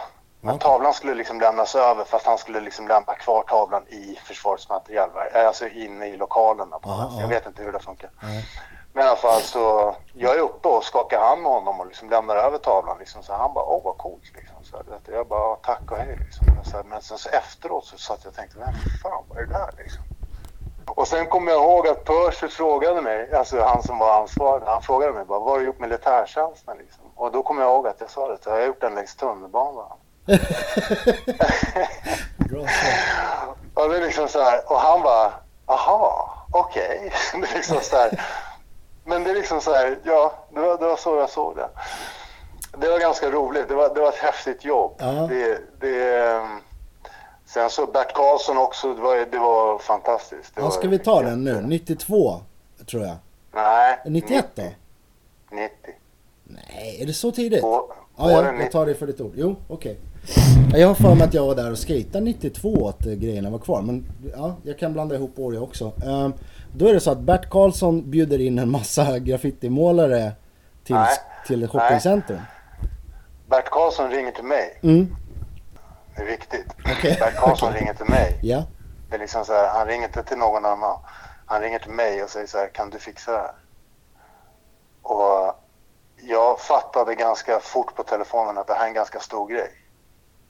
[0.48, 4.68] Men tavlan skulle liksom lämnas över fast han skulle liksom lämna kvar tavlan i Försvarets
[4.68, 5.34] materielverk.
[5.34, 6.78] eh, Alltså inne i lokalerna.
[6.78, 8.10] På Aha, jag vet inte hur det funkar.
[8.22, 8.44] Nej.
[8.92, 12.10] Men i alla fall så, jag är uppe och skakar hand med honom och liksom
[12.10, 12.96] lämnar över tavlan.
[12.98, 13.22] Liksom.
[13.22, 14.22] Så han bara, åh vad coolt.
[14.34, 14.56] Liksom.
[14.64, 16.18] Så vet jag bara, tack och hej.
[16.24, 16.46] Liksom.
[16.64, 19.70] Så men sen så efteråt så satt jag och tänkte, vem fan var det där
[19.78, 20.02] liksom?
[20.86, 24.82] Och sen kommer jag ihåg att Percy frågade mig, alltså han som var ansvarig, han
[24.82, 27.04] frågade mig bara, vad har du gjort militärtjänsten liksom?
[27.14, 29.97] Och då kommer jag ihåg att jag sa det, jag har gjort den längs tunnelbanan.
[32.38, 32.66] Bra.
[33.74, 35.32] Och det är liksom så här, och han bara,
[35.66, 37.12] aha, okej.
[37.32, 38.20] Det är liksom så här.
[39.04, 41.68] Men det är liksom så här, ja, det var, det var så jag såg det.
[42.78, 44.94] Det var ganska roligt, det var, det var ett häftigt jobb.
[44.98, 45.06] Ja.
[45.06, 46.60] Det, det, ehm,
[47.46, 50.54] sen så Bert Karlsson också, det var, det var fantastiskt.
[50.54, 51.50] Det Ja, var ska vi ta den nu?
[51.50, 52.40] jätte- 92
[52.90, 53.16] tror jag.
[53.54, 53.98] Nej.
[54.04, 54.62] 91 då?
[55.50, 55.70] 90.
[56.44, 57.60] Nej, är det så tidigt?
[57.60, 59.32] På, Ja, åren jag tar det för ditt ord.
[59.36, 59.98] Jo, okej.
[60.02, 60.07] Ja,
[60.74, 63.58] Jag har för mig att jag var där och skejtade 92 att eh, grejerna var
[63.58, 63.82] kvar.
[63.82, 64.06] Men
[64.36, 65.92] ja, jag kan blanda ihop år jag också.
[66.06, 66.32] Ehm,
[66.72, 70.32] då är det så att Bert Karlsson bjuder in en massa graffitimålare
[70.84, 71.16] till, Nej.
[71.46, 72.40] till shoppingcentrum.
[73.46, 74.78] Bert Karlsson ringer till mig.
[74.82, 75.16] Mm,
[76.16, 76.66] Det är viktigt.
[76.84, 77.16] Okej.
[77.20, 78.38] Bert Karlsson ringer till mig.
[78.42, 78.64] ja.
[79.08, 80.98] Det är liksom så här, han ringer inte till någon annan.
[81.46, 83.52] Han ringer till mig och säger så här, kan du fixa det här?
[85.02, 85.54] Och
[86.22, 89.70] jag fattade ganska fort på telefonen att det här är en ganska stor grej.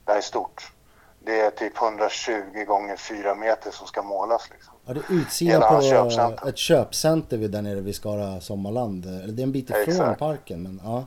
[0.09, 0.71] Det här är stort.
[1.19, 4.73] Det är typ 120 gånger 4 meter som ska målas liksom.
[4.85, 6.49] ja det är utsidan på köpcenter.
[6.49, 9.05] ett köpcenter vid där nere vid Skara Sommarland.
[9.05, 10.19] Eller det är en bit ifrån Exakt.
[10.19, 11.05] parken, men ja.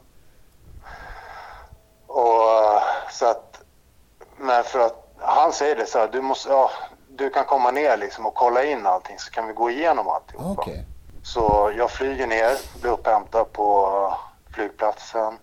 [2.06, 3.62] Och eh, så att,
[4.36, 6.70] men för att han säger det så här, du måste, ja,
[7.08, 10.62] du kan komma ner liksom och kolla in allting så kan vi gå igenom alltihopa.
[10.62, 10.86] Okej.
[11.22, 14.14] Så jag flyger ner, blir upphämtad på
[14.54, 15.34] flygplatsen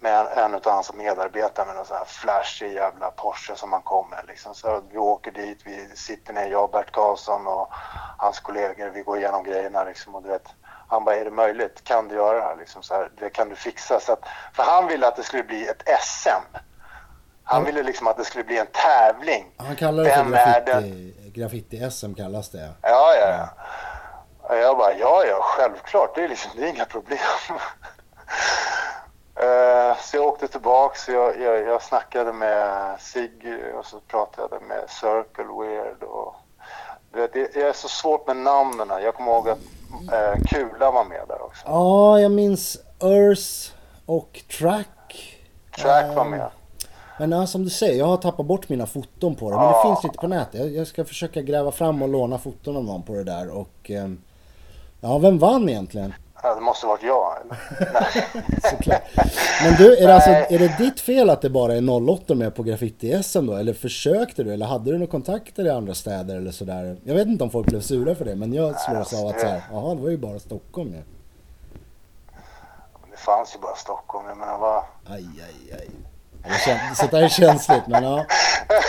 [0.00, 4.10] med en av hans medarbetare med någon sån här flashig jävla Porsche som han kom
[4.10, 4.24] med.
[4.28, 4.54] Liksom.
[4.54, 7.68] Så vi åker dit, vi sitter ner, jag, Bert Karlsson och
[8.18, 10.48] hans kollegor, vi går igenom grejerna liksom, och du vet,
[10.88, 11.84] han bara, är det möjligt?
[11.84, 12.56] Kan du göra det här?
[12.56, 14.00] Liksom, så här det kan du fixa?
[14.00, 16.58] Så att, för han ville att det skulle bli ett SM.
[17.44, 19.52] Han ville liksom att det skulle bli en tävling.
[19.56, 22.72] Han kallar det för Vem graffiti, graffiti-SM kallas det.
[22.82, 23.48] Ja, ja, ja.
[24.42, 26.14] Och jag bara, ja, ja, självklart.
[26.14, 27.18] Det är liksom, det är inga problem.
[29.42, 34.62] Eh, så jag åkte tillbaks, jag, jag, jag snackade med Siggy och så pratade jag
[34.68, 36.34] med Circle Weird och
[37.12, 38.88] du vet, det, jag är så svårt med namnen.
[39.02, 39.58] Jag kommer ihåg att
[40.12, 41.62] eh, Kula var med där också.
[41.66, 43.72] Ja, jag minns Earth
[44.06, 45.36] och Track.
[45.78, 46.50] Track var Eh, med.
[47.18, 49.56] Men ja, som du säger, jag har tappat bort mina foton på det.
[49.56, 49.82] Men det Ja.
[49.82, 50.60] finns lite på nätet.
[50.60, 53.48] Jag, jag ska försöka gräva fram och låna foton av någon på det där.
[53.56, 54.22] Och ehm,
[55.00, 56.14] ja, vem vann egentligen?
[56.42, 57.38] Ja, det måste varit jag.
[58.70, 59.02] Såklart.
[59.64, 62.54] Men du, är det, alltså, är det ditt fel att det bara är 08 med
[62.54, 63.54] på graffiti-SM då?
[63.56, 64.52] Eller försökte du?
[64.52, 66.96] Eller hade du några kontakter i andra städer eller sådär?
[67.04, 69.46] Jag vet inte om folk blev sura för det, men jag slås av att så
[69.46, 71.02] här, jaha, det var ju bara Stockholm ja.
[73.10, 74.28] Det fanns ju bara Stockholm.
[74.28, 74.82] Jag menar, vad...
[75.06, 75.90] Aj, aj, aj.
[76.42, 78.24] Det kän- Sånt där är känsligt, men ja.
[78.68, 78.80] ja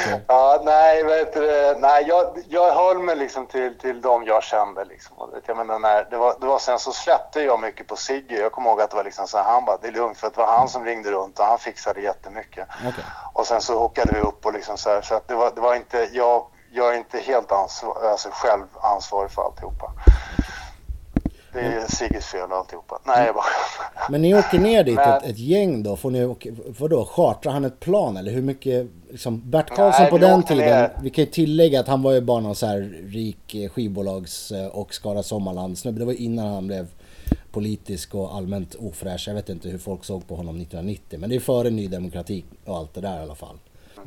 [0.00, 0.24] okej.
[0.28, 4.84] Ja, nej, vet du, nej jag, jag höll mig liksom till, till de jag kände.
[4.84, 5.16] Liksom.
[5.46, 8.34] Jag menar, när, det, var, det var sen så släppte jag mycket på Sigge.
[8.40, 10.30] Jag kommer ihåg att det var liksom så här, han bara, det är lugnt för
[10.30, 12.68] det var han som ringde runt och han fixade jättemycket.
[12.88, 13.04] Okej.
[13.32, 15.60] Och sen så hookade vi upp och liksom så här, så att det var, det
[15.60, 19.92] var inte, jag, jag är inte helt ansvar, alltså själv ansvarig för alltihopa.
[21.52, 22.98] Det är Sigges fel alltihopa.
[23.06, 23.44] Nej, jag bara
[24.10, 25.96] Men ni åker ner dit Men- ett, ett gäng då?
[25.96, 28.86] Får ni åka, vadå, chartrar han ett plan eller hur mycket?
[29.10, 30.90] Liksom, Bert Karlsson Nej, på den tiden, ner.
[31.02, 34.52] vi kan ju tillägga att han var ju bara någon så här rik eh, skivbolags
[34.52, 35.98] eh, och Skara Sommarland snubbe.
[35.98, 36.86] Det var innan han blev
[37.52, 39.24] politisk och allmänt ofräsch.
[39.28, 41.18] Jag vet inte hur folk såg på honom 1990.
[41.18, 43.56] Men det är före Ny Demokrati och allt det där i alla fall.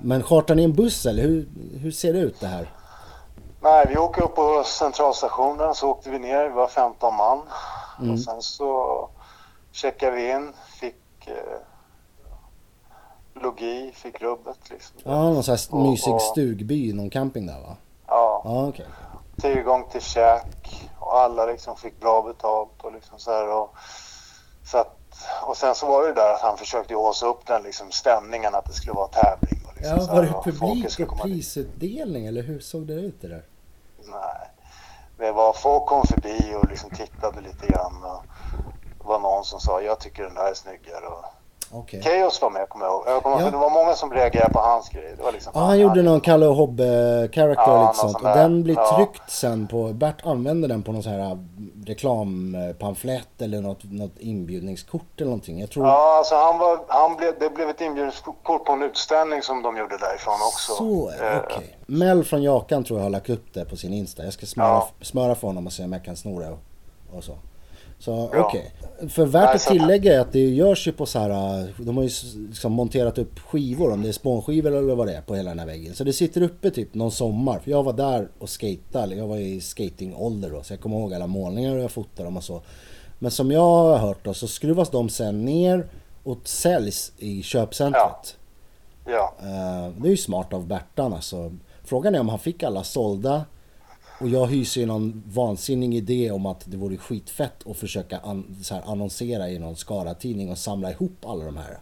[0.02, 1.48] Men chartrar ni en buss eller hur,
[1.82, 2.70] hur ser det ut det här?
[3.66, 7.42] Nej, vi åker upp på centralstationen så åkte vi ner, vi var 15 man.
[8.14, 9.10] Och sen så
[9.72, 11.34] checkade vi in, fick eh,
[13.42, 14.96] logi, fick rubbet liksom.
[15.04, 17.76] Ja, någon sån här Och- mysig och- stugby, någon camping där va?
[18.08, 18.86] Ja, Ja, okej.
[19.42, 23.76] tillgång till käk och alla liksom fick bra betalt och liksom så här och,
[24.72, 24.98] så att,
[25.44, 28.66] och sen så var det där att han försökte håsa upp den liksom stämningen att
[28.66, 29.62] det skulle vara tävling.
[29.68, 33.44] Och liksom Ja, var det publik och prisutdelning eller hur såg det ut det där?
[34.06, 34.52] Nej.
[35.18, 38.04] Det var, folk kom förbi och liksom tittade lite grann.
[38.04, 38.24] Och
[38.98, 41.08] det var någon som sa, jag tycker den där är snyggare.
[41.08, 41.26] Och
[41.78, 42.02] Okej.
[42.02, 43.04] Chaos var med, kommer jag ihåg.
[43.08, 43.52] Jag kommer ihåg Ja.
[43.52, 45.14] det var många som reagerade på hans grej.
[45.18, 48.12] Det var liksom, Ja, han gjorde någon Kalle och Hobbe-character Ja, och lite sånt.
[48.12, 48.96] sån Och den blir Ja.
[48.96, 49.94] tryckt sen på...
[49.94, 51.38] Bert använder den på någon sån här äh,
[51.86, 55.60] reklampamflett eller något, något inbjudningskort eller någonting.
[55.60, 55.86] Jag tror...
[55.88, 59.78] Ja, alltså han var, han blev, det blev ett inbjudningskort på en utställning som de
[59.78, 60.72] gjorde därifrån också.
[60.74, 61.78] Så, Eh, okej.
[61.86, 64.24] Mel från Jakan tror jag har lagt upp det på sin Insta.
[64.24, 64.88] Jag ska smöra, Ja.
[65.02, 67.32] smöra för honom och se om jag kan sno det och, och så.
[68.00, 68.46] Så Ja.
[68.46, 68.72] okej.
[69.10, 71.30] För värt att tillägga är att det görs ju på så här,
[71.78, 72.10] de har ju
[72.50, 75.60] liksom monterat upp skivor, om det är spånskivor eller vad det är, på hela den
[75.60, 75.94] här väggen.
[75.94, 77.60] Så det sitter uppe typ någon sommar.
[77.60, 81.14] För jag var där och skejtade, jag var i skatingålder då, så jag kommer ihåg
[81.14, 82.62] alla målningar och jag fotade dem och så.
[83.20, 85.88] Men som jag har hört då så skruvas de sen ner
[86.24, 88.38] och säljs i köpcentret.
[89.08, 91.52] Ja, Eh, Det är ju smart av Bertan alltså.
[91.84, 93.46] Frågan är om han fick alla sålda.
[94.20, 98.56] Och jag hyser ju någon vansinnig idé om att det vore skitfett att försöka an-
[98.62, 101.78] så här, annonsera i någon Skara-tidning och samla ihop alla de här.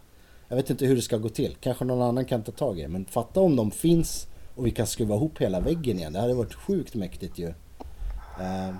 [0.48, 1.56] Jag vet inte hur det ska gå till.
[1.60, 2.88] Kanske någon annan kan ta tag i det.
[2.88, 6.12] Men fatta om de finns och vi kan skruva ihop hela väggen igen.
[6.12, 7.48] Det hade varit sjukt mäktigt ju.
[8.40, 8.74] Eh,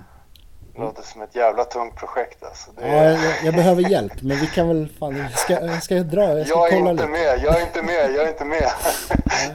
[0.77, 2.71] låter som ett jävla tungt projekt alltså.
[2.71, 6.37] Det Ja, jag, jag behöver hjälp men vi kan väl fan, ska, jag ska dra?
[6.37, 7.11] Jag ska jag är kolla inte lite.
[7.11, 8.71] med, jag är inte med, jag är inte med.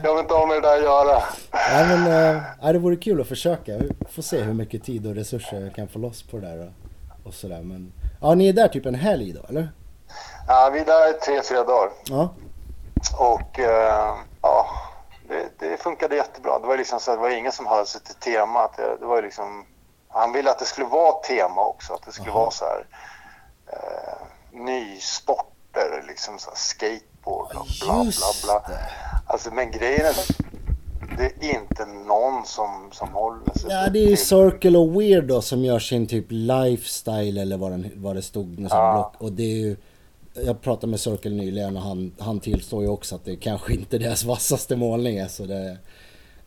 [0.03, 1.23] jag vill inte ha med det där att göra.
[1.51, 2.07] Ja, men,
[2.61, 3.77] äh, det vore kul att försöka.
[3.77, 6.59] Vi får se hur mycket tid och resurser jag kan få loss på det där.
[6.59, 7.61] Och, och sådär.
[7.61, 9.71] Men, ja, ni är där typ en helg då, eller?
[10.47, 11.89] Ja, vi är där tre, fyra dagar.
[12.09, 12.33] Ja.
[13.19, 14.65] Och eh, ja,
[15.27, 16.59] det, det funkade jättebra.
[16.59, 18.77] Det var liksom så att det var ingen som höll sig till temat.
[18.99, 19.65] Det, var liksom,
[20.11, 21.93] han ville att det skulle vara tema också.
[21.93, 22.39] Att det skulle Aha.
[22.39, 22.85] vara så här
[23.67, 28.79] eh, nysporter, liksom så här skateboard och bla bla bla.
[29.27, 30.13] Alltså men grejen är
[31.17, 35.41] det är inte någon som, som håller sig Ja, det är ju Circle och Weirdo
[35.41, 38.67] som gör sin typ lifestyle eller vad, den, vad det stod.
[38.69, 38.93] Ja.
[38.93, 39.21] block.
[39.21, 39.75] Och det är ju...
[40.33, 43.97] Jag pratade med Circle nyligen och han, han tillstår ju också att det kanske inte
[43.97, 45.77] är deras vassaste målning är, så det...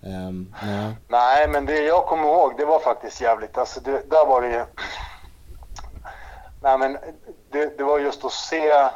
[0.07, 0.93] Um, ja.
[1.09, 3.59] Nej, men det jag kommer ihåg, det var faktiskt jävligt.
[3.59, 4.65] Alltså, det, där var det ju...
[6.63, 6.99] Nej, men
[7.51, 8.89] det, det var just att se...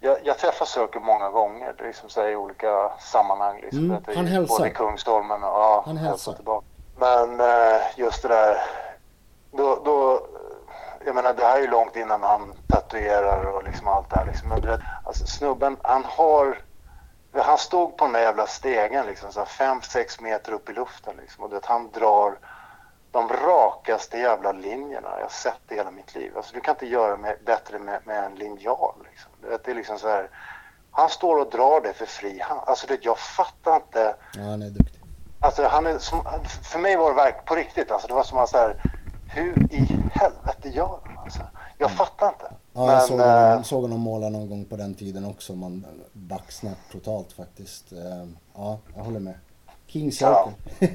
[0.00, 3.60] Jag, jag träffar Circle många gånger, liksom så här, i olika sammanhang.
[3.60, 4.58] Liksom, Mm, han hälsar.
[4.58, 6.32] Både i Kungsholmen och ja, Han hälsar.
[6.32, 6.66] tillbaka.
[6.96, 8.56] Men eh, just det där...
[9.52, 10.20] Då, då,
[11.04, 14.26] jag menar, det här är ju långt innan han tatuerar och liksom allt det här.
[14.26, 14.52] Liksom.
[15.04, 16.58] Alltså, snubben, han har...
[17.34, 20.72] Han stod på den där jävla stegen liksom, så här fem, sex meter upp i
[20.72, 21.44] luften liksom.
[21.44, 22.38] Och du vet, han drar
[23.10, 26.36] de rakaste jävla linjerna jag sett i hela mitt liv.
[26.36, 28.94] Alltså, du kan inte göra med, bättre med, med en linjal.
[29.10, 29.30] Liksom.
[29.64, 30.30] Det är liksom så här,
[30.90, 32.60] han står och drar det för fri hand.
[32.66, 34.16] Alltså, det, jag fattar inte.
[34.34, 35.02] ja, han är duktig.
[35.40, 36.24] Alltså, han är som,
[36.72, 37.90] för mig var det verk på riktigt.
[37.90, 38.82] Alltså, det var som att så här,
[39.34, 41.18] hur i helvete gör han?
[41.18, 41.40] Alltså,
[41.78, 42.52] jag fattar inte.
[42.74, 45.54] Ja, jag såg, eh, honom, såg honom måla någon gång på den tiden också.
[45.54, 47.92] Man baxnat totalt faktiskt.
[47.92, 49.34] Ehm, Ja, jag håller med.
[49.86, 50.52] King Circle.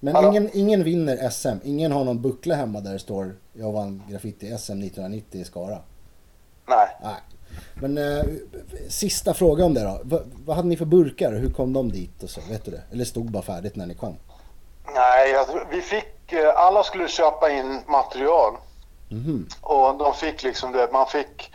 [0.00, 0.28] Men Hallå?
[0.28, 1.56] ingen, ingen vinner SM.
[1.64, 5.78] Ingen har någon buckla hemma där det står jag vann graffiti-SM 1990 i Skara.
[6.68, 6.88] nej.
[7.02, 7.14] Nej.
[7.80, 8.24] Men eh,
[8.88, 10.00] sista fråga om det då.
[10.04, 12.40] Va, vad hade ni för burkar hur kom de dit och så?
[12.50, 12.82] Vet du det?
[12.92, 14.16] Eller stod bara färdigt när ni kom?
[14.94, 18.54] Nej, jag, vi fick, eh, alla skulle köpa in material.
[19.14, 19.48] Mhm.
[19.60, 21.52] Och de fick liksom det, man fick,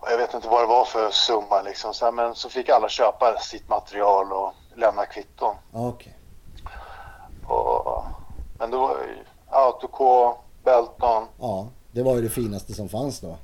[0.00, 3.38] jag vet inte vad det var för summa liksom, så men så fick alla köpa
[3.38, 5.56] sitt material och lämna kvitton.
[5.72, 6.18] Ja, Okej.
[7.46, 8.04] Och,
[8.58, 10.34] men då var ju Autoco,
[10.64, 13.36] Belton, Ja, det var ju det finaste som fanns då.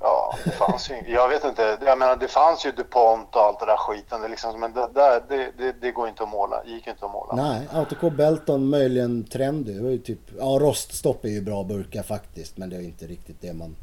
[0.00, 3.60] Ja det fanns ju Jag vet inte, jag menar det fanns ju DuPont och allt
[3.60, 6.64] det där skiten, det liksom, men det, där, det, det, det går inte att måla,
[6.64, 7.34] gick inte att måla.
[7.34, 9.72] Nej, Autoco Belton möjligen Trendy.
[9.72, 13.06] Det var ju typ, ja roststopp är ju bra burkar faktiskt men det är inte
[13.06, 13.76] riktigt det man...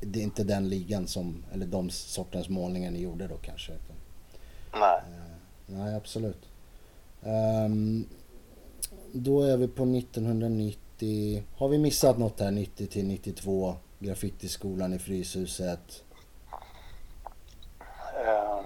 [0.00, 3.72] Det, är inte den ligan som, eller de sortens målningar ni gjorde då kanske.
[4.72, 5.00] Nej.
[5.66, 6.48] nej absolut.
[7.22, 8.06] Ehm,
[9.12, 11.42] då är vi på 1990.
[11.56, 13.76] Har vi missat något här 90 till 92?
[13.98, 16.04] Graffitiskolan i Fryshuset.
[18.26, 18.64] Ehm,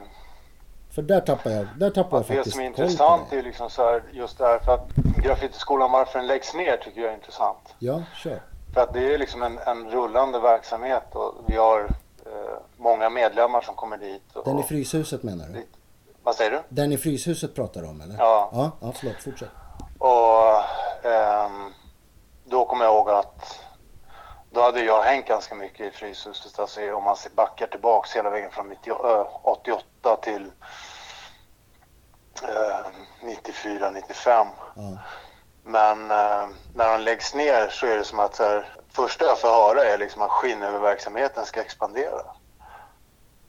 [0.90, 3.38] För där tappar jag, där tappar jag det faktiskt som är intressant det.
[3.38, 4.88] är liksom så här, just det här för att
[5.22, 7.74] graffitiskolan, varför den läggs ner tycker jag är intressant.
[7.78, 8.42] Ja, kör.
[8.74, 11.80] För att det är liksom en, en rullande verksamhet och vi har
[12.26, 14.22] eh, många medlemmar som kommer dit.
[14.36, 15.66] Och, Den i Fryshuset menar du?
[16.22, 16.60] Vad säger du?
[16.68, 18.14] Den i Fryshuset pratar du om eller?
[18.18, 18.50] Ja.
[18.52, 19.48] Ja, ja förlåt, fortsätt.
[19.98, 21.72] Och ehm,
[22.44, 23.60] då kommer jag ihåg att
[24.52, 26.58] då hade jag hängt ganska mycket i Fryshuset.
[26.58, 30.52] Alltså om man backar tillbaks hela vägen från 90, ö, 88 till
[32.42, 32.86] eh,
[33.22, 34.46] 94, 95.
[34.74, 34.82] Ja.
[35.64, 39.48] Men eh, när de läggs ner så är det som att här, första jag får
[39.48, 42.22] höra är liksom att skinnöververksamheten ska expandera.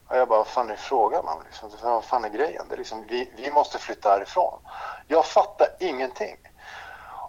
[0.08, 1.44] Och jag bara, vad fan är frågan om?
[1.46, 2.66] Liksom, vad fan är grejen?
[2.70, 4.60] Det är liksom, vi, vi måste flytta härifrån.
[5.08, 6.38] Jag fattar ingenting.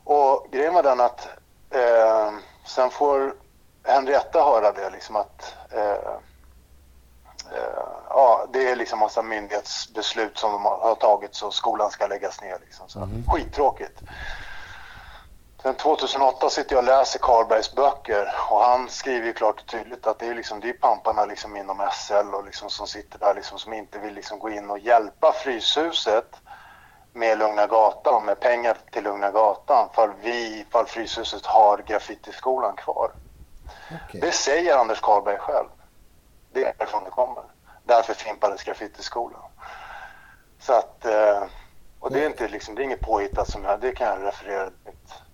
[0.05, 1.29] Och grejen var den att
[1.71, 2.33] eh,
[2.65, 3.35] sen får
[3.85, 5.91] Henrietta höra det liksom att eh,
[7.53, 12.41] eh, ja, det är liksom massa myndighetsbeslut som de har tagits och skolan ska läggas
[12.41, 12.59] ner.
[12.61, 13.09] Liksom, så.
[13.29, 14.03] Skittråkigt.
[15.63, 20.07] Sen 2008 sitter jag och läser Karlbergs böcker och han skriver ju klart och tydligt
[20.07, 23.35] att det är, liksom, det är pamparna liksom inom SL och liksom som sitter där
[23.35, 26.37] liksom, som inte vill liksom gå in och hjälpa Fryshuset
[27.13, 33.11] med Lugna Gatan, med pengar till Lugna Gatan för vi, för Fryshuset har graffitiskolan kvar.
[33.91, 34.21] Okej.
[34.21, 35.69] Det säger Anders Karlberg själv.
[36.53, 37.43] Det är därifrån det kommer.
[37.85, 39.41] Därför fimpades graffitiskolan.
[40.61, 41.43] Så att, eh,
[42.01, 44.71] och det är inte liksom, det är inget påhittat som jag, det kan jag referera.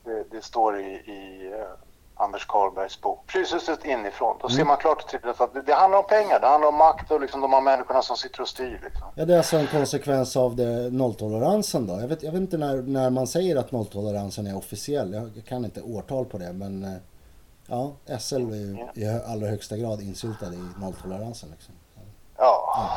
[0.05, 1.67] Det, det står i, i eh,
[2.15, 3.31] Anders Karlbergs bok.
[3.31, 4.37] Fryshuset inifrån.
[4.43, 6.41] Då ser man klart och tydligt att det, det handlar om pengar.
[6.41, 8.81] Det handlar om makt och liksom de här människorna som sitter och styr.
[8.85, 9.07] Liksom.
[9.15, 12.01] Ja, det är alltså en konsekvens av det, nolltoleransen då.
[12.01, 15.13] Jag vet, jag vet inte när, när man säger att nolltoleransen är officiell.
[15.15, 17.01] Jag, jag kan inte årtal på det men eh,
[17.71, 21.51] ja, SL är i allra högsta grad insyltad i nolltoleransen.
[21.51, 21.75] Liksom.
[22.37, 22.91] Ja,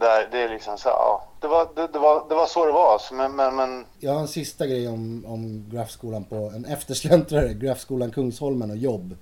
[0.00, 0.88] det, det är liksom så.
[0.88, 3.00] Ja, det, var, det, det, var, det var så det var.
[3.12, 8.10] Men, men, men Jag har en sista grej om, om Grafskolan på en eftersläntrare, Grafskolan
[8.10, 9.16] Kungsholmen och jobb.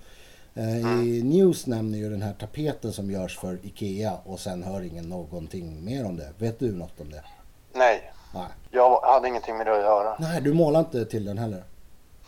[0.54, 4.82] Eh, I News nämner ju den här tapeten som görs för IKEA och sen hör
[4.82, 6.32] ingen någonting mer om det.
[6.38, 7.22] Vet du något om det?
[7.72, 8.10] nej.
[8.34, 8.48] Nej.
[8.70, 10.16] Jag hade ingenting med det att göra.
[10.18, 11.64] Nej, du målar inte till den heller?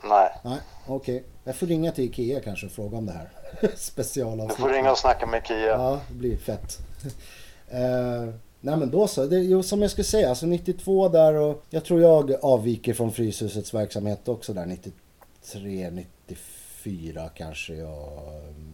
[0.05, 0.31] Nej.
[0.45, 1.25] Nej, okej.
[1.45, 3.29] Jag får ringa till IKEA kanske och fråga om det här.
[3.61, 4.69] Du får Specialavsnitt.
[4.69, 5.67] ringa och snacka med Kia.
[5.67, 6.79] Ja, det blir fett.
[7.69, 8.25] eh,
[8.61, 9.27] nej men då så.
[9.27, 13.13] Det, jo, som jag skulle säga, alltså 92 där och jag tror jag avviker från
[13.13, 18.09] Fryshusets verksamhet också där 93, 94 kanske jag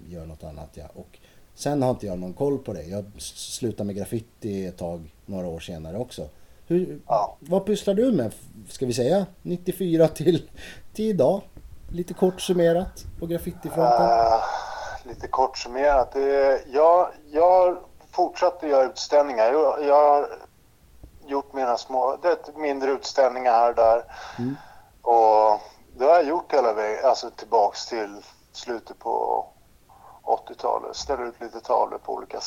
[0.09, 0.85] gör något annat ja.
[0.95, 1.19] Och
[1.55, 2.83] sen har inte jag någon koll på det.
[2.83, 6.29] Jag s- slutade med graffiti ett tag, några år senare också.
[6.67, 7.37] Hur, Ja.
[7.41, 8.33] Vad pysslar du med,
[8.69, 10.43] ska vi säga, 94 till,
[10.95, 11.41] till idag?
[11.93, 14.06] Lite kort summerat på graffitifronten.
[14.06, 14.43] Eh,
[15.05, 16.16] lite kort summerat.
[16.66, 17.77] Jag, jag
[18.10, 19.52] fortsatte göra utställningar.
[19.52, 20.28] Jag, jag har
[21.27, 24.05] gjort mina små, det mindre utställningar här och där.
[24.39, 24.56] Mm.
[25.02, 25.60] Och
[25.97, 28.16] det har jag gjort hela vägen, alltså tillbaks till
[28.52, 29.47] slutet på
[30.23, 30.97] 80-talet.
[30.97, 32.40] Ställer ut lite tavlor på olika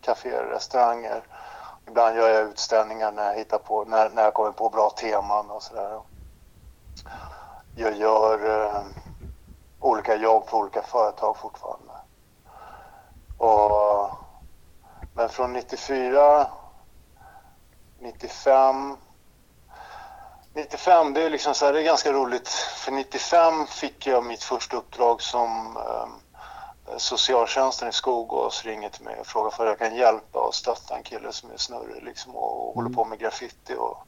[0.00, 1.22] kaféer, restauranger.
[1.88, 5.50] Ibland gör jag utställningar när jag hittar på, när, när jag kommer på bra teman
[5.50, 6.00] och sådär.
[7.78, 8.82] Jag gör eh,
[9.80, 11.92] olika jobb för olika företag fortfarande.
[13.36, 14.10] Och,
[15.14, 16.46] men från 94,
[17.98, 18.96] 95
[20.54, 22.48] 95, det är liksom så här, det är ganska roligt.
[22.48, 29.20] För 95 fick jag mitt första uppdrag som eh, socialtjänsten i Skogås ringer till mig
[29.20, 32.74] och frågar för jag kan hjälpa och stötta en kille som är snurrig liksom och
[32.74, 34.06] håller på med graffiti och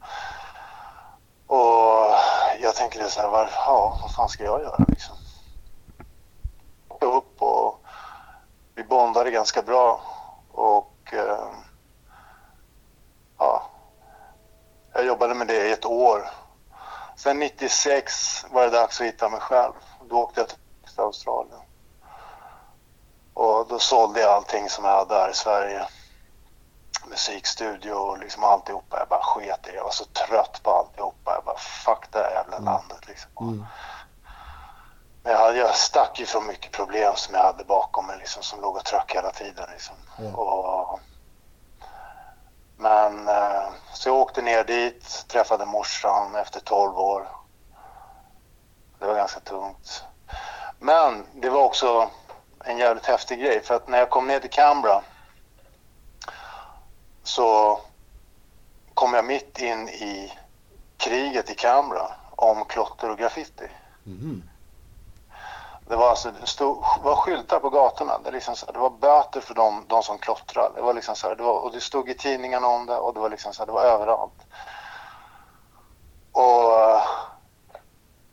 [1.49, 2.15] och
[2.61, 5.16] jag tänker det så här, var, ja, vad fan ska jag göra liksom?
[7.01, 7.81] Upp och
[8.75, 10.01] vi bondade ganska bra
[10.53, 11.49] och eh,
[13.39, 13.70] ja,
[14.93, 16.31] jag jobbade med det i ett år.
[17.16, 19.73] Sen 96 var det dags att hitta mig själv.
[20.09, 20.59] Då åkte jag till
[20.97, 21.61] Australien.
[23.35, 25.87] Och då sålde jag allting som jag hade här i Sverige.
[27.10, 28.98] Musikstudio och liksom alltihopa.
[28.98, 29.76] Jag bara sket i det.
[29.76, 31.35] Jag var så trött på alltihopa.
[31.35, 33.30] Jag bara fuck det här jävla landet liksom.
[33.40, 33.64] Mm.
[35.22, 38.43] Men jag, hade, jag stack ju från mycket problem som jag hade bakom mig liksom,
[38.43, 39.68] som låg och tröck hela tiden.
[39.72, 39.97] Liksom.
[40.18, 40.36] Ja.
[40.36, 41.01] Och,
[42.76, 47.28] men eh, så jag åkte ner dit, träffade morsan efter 12 år.
[48.98, 50.05] Det var ganska tungt.
[50.78, 52.10] Men det var också
[52.64, 55.02] en jävligt häftig grej för att när jag kom ner till Canberra
[57.28, 57.80] så
[58.94, 60.32] kom jag mitt in i
[60.96, 63.68] kriget i Canberra om klotter och graffiti.
[64.05, 64.42] Mhm.
[65.88, 68.18] Det var, alltså, det stod, var skyltar på gatorna.
[68.24, 70.74] Det, liksom det var böter för de, de som klottrade.
[70.74, 73.14] Det var liksom så här, det var, och det stod i tidningarna om det och
[73.14, 74.46] det var, liksom så här, det var överallt.
[76.32, 76.72] Och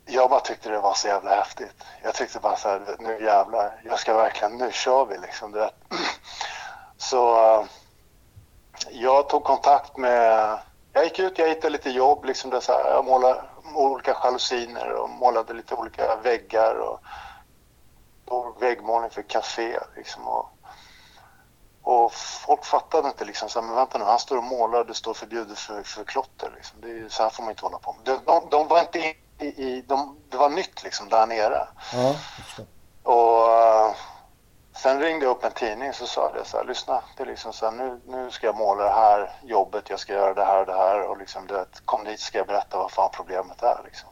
[0.05, 1.83] jag bara tyckte det var så jävla häftigt.
[2.03, 5.51] Jag tyckte bara så här, nu jävlar, jag ska verkligen, nu kör vi liksom.
[5.51, 5.75] Du vet.
[6.97, 7.67] Så
[8.91, 10.59] jag tog kontakt med,
[10.93, 13.41] jag gick ut, jag hittade lite jobb, liksom det så här, jag målade
[13.75, 16.99] olika jalusiner och målade lite olika väggar och,
[18.25, 20.27] och väggmålning för café liksom.
[20.27, 20.49] Och,
[21.81, 24.85] och folk fattade inte liksom så här, men vänta nu, han står och målar och
[24.85, 26.81] det står förbjudet för, för klotter liksom.
[26.81, 28.01] Det är, så här får man inte hålla på med.
[28.05, 31.67] De, de, de var inte i, i, i de, det var nytt liksom där nere.
[31.93, 32.65] Ja, jag förstår.
[33.03, 33.95] Och eh,
[34.85, 37.53] sen ringde jag upp en tidning så sa det så här, lyssna, det är liksom
[37.53, 40.59] så här, nu, nu ska jag måla det här jobbet, jag ska göra det här
[40.59, 43.81] och det här och liksom, det, kom dit ska jag berätta vad fan problemet är
[43.85, 44.09] liksom.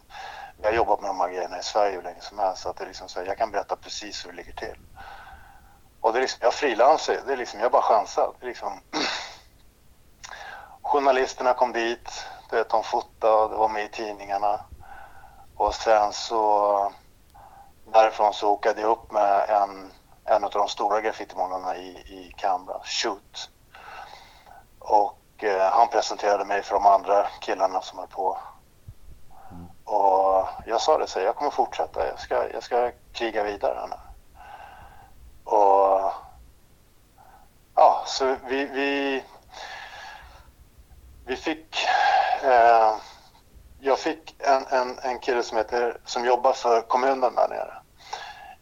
[0.62, 2.78] Jag har jobbat med de här grejerna i Sverige hur länge som helst så att
[2.78, 4.76] det är liksom så här, jag kan berätta precis hur det ligger till.
[6.02, 8.34] Och det är liksom, jag frilansar det är liksom, jag bara chansar.
[8.40, 8.80] Det är liksom,
[10.82, 14.60] journalisterna kom dit, du vet, de fotade, det var med i tidningarna.
[15.56, 16.92] Och sen så
[17.86, 19.92] därifrån så åkade jag upp med en,
[20.26, 23.50] en av de stora graffitimålarna i, i Canberra, Shoot.
[24.80, 28.38] Och eh, han presenterade mig för de andra killarna som höll på.
[29.84, 33.80] Och jag sa det så jag kommer fortsätta, jag ska, jag ska kriga vidare.
[33.80, 33.96] här nu.
[35.44, 36.14] Och
[37.76, 39.24] ja, så vi, vi,
[41.26, 41.86] vi fick
[42.44, 42.96] eh,
[43.80, 47.83] jag fick en, en, en kille som, heter, som jobbar för kommunen där nere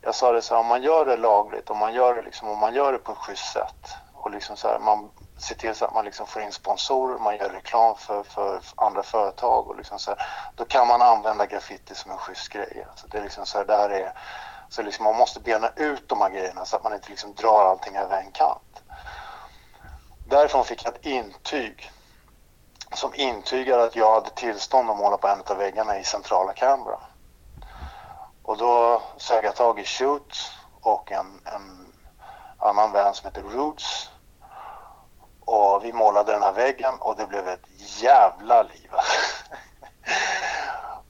[0.01, 2.49] jag sa det så här, om man gör det lagligt, om man gör det, liksom,
[2.49, 5.75] om man gör det på ett schysst sätt och liksom så här, man ser till
[5.75, 9.77] så att man liksom får in sponsorer, man gör reklam för, för andra företag och
[9.77, 10.19] liksom så här,
[10.55, 12.85] då kan man använda graffiti som en schysst grej.
[12.89, 14.13] Alltså det är liksom så här, där är,
[14.69, 17.65] så liksom man måste bena ut de här grejerna så att man inte liksom drar
[17.65, 18.83] allting över en kant.
[20.27, 21.91] Därifrån fick jag ett intyg
[22.93, 26.99] som intygade att jag hade tillstånd att måla på en av väggarna i centrala Canberra.
[28.43, 30.51] Och då sög jag tag i Shoot
[30.81, 31.93] och en, en
[32.57, 34.09] annan vän som heter Roots.
[35.39, 37.67] Och vi målade den här väggen och det blev ett
[38.01, 38.91] jävla liv.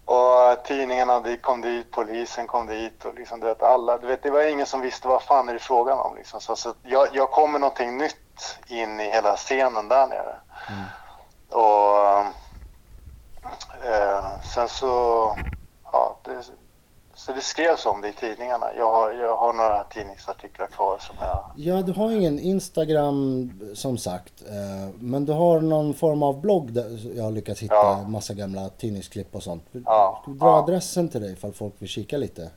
[0.05, 4.23] och tidningarna de kom dit, polisen kom dit och liksom, du vet, alla, du vet,
[4.23, 6.15] det var ingen som visste vad fan är det frågan om.
[6.15, 6.41] Liksom.
[6.41, 10.35] Så, så jag, jag kom med någonting nytt in i hela scenen där nere.
[11.49, 12.17] Och
[13.85, 15.37] eh, sen så,
[15.91, 16.43] ja, det,
[17.25, 18.65] så det skrevs om det i tidningarna.
[18.77, 21.51] Jag har, jag har några tidningsartiklar kvar som jag...
[21.55, 24.33] Ja, du har ingen Instagram som sagt.
[24.47, 28.05] eh, Men du har någon form av blogg där jag har lyckats hitta Ja.
[28.07, 29.63] massa gamla tidningsklipp och sånt.
[29.85, 30.63] Ja, du dra ja.
[30.63, 32.49] adressen till dig ifall folk vill kika lite?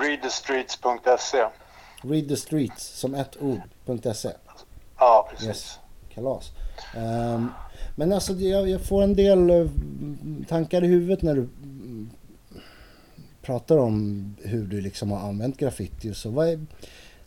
[0.00, 1.44] Readthestreets.se.
[2.02, 4.28] Read the streets som ett ord.se.
[4.98, 5.46] Ja, precis.
[5.48, 5.78] Yes.
[6.14, 6.50] Kalas.
[6.96, 7.48] Ehm,
[7.96, 9.66] men alltså jag, jag får en del eh,
[10.48, 11.48] tankar i huvudet när du
[13.42, 16.30] pratar om hur du liksom har använt graffiti så.
[16.30, 16.66] Vad är,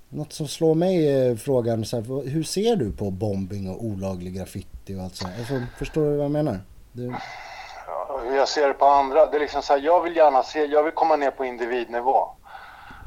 [0.10, 4.36] något som slår mig är frågan så här, hur ser du på bombing och olaglig
[4.36, 5.34] graffiti och allt sånt?
[5.40, 6.60] Alltså, förstår du vad jag menar?
[6.92, 7.14] Du,
[7.88, 9.26] Ja, Hur jag ser det på andra.
[9.26, 12.28] Det är liksom så här, jag vill gärna se, jag vill komma ner på individnivå.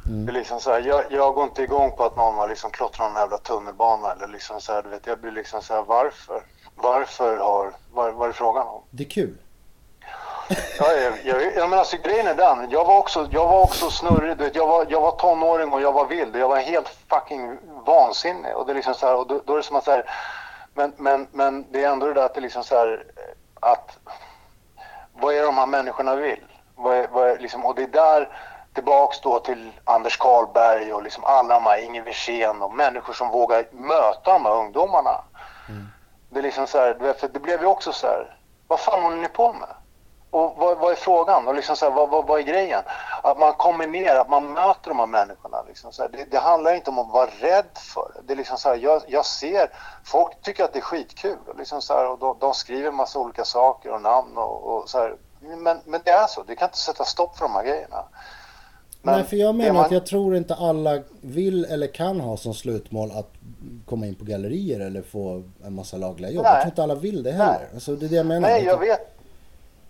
[0.04, 2.70] Det är liksom så här, jag, jag går inte igång på att någon har liksom
[2.70, 5.82] klottrat någon jävla tunnelbana eller liksom så här, du vet, jag blir liksom så här,
[5.82, 6.42] varför?
[6.74, 8.82] Varför har, vad, vad är frågan om?
[8.90, 9.34] det är kul.
[10.78, 12.70] Ja, jag, jag, jag menar, alltså, grejen är den.
[12.70, 14.36] Jag var också, jag var också snurrig.
[14.36, 16.36] Du vet, jag, var, jag var tonåring och jag var vild.
[16.36, 18.56] Jag var helt fucking vansinnig.
[18.56, 20.04] Och, det är liksom så här, och då, då är det som att så här,
[20.74, 23.04] men, men, men det är ändå det där att det är liksom så här,
[23.60, 23.98] att
[25.12, 26.44] vad är det de här människorna vill?
[26.76, 28.28] Vad är, vad är, liksom, och det är där
[28.74, 33.28] tillbaks då till Anders Karlberg och liksom alla de här, Inge Wirsén och människor som
[33.28, 35.24] vågar möta de här ungdomarna.
[36.30, 38.36] Det är liksom så här, för det blev ju också så här,
[38.68, 39.68] vad fan håller ni på med?
[40.30, 41.48] Och vad, vad är frågan?
[41.48, 42.82] Och liksom så här, vad, vad, vad är grejen?
[43.22, 45.62] Att man kommer ner, att man möter de här människorna.
[45.68, 48.20] Liksom så här, det, det handlar inte om att vara rädd för det.
[48.26, 49.70] det är liksom så här, jag, jag ser,
[50.04, 51.38] folk tycker att det är skitkul.
[51.46, 54.88] Och liksom så och de, de skriver en massa olika saker och namn och, och
[54.88, 55.10] så.
[55.40, 58.04] Men, men det är så, det kan inte sätta stopp för de här grejerna.
[59.02, 62.36] Men Nej, för jag menar man- att jag tror inte alla vill eller kan ha
[62.36, 63.30] som slutmål att
[63.86, 66.42] komma in på gallerier eller få en massa lagliga jobb.
[66.44, 66.52] Nej.
[66.52, 67.58] Jag tror inte alla vill det heller.
[67.58, 67.68] Nej.
[67.74, 68.48] Alltså, det är det jag menar.
[68.48, 69.14] Nej, jag vet.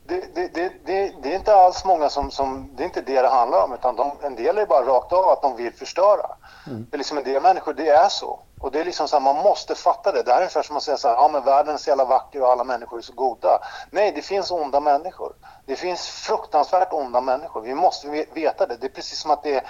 [0.08, 0.48] Det, det,
[0.84, 2.70] det, det, är inte alls många som, som...
[2.76, 3.72] Det är inte det det handlar om.
[3.72, 6.36] Utan de, en del är bara rakt av att de vill förstöra.
[6.90, 8.40] Det är liksom en del människor, det är så.
[8.60, 10.22] Och det är liksom så här, man måste fatta det.
[10.22, 12.04] Det här är ungefär som att säga så här, ja men världen är så jävla
[12.04, 13.58] vacker och alla människor är så goda.
[13.90, 15.32] Nej, det finns onda människor.
[15.66, 17.60] Det finns fruktansvärt onda människor.
[17.60, 18.76] Vi måste ve- veta det.
[18.76, 19.62] Det är precis som att det är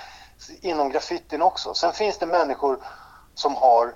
[0.60, 1.74] inom graffitin också.
[1.74, 2.78] Sen finns det människor
[3.35, 3.94] som har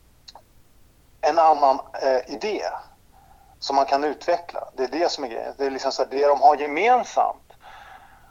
[1.20, 2.62] en annan eh, idé
[3.64, 4.68] som man kan utveckla.
[4.76, 5.54] Det är det som är grejen.
[5.58, 7.52] Det är liksom så här, det de har gemensamt,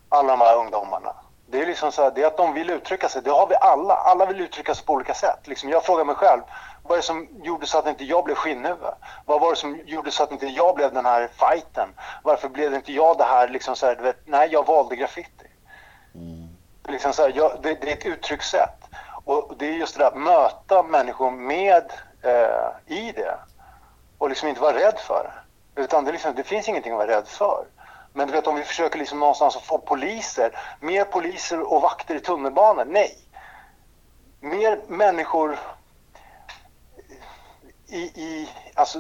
[0.10, 1.16] alla de här ungdomarna.
[1.48, 3.22] Det är liksom så här, det är att de vill uttrycka sig.
[3.22, 3.94] Det har vi alla.
[3.94, 5.40] Alla vill uttrycka sig på olika sätt.
[5.48, 6.42] Liksom jag frågar mig själv,
[6.84, 8.94] vad är det som gjorde så att inte jag blev skinnhuvud?
[9.26, 11.90] Vad var det som gjorde så att inte jag blev den här fighten?
[12.24, 15.48] Varför blev inte jag det här, liksom så här, vet, nej jag valde graffiti.
[16.14, 18.80] Det är Liksom så jag, det, det är ett uttryckssätt.
[19.26, 23.38] Och det är just det där, möta människor med eh, i det.
[24.24, 25.82] Och liksom inte vara rädd för det.
[25.82, 27.66] Utan det, liksom, det finns ingenting att vara rädd för.
[28.14, 32.16] Men du vet om vi försöker liksom någonstans att få poliser, mer poliser och vakter
[32.16, 33.18] i tunnelbanan, nej.
[34.40, 35.60] Mer människor
[37.88, 39.00] i, i alltså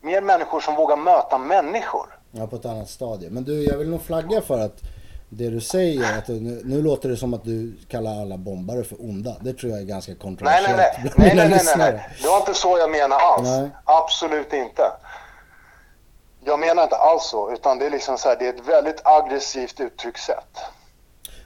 [0.00, 2.18] mer människor som vågar möta människor.
[2.30, 3.30] Ja, på ett annat stadie.
[3.30, 4.80] Men du, jag vill nog flagga för att
[5.36, 8.96] det du säger, att nu, nu låter det som att du kallar alla bombare för
[9.00, 9.36] onda.
[9.40, 11.12] Det tror jag är ganska Nej, kontroversiellt nej, nej.
[11.14, 11.92] bland nej, mina nej, nej, nej, lyssnare.
[11.92, 12.08] nej.
[12.22, 13.48] Det var inte så jag menade alls.
[13.48, 13.68] Nej.
[13.84, 14.82] Absolut inte.
[16.44, 19.00] Jag menar inte alls så, utan det är liksom så här, det är ett väldigt
[19.04, 20.58] aggressivt uttryckssätt.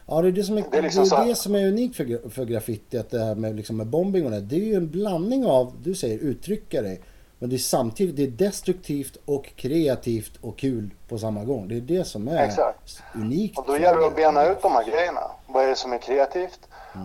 [0.07, 1.55] Ja, det är det som är, Det det är liksom är så här- det som
[1.55, 2.99] är unikt för, för graffiti.
[2.99, 5.73] Att det här med, liksom med bombing och det, det är ju en blandning av,
[5.83, 7.03] du säger uttrycka dig.
[7.39, 11.69] Men det är samtidigt det är destruktivt och kreativt och kul på samma gång.
[11.69, 13.03] Det är det som är Exakt.
[13.15, 13.59] unikt.
[13.59, 14.07] Och då gäller det det.
[14.07, 15.21] att bena ut de här grejerna.
[15.47, 16.61] Vad är det som är kreativt?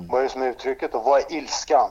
[0.10, 0.96] Vad är det som är uttrycket?
[0.96, 1.90] Och vad är ilskan?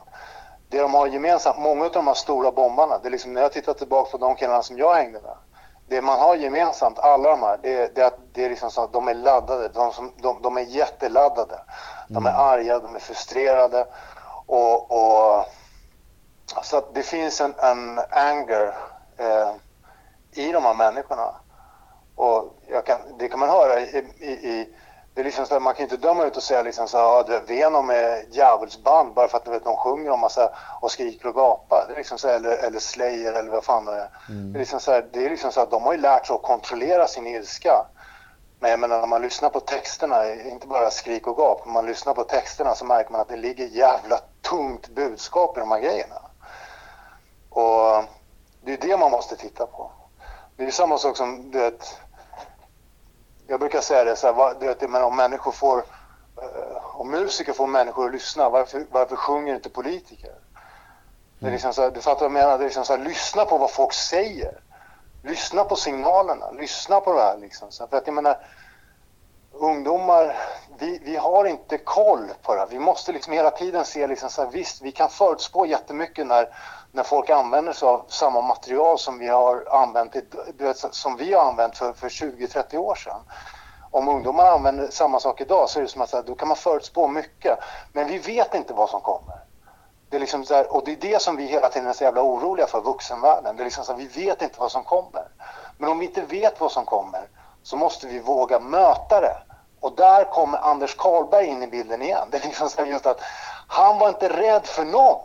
[0.68, 3.52] Det de har gemensamt, många av de här stora bombarna, det är liksom när jag
[3.52, 5.36] tittar tillbaka på de killarna som jag hängde med.
[5.88, 8.84] det man har gemensamt, alla de här, det, det, är att det är liksom så
[8.84, 9.68] att de är laddade.
[9.68, 11.58] De, som, de, de är jätteladdade.
[12.08, 13.86] De är arga, de är frustrerade.
[14.46, 15.44] Och, och
[16.62, 18.74] så att det finns en, en anger
[19.16, 19.50] eh,
[20.32, 21.34] i de här människorna.
[22.16, 22.54] Och
[22.86, 24.74] kan, det kan man höra i, i, i
[25.14, 27.04] det är liksom så här, man kan inte döma ut och säga liksom så här,
[27.04, 30.50] ja, Venom är djävulsband bara för att vet, de sjunger om massa
[30.80, 31.84] och skriker och gapar.
[31.88, 34.08] Det är liksom så här, eller, eller Slayer eller vad fan det är.
[34.52, 36.34] Det är liksom så här, det är liksom så här, de har ju lärt sig
[36.34, 37.86] att kontrollera sin ilska.
[38.60, 41.86] Men jag menar när man lyssnar på texterna, inte bara skrik och gap, när man
[41.86, 45.80] lyssnar på texterna så märker man att det ligger jävla tungt budskap i de här
[45.80, 46.21] grejerna.
[47.52, 48.04] Och
[48.64, 49.90] det är det man måste titta på.
[50.56, 51.98] Det är samma sak som, du vet,
[53.46, 55.78] jag brukar säga det så här, du vet, men om människor får,
[56.42, 60.32] eh, om musiker får människor att lyssna, varför, varför sjunger inte politiker?
[61.38, 62.58] Det är liksom så här, du fattar vad jag menar?
[62.58, 64.60] Det är liksom så här, lyssna på vad folk säger.
[65.22, 67.70] Lyssna på signalerna, lyssna på det här liksom.
[67.70, 68.38] Så för att jag menar,
[69.52, 70.36] ungdomar,
[70.78, 72.66] vi, vi har inte koll på det här.
[72.66, 76.48] Vi måste liksom hela tiden se liksom så här, visst, vi kan förutspå jättemycket när,
[76.92, 80.16] när folk använder sig av samma material som vi har använt,
[80.90, 83.20] som vi har använt för, för 20-30 år sedan.
[83.90, 87.08] Om ungdomar använder samma sak idag så är det som att då kan man förutspå
[87.08, 87.58] mycket.
[87.92, 89.36] Men vi vet inte vad som kommer.
[90.10, 92.04] Det är liksom så här, och det är det som vi hela tiden är så
[92.04, 93.56] jävla oroliga för, vuxenvärlden.
[93.56, 95.24] Det är liksom så här, vi vet inte vad som kommer.
[95.78, 97.28] Men om vi inte vet vad som kommer
[97.62, 99.36] så måste vi våga möta det.
[99.80, 102.28] Och där kommer Anders Karlberg in i bilden igen.
[102.30, 103.20] Det är liksom så här just att
[103.72, 105.18] han var inte rädd för någon.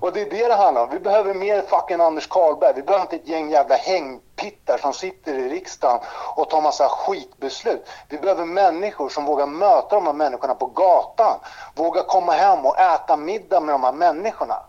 [0.00, 0.90] och det är det det handlar om.
[0.90, 2.72] Vi behöver mer fucking Anders Karlberg.
[2.76, 6.00] Vi behöver inte ett gäng jävla hängpittar som sitter i riksdagen
[6.36, 7.88] och tar massa skitbeslut.
[8.08, 11.38] Vi behöver människor som vågar möta de här människorna på gatan.
[11.74, 14.62] Våga komma hem och äta middag med de här människorna.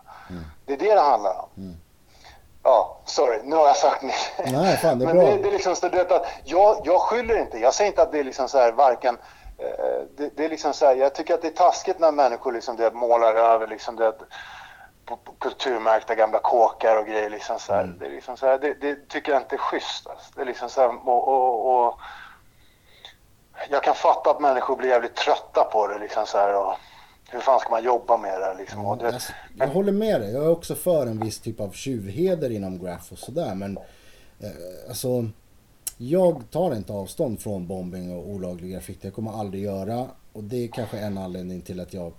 [0.66, 1.76] Det är det det handlar om.
[2.62, 4.32] Ja, sorry, nu har jag sagt mitt.
[4.52, 5.26] Nej, fan, det är Men bra.
[5.26, 7.58] Det, det är liksom så, att jag, jag skyller inte.
[7.58, 9.18] Jag säger inte att det är liksom så här varken...
[9.58, 12.52] eh, Det, det är liksom så här, jag tycker att det är taskigt när människor
[12.52, 14.12] liksom det, målar över liksom det,
[15.04, 17.30] på, på kulturmärkta gamla kåkar och grejer.
[17.30, 17.84] Liksom så här.
[17.84, 17.98] Mm.
[17.98, 20.06] Det, är liksom så här, det, det tycker jag inte är schysst.
[20.06, 20.32] Alltså.
[20.34, 22.00] Det är liksom så här, och, och, och,
[23.70, 25.98] jag kan fatta att människor blir jävligt trötta på det.
[25.98, 26.74] Liksom så här, och,
[27.30, 28.54] hur fan ska man jobba med det?
[28.54, 28.86] Liksom?
[28.86, 30.32] Och, du vet, Alltså, jag håller med dig.
[30.32, 33.54] Jag är också för en viss typ av tjuvheder inom Graph och sådär.
[33.54, 33.76] Men
[34.40, 35.08] eh, alltså,
[35.96, 39.06] jag tar inte avstånd från bombing och olaglig graffiti.
[39.06, 40.10] Jag kommer aldrig göra.
[40.32, 42.12] Och det är kanske en anledning till att jag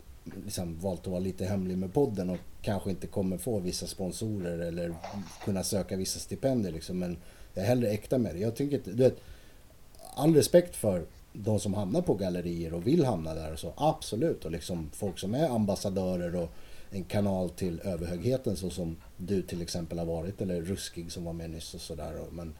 [0.46, 4.60] liksom valt att vara lite hemlig med podden och kanske inte kommer få vissa sponsorer
[4.60, 4.94] eller
[5.46, 7.00] kunna söka vissa stipendier liksom.
[7.00, 7.18] Men
[7.54, 8.40] jag är hellre äkta med det.
[8.40, 9.20] Jag tycker inte, du vet,
[10.14, 13.74] all respekt för de som hamnar på gallerier och vill hamna där och så.
[13.78, 14.46] Absolut.
[14.46, 16.50] Och liksom folk som är ambassadörer och
[16.90, 20.42] en kanal till överhögheten så som du till exempel har varit.
[20.42, 22.14] Eller Ruskig som var med nyss och sådär.
[22.32, 22.54] Men,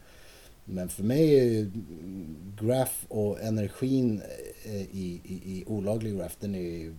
[0.70, 1.72] men för mig är
[2.62, 4.22] graph och energin
[4.66, 6.96] eh, i, i, i olaglig graph den är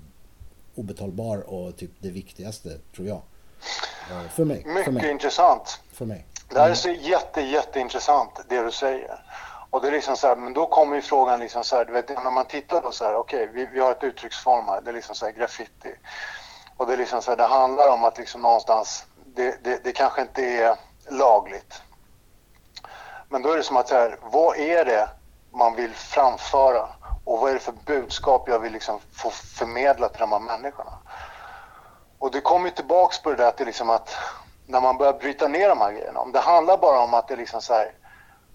[0.74, 3.22] obetalbar och typ det viktigaste tror jag.
[4.10, 4.62] Eh, För mig.
[4.62, 5.10] För mycket mig.
[5.10, 5.80] intressant.
[5.92, 6.26] För mig.
[6.48, 9.22] Det här är så jätte, jätteintressant det du säger.
[9.70, 11.92] Och det är liksom så här, men då kommer ju frågan liksom så här, du
[11.92, 14.90] vet när man tittar då så här, okej vi, vi har ett uttrycksform här, det
[14.90, 15.94] är liksom så här graffiti.
[16.76, 19.92] Och det är liksom så här, det handlar om att liksom någonstans, det, det, det
[19.92, 20.76] kanske inte är
[21.10, 21.82] lagligt.
[23.28, 25.08] Men då är det som att så här, vad är det
[25.50, 26.88] man vill framföra?
[27.24, 30.92] Och vad är det för budskap jag vill liksom få förmedla till de här människorna?
[32.18, 34.16] Och det kommer ju tillbaks på det där att det liksom att
[34.66, 36.20] när man börjar bryta ner de här grejerna.
[36.20, 37.92] Om det handlar bara om att det är liksom så här.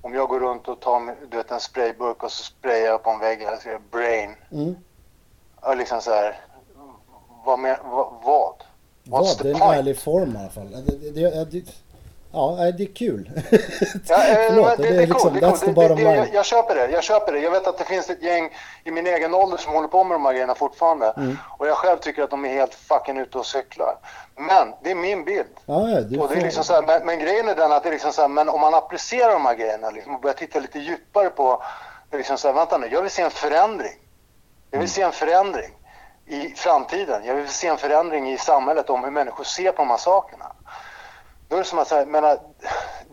[0.02, 3.10] Om jag går runt och tar du vet, en sprayburk och så sprayar jag på
[3.10, 4.36] en vägg och skriver brain.
[4.52, 4.76] Mm.
[5.56, 6.42] Och liksom så här.
[7.46, 7.60] Vad?
[7.60, 8.54] Med, vad, vad?
[8.54, 8.64] What's
[9.04, 9.38] Vad?
[9.42, 10.72] Det är en ärlig form i alla fall.
[10.72, 11.66] Det, det, det,
[12.34, 13.32] ja, det är kul.
[14.10, 16.46] Ja, eh, Förlåt, men det, är liksom, coolt, det the Det- bottom det- jag, jag
[16.46, 17.40] köper det, jag köper det.
[17.40, 18.50] Jag vet att det finns ett gäng
[18.84, 21.14] i min egen ålder som håller på med de här grejerna fortfarande.
[21.18, 21.38] Mm.
[21.58, 23.96] Och jag själv tycker att de är helt fucking ute och cyklar.
[24.36, 25.48] Men det är min bild.
[25.66, 27.84] Ja, ja, du Och det är liksom så här, men, men grejen är den att
[27.84, 30.36] det är liksom så här, men om man applicerar de här grejerna liksom, och börjar
[30.36, 31.64] titta lite djupare på,
[32.10, 33.94] det är liksom så här, vänta nu, jag vill se en förändring.
[34.72, 35.72] Jag vill se en förändring
[36.26, 37.22] i framtiden.
[37.26, 40.46] Jag vill se en förändring i samhället om hur människor ser på de här sakerna.
[41.54, 42.38] Då är det som att säga, menar,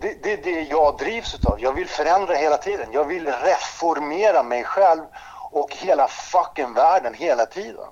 [0.01, 1.57] det, det är det jag drivs utav.
[1.61, 2.87] Jag vill förändra hela tiden.
[2.93, 5.01] Jag vill reformera mig själv
[5.51, 7.85] och hela fucking världen hela tiden.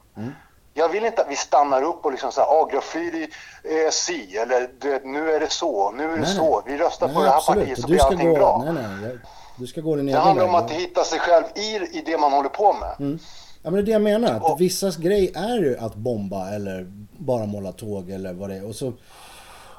[0.74, 3.28] Jag vill inte att vi stannar upp och liksom säger ah, graffiti
[3.64, 6.62] är si eller du nu är det så, nu är det Nej, så.
[6.66, 7.60] Vi röstar på Nej, det här absolut.
[7.60, 8.62] partiet så blir allting gå, bra.
[8.64, 9.08] Nej, nej.
[9.10, 9.18] jag-
[9.58, 10.54] Du ska gå din Det egen handlar väg.
[10.54, 12.94] om att hitta sig själv i, i det man håller på med.
[12.98, 13.18] Mm.
[13.62, 14.34] Ja men det är det jag menar.
[14.34, 16.86] Att Och- vissas grej är ju att bomba eller
[17.18, 18.68] bara måla tåg eller vad det är.
[18.68, 18.92] Och så,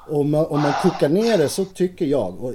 [0.08, 2.54] om, man, om man kokar ner det så tycker jag, och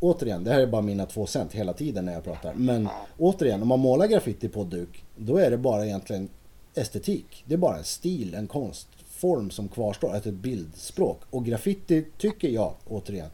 [0.00, 2.54] återigen, det här är bara mina två cent hela tiden när jag pratar.
[2.54, 2.88] Men
[3.18, 6.28] återigen, om man målar graffiti på duk, då är det bara egentligen
[6.74, 7.44] estetik.
[7.46, 11.20] Det är bara en stil, en konstform som kvarstår, ett bildspråk.
[11.30, 13.30] Och graffiti tycker jag, återigen,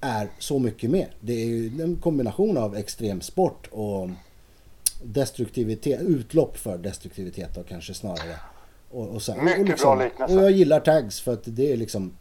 [0.00, 1.14] är så mycket mer.
[1.20, 4.08] Det är ju en kombination av extremsport och
[5.02, 8.36] destruktivitet, utlopp för destruktivitet då kanske snarare.
[8.90, 10.36] Och, och sen, Mycket och bra liknelse.
[10.36, 12.12] Och jag gillar tags för att det är liksom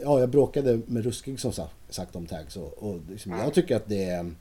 [0.00, 3.76] Ja, jag bråkade med Ruskig som sa- sagt om tags och, och liksom, jag tycker
[3.76, 4.34] att det är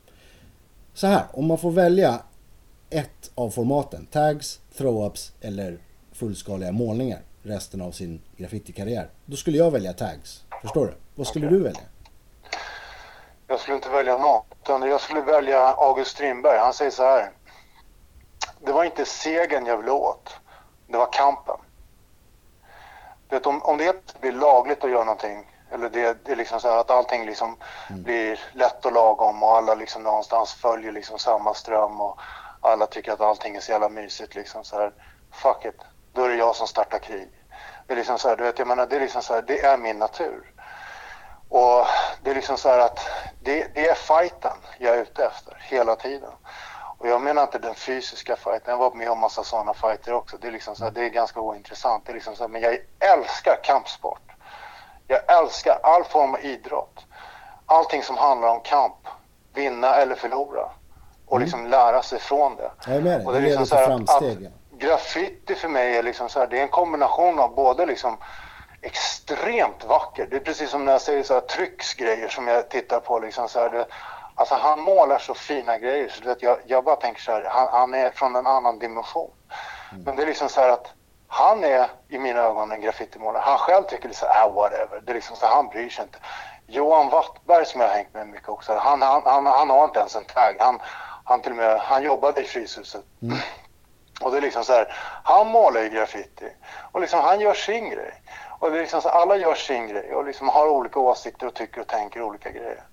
[0.94, 2.20] så här, om man får välja
[2.90, 5.78] ett av formaten, tags, throw-ups eller
[6.12, 9.10] fullskaliga målningar resten av sin graffitikarriär.
[9.26, 10.44] Då skulle jag välja tags.
[10.62, 10.94] Förstår du?
[11.16, 11.58] Vad skulle Okej.
[11.58, 11.82] du välja?
[13.48, 16.58] Jag skulle inte välja något, utan jag skulle välja August Strindberg.
[16.60, 17.32] Han säger så här.
[18.66, 20.30] Det var inte segern jag ville åt,
[20.88, 21.56] det var kampen.
[23.32, 26.60] Du vet, om, om det blir lagligt att göra någonting, eller det, det är liksom
[26.60, 27.58] så här att allting liksom
[27.90, 32.20] blir lätt och lagom och alla liksom någonstans följer liksom samma ström och
[32.62, 34.94] alla tycker att allting är så jävla mysigt liksom så här.
[35.32, 35.82] Fuck it,
[36.14, 37.30] då är det jag som startar krig.
[37.88, 39.66] Det är liksom så här, du vet, jag menar, det är liksom så här, det
[39.66, 40.54] är min natur.
[41.50, 41.86] Och
[42.24, 43.00] det är liksom så här att
[43.42, 46.32] det, det är fighten jag är ute efter hela tiden.
[47.02, 50.14] Och jag menar inte den fysiska fighten, jag har varit med om massa sådana fighter
[50.14, 50.38] också.
[50.38, 52.06] Det är liksom så här, det är ganska ointressant.
[52.06, 54.32] Det är liksom så här, men jag älskar kampsport.
[55.08, 57.06] Jag älskar all form av idrott.
[57.66, 59.08] Allting som handlar om kamp.
[59.54, 60.70] Vinna eller förlora.
[61.26, 62.72] Och liksom lära sig från det.
[62.86, 63.28] Jag är med dig.
[63.28, 64.46] Och Det är liksom så här framsteg.
[64.46, 68.18] Att graffiti för mig är liksom så här, det är en kombination av både liksom
[68.82, 70.28] extremt vacker.
[70.30, 73.50] Det är precis som när jag säger så här trycksgrejer som jag tittar på liksom
[73.50, 73.70] så här.
[73.70, 73.86] Det,
[74.36, 77.68] alltså han målar så fina grejer så vet, jag, jag bara tänker så här, han,
[77.72, 79.32] han är från en annan dimension.
[80.06, 80.92] Men det är liksom så här att
[81.28, 83.44] han är i mina ögon en graffitimålare.
[83.46, 85.02] Han själv tycker det är så här, ah, whatever.
[85.02, 86.18] Det är liksom så här, han bryr sig inte.
[86.68, 90.00] Johan Wattberg som jag har hängt med mycket också, han, han, han, han har inte
[90.00, 90.56] ens en tag.
[90.60, 90.80] Han,
[91.24, 93.04] han till och med, han jobbade i Fryshuset.
[94.22, 96.54] Och det är liksom så här, han målar ju graffiti
[96.92, 98.14] och liksom han gör sin grej.
[98.60, 101.48] Och det är liksom så här, alla gör sin grej och liksom har olika åsikter
[101.48, 102.84] och tycker och tänker olika grejer.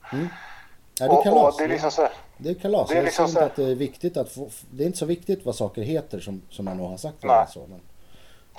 [1.00, 1.54] Ja, det är kalas.
[1.54, 2.88] och det är liksom så här, Det är kalas.
[2.88, 5.06] det är liksom så här- att det är viktigt att få, det är inte så
[5.06, 7.16] viktigt vad saker heter som, som jag nog har sagt.
[7.24, 7.46] Nej.
[7.50, 7.80] Så, men,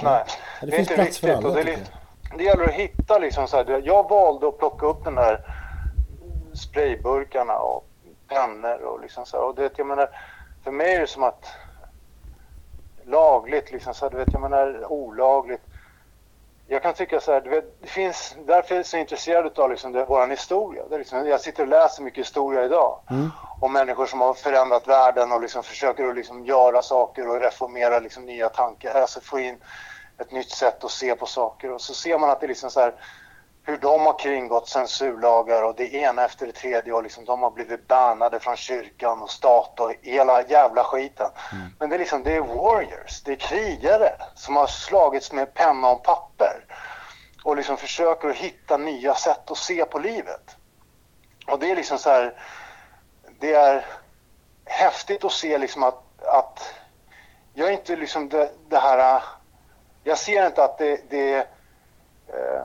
[0.02, 0.26] nej, Ja,
[0.61, 1.45] det är finns inte plats för viktigt.
[1.45, 1.78] alla, Och det, li-
[2.38, 5.41] det gäller att hitta liksom så här, det- jag valde att plocka upp den där
[6.53, 7.86] sprayburkarna och
[8.28, 9.44] pennor och liksom så här.
[9.45, 10.10] Och det, jag menar,
[10.64, 11.45] för mig är det som att
[13.06, 15.61] lagligt liksom så här, du vet, jag menar olagligt.
[16.72, 17.41] Jag kan tycka så här,
[17.82, 20.84] det finns, därför är jag så intresserad av liksom det, våran historia.
[20.90, 23.00] Det liksom, jag sitter och läser mycket historia idag.
[23.62, 28.00] Om människor som har förändrat världen och liksom försöker att liksom göra saker och reformera
[28.00, 29.02] liksom nya tankar.
[29.02, 29.58] Alltså få in
[30.18, 31.72] ett nytt sätt att se på saker.
[31.72, 32.94] Och så ser man att det är liksom så här,
[33.70, 37.52] hur de har kringgått censurlagar och det ena efter det tredje och liksom de har
[37.52, 41.32] blivit bannade från kyrkan och stat och hela jävla skiten.
[41.80, 45.90] Men det är liksom, det är warriors, det är krigare som har slagits med penna
[45.90, 46.66] och papper
[47.44, 50.56] och liksom försöker att hitta nya sätt att se på livet.
[51.48, 52.34] Och det är liksom så här,
[53.40, 53.86] det är
[54.66, 56.74] häftigt att se liksom att, att
[57.54, 59.24] jag är inte liksom det, det här,
[60.04, 61.38] jag ser inte att det, det
[62.28, 62.64] eh,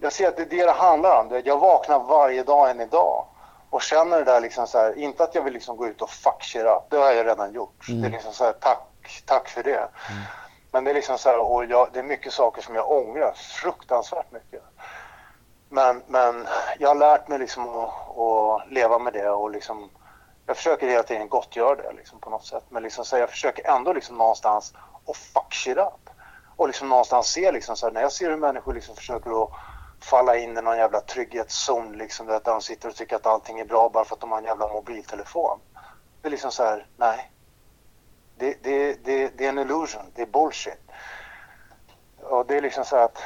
[0.00, 1.28] jag ser att det är det det handlar om.
[1.28, 3.24] Det- Jag vaknar varje dag än idag
[3.70, 6.10] och känner det där liksom så här, inte att jag vill liksom gå ut och
[6.10, 7.84] fuck shit up, det har jag redan gjort.
[7.88, 9.88] Det är liksom så här, tack, tack för det.
[10.72, 13.32] Men det är liksom så här, och jag, det är mycket saker som jag ångrar,
[13.36, 14.62] fruktansvärt mycket.
[15.68, 16.46] Men, men
[16.78, 19.90] jag har lärt mig liksom att, att leva med det och liksom,
[20.46, 22.64] jag försöker hela tiden gottgöra det liksom på något sätt.
[22.68, 24.74] Men liksom så här, jag försöker ändå liksom någonstans
[25.08, 26.10] att fuck shit up.
[26.56, 29.50] Och liksom någonstans se liksom så här, när jag ser hur människor liksom försöker att
[30.00, 33.64] falla in i någon jävla trygghetszon liksom, där de sitter och tycker att allting är
[33.64, 35.58] bra bara för att de har en jävla mobiltelefon.
[36.22, 37.30] Det är liksom så här, nej.
[38.36, 40.80] Det, det, det, det är en illusion, det är bullshit.
[42.20, 43.22] Och det är liksom så att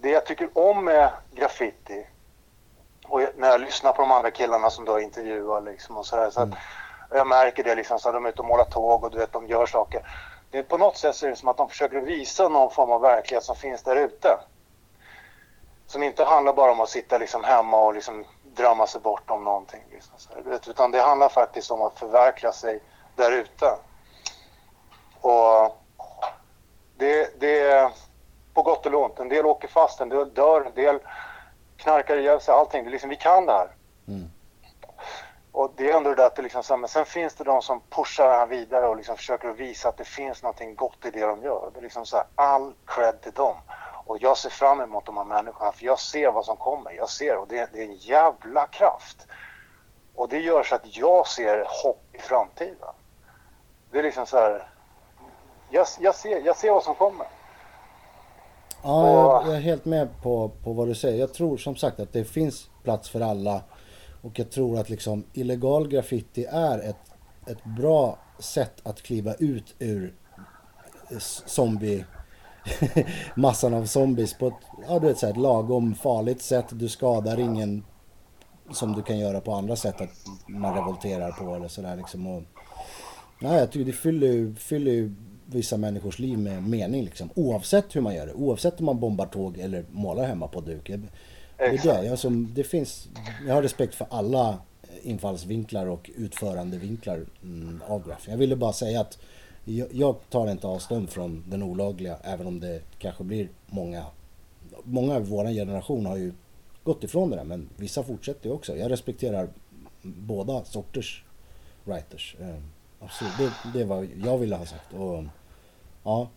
[0.00, 2.06] det jag tycker om med graffiti
[3.08, 6.30] och när jag lyssnar på de andra killarna som då intervjuar liksom och så här,
[6.30, 6.48] så att
[7.10, 9.32] jag märker det liksom så att de är ute och målar tåg och du vet
[9.32, 10.02] de gör saker.
[10.50, 12.90] Det är på något sätt så är det som att de försöker visa någon form
[12.90, 14.38] av verklighet som finns där ute.
[15.86, 19.44] Som inte handlar bara om att sitta liksom hemma och liksom drömma sig bort om
[19.44, 19.82] någonting.
[19.90, 22.80] Liksom så här, utan det handlar faktiskt om att förverkliga sig
[23.16, 23.76] där ute.
[25.20, 25.82] Och
[26.96, 27.90] det, det är
[28.54, 29.18] på gott eller ont.
[29.18, 30.98] En del åker fast, en del dör, en del
[31.76, 32.54] knarkar ihjäl sig.
[32.54, 32.84] Allting.
[32.84, 33.68] Det är liksom, vi kan det här.
[34.08, 34.30] Mm.
[35.52, 37.80] Och det är ändå det att det liksom, så men sen finns det de som
[37.90, 41.26] pushar det här vidare och liksom försöker visa att det finns någonting gott i det
[41.26, 41.70] de gör.
[41.72, 43.56] Det är liksom så här, all cred till dem.
[44.06, 46.92] Och jag ser fram emot de här människorna för jag ser vad som kommer.
[46.92, 49.26] Jag ser och det, det är en jävla kraft.
[50.14, 52.94] Och det gör så att jag ser hopp i framtiden.
[53.90, 54.68] Det är liksom så här.
[55.70, 57.26] Jag, jag, ser, jag ser vad som kommer.
[58.82, 61.20] Ja, jag, jag är helt med på, på vad du säger.
[61.20, 63.60] Jag tror som sagt att det finns plats för alla.
[64.22, 67.12] Och jag tror att liksom illegal graffiti är ett,
[67.46, 70.14] ett bra sätt att kliva ut ur
[71.46, 72.04] zombie
[73.34, 74.54] massan av zombies på ett,
[74.88, 76.66] ja, du vet, så här, ett lagom farligt sätt.
[76.70, 77.84] Du skadar ingen
[78.70, 80.10] som du kan göra på andra sätt att
[80.46, 82.26] man revolterar på eller sådär liksom.
[82.26, 82.42] Och,
[83.40, 85.14] nej, jag tycker det fyller, ju- fyller ju
[85.46, 87.30] vissa människors liv med mening liksom.
[87.34, 88.32] Oavsett hur man gör det.
[88.32, 90.86] Oavsett om man bombar tåg eller målar hemma på duk.
[91.58, 92.04] Det det.
[92.06, 93.08] Jag, som, det finns,
[93.46, 94.58] jag har respekt för alla
[95.02, 98.28] infallsvinklar och utförandevinklar mm, av graff.
[98.28, 99.18] Jag ville bara säga att
[99.74, 104.06] jag, jag tar inte avstånd från den olagliga även om det kanske blir många
[104.82, 106.32] Många i vår generation har ju
[106.84, 108.76] gått ifrån det där men vissa fortsätter ju också.
[108.76, 109.48] Jag respekterar
[110.02, 111.24] båda sorters
[111.84, 112.36] writers.
[112.40, 112.56] Eh,
[113.00, 113.32] absolut.
[113.38, 114.92] Det, det var jag ville ha sagt.
[114.94, 115.24] Och,
[116.04, 116.28] ja,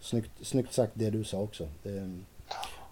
[0.00, 1.68] snyggt, snyggt sagt det du sa också.
[1.82, 2.18] Det,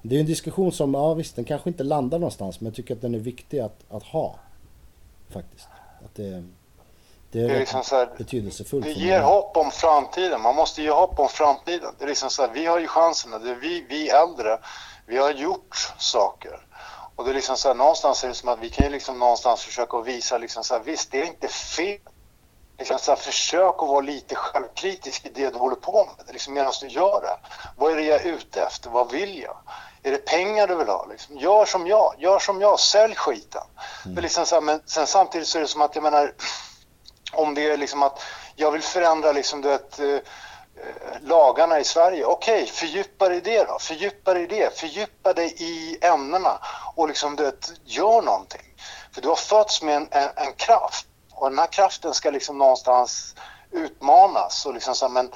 [0.02, 2.94] det är en diskussion som, ja visst, den kanske inte landar någonstans men jag tycker
[2.94, 4.39] att den är viktig att, att ha.
[5.28, 5.69] Faktiskt.
[6.05, 6.44] Att det,
[7.31, 8.85] det är, Det är liksom så här, betydelsefullt.
[8.85, 10.41] Det ger hopp om framtiden.
[10.41, 11.95] Man måste ge hopp om framtiden.
[11.99, 13.31] Det är liksom så här, vi har ju chansen.
[13.31, 14.59] Det är vi, vi äldre,
[15.07, 16.61] vi har gjort saker.
[17.17, 19.19] Och det är liksom så här, någonstans är det som att vi kan ju liksom
[19.19, 21.99] någonstans försöka visa liksom så här, visst det är inte fel.
[22.79, 26.33] Liksom så här, försök att vara lite självkritisk i det du håller på med.
[26.33, 27.49] Liksom medan du gör det.
[27.77, 28.91] Vad är det jag är ute efter?
[28.91, 29.57] Vad vill jag?
[30.03, 31.07] Är det pengar du vill ha?
[31.11, 31.37] Liksom?
[31.37, 32.15] Gör som jag.
[32.19, 32.81] Gör som jag.
[32.81, 33.63] Sälj skiten.
[34.05, 36.33] Det är liksom så här, men sen samtidigt så är det som att jag menar
[37.33, 38.23] om det är liksom att
[38.57, 40.21] jag vill förändra liksom du vet, eh, eh,
[41.21, 42.25] lagarna i Sverige.
[42.25, 43.79] Okej, okay, fördjupa dig i det då.
[43.79, 44.79] Fördjupa dig i det.
[44.79, 46.59] Fördjupa dig i ämnena
[46.95, 48.75] och liksom du vet, gör någonting.
[49.13, 51.07] För du har fötts med en, en, en kraft
[51.39, 53.35] och den här kraften ska liksom någonstans
[53.71, 55.31] utmanas och liksom så här, men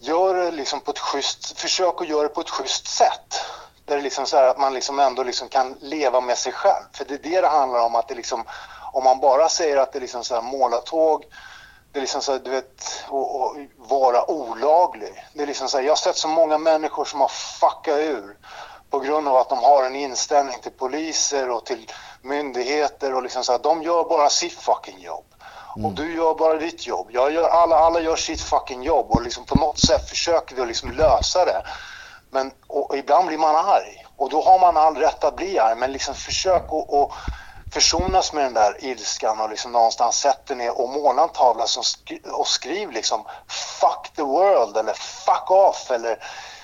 [0.00, 3.40] gör det liksom på ett schysst, försök att göra det på ett schysst sätt.
[3.84, 6.84] Där det liksom så här att man liksom ändå liksom kan leva med sig själv.
[6.92, 8.44] För det är det det handlar om att det liksom,
[8.92, 11.24] om man bara säger att det är liksom så här målartåg,
[11.92, 15.24] det är liksom så här, du vet, och, och vara olaglig.
[15.34, 18.36] Det är liksom så här, jag har sett så många människor som har fuckat ur
[18.90, 21.90] på grund av att de har en inställning till poliser och till
[22.22, 25.24] myndigheter och liksom så här, de gör bara sitt fucking jobb.
[25.84, 27.06] Och du gör bara ditt jobb.
[27.10, 30.66] Jag gör, alla, alla gör sitt fucking jobb och liksom på något sätt försöker vi
[30.66, 31.62] liksom lösa det.
[32.30, 35.58] Men och, och ibland blir man arg och då har man all rätt att bli
[35.58, 35.76] arg.
[35.76, 37.12] Men liksom försök att och
[37.72, 41.82] försonas med den där ilskan och liksom någonstans sätta ner och måla en tavla som
[41.82, 43.24] skri och skriv liksom
[43.80, 46.18] fuck the world eller fuck off eller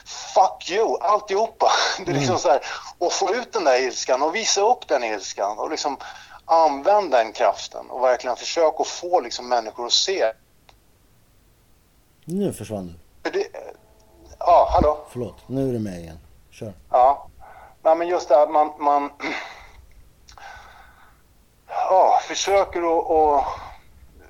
[0.04, 1.70] fuck you, alltihopa.
[2.04, 2.60] Det är liksom så här,
[2.98, 5.96] och få ut den där ilskan och visa upp den ilskan och liksom
[6.44, 10.32] använd den kraften och verkligen försök att få liksom människor att se.
[12.24, 13.30] Nu försvann du.
[13.30, 13.46] Det,
[14.38, 15.04] ja, hallå?
[15.10, 16.18] Förlåt, nu är du med igen.
[16.50, 16.72] Kör.
[16.90, 17.28] Ja,
[17.84, 19.10] Nej, men just det att man, man
[21.68, 23.60] ja, försöker att, att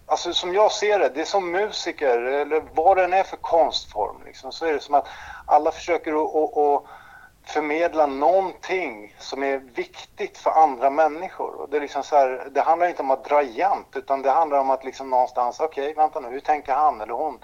[0.07, 4.17] Alltså som jag ser det, det är som musiker eller vad den är för konstform
[4.25, 5.07] liksom, så är det som att
[5.47, 6.85] alla försöker att, att, att
[7.47, 11.61] förmedla någonting som är viktigt för andra människor.
[11.61, 14.31] Och det, är liksom så här, det handlar inte om att dra jämnt utan det
[14.31, 17.39] handlar om att liksom någonstans, okej vänta nu, hur tänker han eller hon?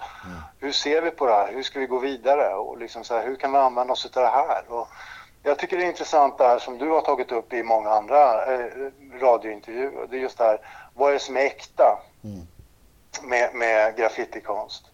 [0.59, 1.51] Hur ser vi på det här?
[1.53, 2.53] Hur ska vi gå vidare?
[2.53, 4.63] Och liksom så här, hur kan vi använda oss av det här?
[4.67, 4.87] Och
[5.43, 8.45] jag tycker det är intressant det här som du har tagit upp i många andra
[8.45, 8.71] eh,
[9.21, 10.07] radiointervjuer.
[10.09, 10.59] Det är just det här,
[10.93, 11.99] vad är det som är äkta
[13.23, 14.85] med, med graffitikonst?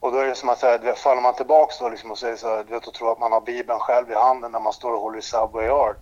[0.00, 2.48] Och då är det som att säga, faller man tillbaks då liksom och säger så
[2.48, 4.92] här, du vet, och tror att man har Bibeln själv i handen när man står
[4.92, 5.96] och håller i Subway Art.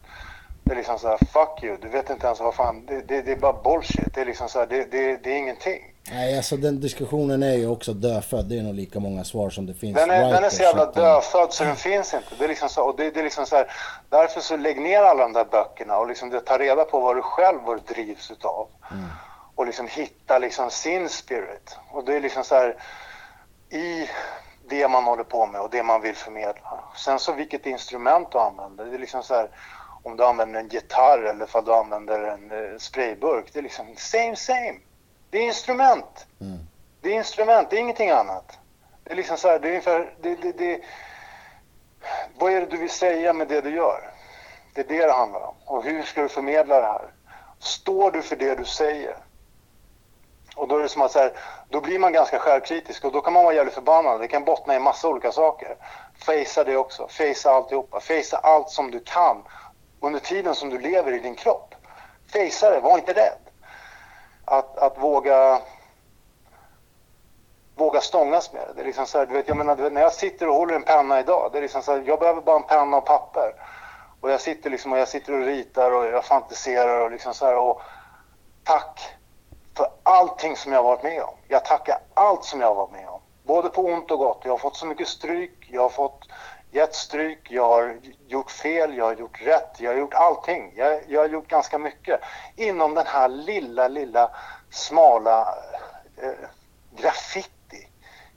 [0.69, 3.23] Det är liksom så här, fuck you, du vet inte ens vad fan, det, det,
[3.23, 4.15] det är bara bullshit.
[4.15, 5.95] Det är liksom så här, det, det, det är ingenting.
[6.11, 8.45] Nej, alltså den diskussionen är ju också dödfödd.
[8.45, 10.83] Det är nog lika många svar som det finns Den är, den är så jävla
[10.83, 12.27] att, eh, dödfödd så den finns inte.
[12.39, 13.73] Det är liksom så, och det, det är liksom så här,
[14.09, 17.17] därför så lägg ner alla de där böckerna och liksom det, ta reda på vad
[17.17, 18.69] du själv vad du drivs utav.
[19.55, 21.77] Och liksom hitta liksom sin spirit.
[21.91, 22.77] Och det är liksom så här
[23.71, 24.09] i
[24.69, 26.81] det man håller på med och det man vill förmedla.
[26.97, 28.85] Sen så vilket instrument du använder.
[28.85, 29.51] Det är liksom så här
[30.09, 33.53] om du använder en gitarr eller om du använder en eh, sprayburk.
[33.53, 34.79] Det är liksom same same.
[35.31, 36.27] Det är instrument.
[37.01, 38.59] Det är instrument, det är ingenting annat.
[39.05, 40.81] Det är liksom så här, det är ungefär, det, det, det,
[42.39, 44.11] vad är det du vill säga med det du gör?
[44.75, 45.55] Det är det det handlar om.
[45.65, 47.11] Och hur ska du förmedla det här?
[47.59, 49.17] Står du för det du säger?
[50.57, 51.33] Och då är det som att så här,
[51.69, 54.21] då blir man ganska självkritisk och då kan man vara jävligt förbannad.
[54.21, 55.77] Det kan bottna i massa olika saker.
[56.19, 57.09] Facea det också.
[57.09, 58.01] Facea alltihopa.
[58.01, 59.43] Facea allt som du kan
[60.01, 61.75] under tiden som du lever i din kropp.
[62.33, 63.39] Fejsa det, var inte rädd.
[64.45, 65.61] Att, att våga
[67.79, 68.73] våga stångas med det.
[68.75, 70.75] det är liksom så här, du vet, jag menar, vet, när jag sitter och håller
[70.75, 73.55] en penna idag, det är liksom så här, jag behöver bara en penna och papper.
[74.21, 77.47] Och jag sitter liksom och jag sitter och ritar och jag fantiserar och liksom så
[77.47, 77.83] här och
[78.65, 79.01] tack
[79.77, 81.35] för allting som jag har varit med om.
[81.49, 83.21] Jag tackar allt som jag har varit med om.
[83.43, 84.41] Både på ont och gott.
[84.45, 86.29] Jag har fått så mycket stryk, jag har fått
[86.71, 90.73] gett stryk, jag har gjort fel, jag har gjort rätt, jag har gjort allting.
[90.77, 92.21] Jag, jag har gjort ganska mycket
[92.57, 94.31] inom den här lilla, lilla
[94.71, 95.55] smala
[96.23, 96.49] eh,
[96.97, 97.89] graffiti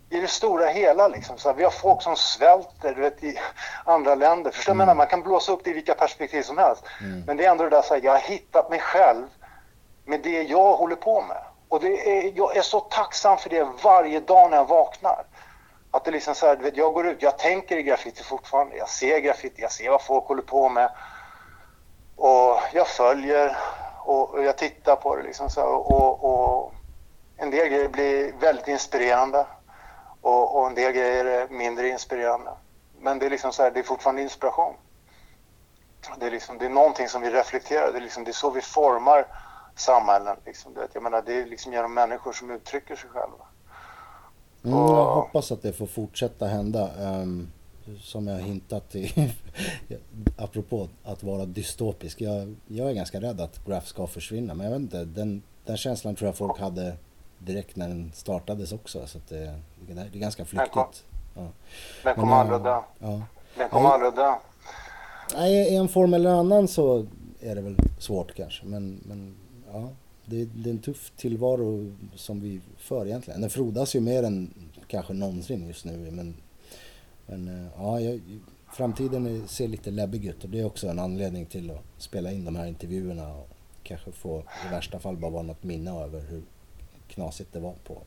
[0.10, 1.08] i det stora hela.
[1.08, 1.38] Liksom.
[1.38, 3.40] Så här, vi har folk som svälter du vet, i
[3.86, 4.52] andra länder.
[4.52, 4.74] Förstår?
[4.74, 4.98] Mm.
[4.98, 6.84] Man kan blåsa upp det i vilka perspektiv som helst.
[7.02, 7.24] Mm.
[7.28, 9.28] Men det är ändå det där så här, jag har hittat mig själv
[10.06, 11.44] med det jag håller på med.
[11.70, 15.26] Och det är, jag är så tacksam för det varje dag när jag vaknar.
[15.92, 18.78] Att det liksom så här, vet, jag går ut, jag tänker i graffiti fortfarande.
[18.78, 20.92] Jag ser graffiti, jag ser vad folk håller på med.
[22.16, 23.58] Och jag följer
[24.06, 26.74] och jag tittar på det liksom så här, och, och
[27.38, 29.46] en del grejer blir väldigt inspirerande
[30.22, 32.52] och, och en del grejer är mindre inspirerande.
[33.00, 34.76] Men det är liksom så här, det är fortfarande inspiration.
[36.18, 38.50] Det är, liksom, det är någonting som vi reflekterar, det är, liksom, det är så
[38.50, 39.28] vi formar
[39.76, 40.38] samhällen.
[40.46, 40.74] Liksom.
[40.74, 43.46] Det, jag menar, det är liksom genom människor som uttrycker sig själva.
[44.64, 46.90] Mm, jag hoppas att det får fortsätta hända.
[47.00, 47.48] ehm,
[48.02, 49.32] som jag hintat i,
[50.38, 52.22] apropå att vara dystopisk.
[52.22, 54.54] Jag, jag är ganska rädd att Graph ska försvinna.
[54.54, 56.94] Men jag vet inte, den, den känslan tror jag folk hade
[57.40, 59.08] direkt när den startades också.
[59.08, 59.56] Så det,
[59.88, 61.04] det är ganska flyktigt.
[61.36, 61.48] Ja.
[62.04, 62.82] Den kommer aldrig dö.
[63.00, 63.22] Ja.
[63.58, 63.94] Den kommer Ja.
[63.94, 64.34] aldrig dö.
[65.36, 67.06] Nej, i en form eller annan så
[67.40, 68.66] är det väl svårt kanske.
[68.66, 69.36] Men, men
[69.74, 69.90] ja,
[70.26, 73.42] det, det är en tuff tillvaro som vi för egentligen.
[73.42, 74.54] Den frodas ju mer än
[74.88, 76.12] kanske någonsin just nu.
[76.12, 76.36] Men,
[77.26, 78.22] men eh, ja, jag,
[78.74, 82.46] framtiden ser lite läbbig ut och det är också en anledning till att spela in
[82.46, 83.50] de här intervjuerna och
[83.84, 86.42] kanske få i värsta fall bara vara något minne över hur
[87.08, 87.98] knasigt det var på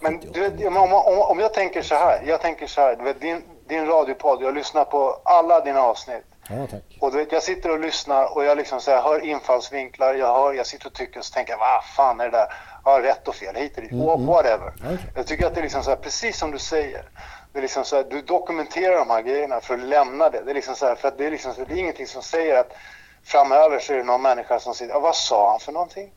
[0.00, 2.80] Men 78, du vet, om, om, om- om jag tänker så här, jag tänker så
[2.80, 6.24] här, du vet, din, din radiopodd, jag lyssnar på alla dina avsnitt.
[6.50, 6.82] Ja, tack.
[7.00, 10.34] Och du vet, jag sitter och lyssnar och jag liksom så här, hör infallsvinklar, jag
[10.34, 12.52] hör, jag sitter och tycker och så tänker jag, vad fan är det där?
[12.84, 14.26] Ja, rätt och fel, hit och dit, Mm, mm.
[14.26, 14.72] whatever.
[14.84, 14.98] Okej.
[15.16, 17.04] Jag tycker att det är liksom så här, precis som du säger.
[17.52, 20.42] Det är liksom så här, du dokumenterar de här grejerna för att lämna det.
[20.44, 22.56] Det är liksom så här, för att det är liksom det är ingenting som säger
[22.56, 22.72] att
[23.24, 26.12] framöver så är det någon människa som säger, ja, vad sa han för någonting?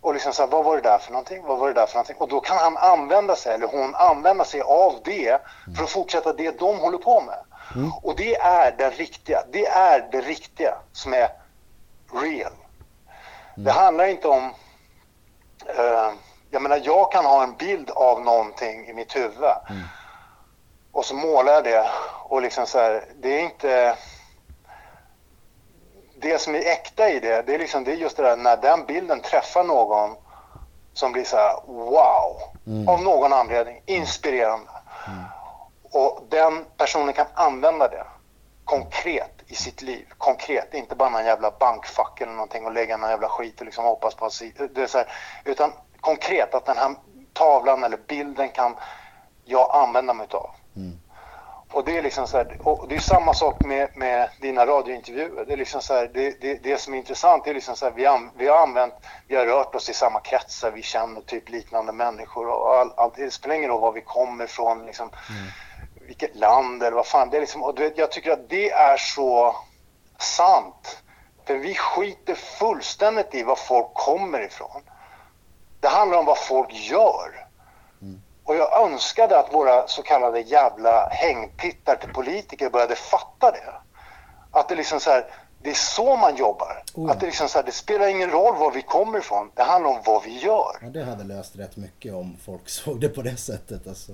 [0.00, 1.42] Och liksom så här, vad var det där för någonting?
[1.42, 2.16] Vad var det där för någonting?
[2.18, 5.40] Och då kan han använda sig, eller hon använda sig av det
[5.76, 7.38] för att fortsätta det de håller på med.
[8.02, 9.42] Och det är det riktiga.
[9.52, 11.28] Det är det riktiga som är
[12.12, 12.52] real.
[13.56, 14.54] Det handlar inte om...
[15.66, 16.12] eh,
[16.50, 19.44] jag menar, jag kan ha en bild av någonting i mitt huvud.
[20.92, 21.90] Och så målar jag det
[22.22, 23.96] och liksom så här, det är inte...
[26.16, 28.56] Det som är äkta i det, det är liksom det är just det där när
[28.56, 30.16] den bilden träffar någon
[30.92, 32.36] som blir så här wow,
[32.88, 34.70] av någon anledning, inspirerande.
[35.94, 38.06] Och den personen kan använda det
[38.64, 40.06] konkret i sitt liv.
[40.18, 43.84] Konkret, inte bara någon jävla bankfack eller någonting och lägga någon jävla skit och liksom
[43.84, 44.42] hoppas på att
[44.74, 45.12] det är så här,
[45.44, 46.94] Utan konkret att den här
[47.32, 48.76] tavlan eller bilden kan
[49.44, 50.50] jag använda mig av.
[51.72, 55.44] Och det är liksom så här, och det är samma sak med, med dina radiointervjuer.
[55.44, 57.92] Det är liksom så här, det, det, det som är intressant är liksom så här,
[57.92, 58.94] vi, an, vi har använt,
[59.28, 63.14] vi har rört oss i samma kretsar, vi känner typ liknande människor och all, allt,
[63.16, 65.10] det spelar ingen roll var vi kommer ifrån, liksom,
[66.06, 67.30] vilket land eller vad fan.
[67.30, 69.56] Det är liksom, och vet, jag tycker att det är så
[70.18, 71.02] sant.
[71.44, 74.82] För vi skiter fullständigt i var folk kommer ifrån.
[75.80, 77.44] Det handlar om vad folk gör.
[78.44, 83.74] Och jag önskade att våra så kallade jävla hängpittar till politiker började fatta det.
[84.50, 85.26] Att det liksom så här,
[85.62, 86.82] det är så man jobbar.
[86.94, 87.10] Oh.
[87.10, 89.50] Att det liksom så här, det spelar ingen roll var vi kommer ifrån.
[89.54, 90.76] Det handlar om vad vi gör.
[90.80, 93.86] Ja, det hade löst rätt mycket om folk såg det på det sättet.
[93.86, 94.12] Alltså.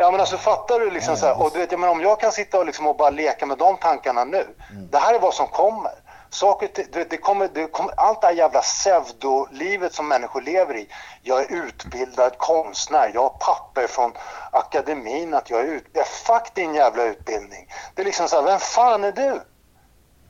[0.00, 2.00] Ja men alltså fattar du liksom Ja, så här, och du vet, jag menar, om
[2.00, 4.46] jag kan sitta och, liksom och bara leka med de tankarna nu.
[4.70, 4.88] Mm.
[4.90, 5.92] Det här är vad som kommer.
[6.30, 10.88] Saker, vet, det kommer, det kommer, allt det här jävla pseudolivet som människor lever i.
[11.22, 14.12] Jag är utbildad konstnär, jag har papper från
[14.52, 15.84] akademin att jag är ut...
[15.92, 17.68] Ja, fuck din jävla utbildning.
[17.94, 19.40] Det är liksom så här, vem fan är du?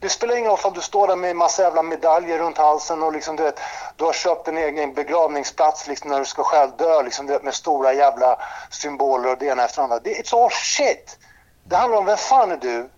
[0.01, 3.03] Det spelar ingen roll om du står där med en massa jävla medaljer runt halsen
[3.03, 3.61] och liksom, du, vet,
[3.97, 7.43] du har köpt en egen begravningsplats liksom, när du ska själv dö liksom, du vet,
[7.43, 8.39] med stora jävla
[8.71, 9.99] symboler och det ena efter det andra.
[9.99, 11.19] Det, it's all shit!
[11.65, 12.91] Det handlar om vem fan är du?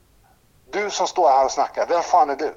[0.70, 2.54] Du som står här och snackar, vem fan är du?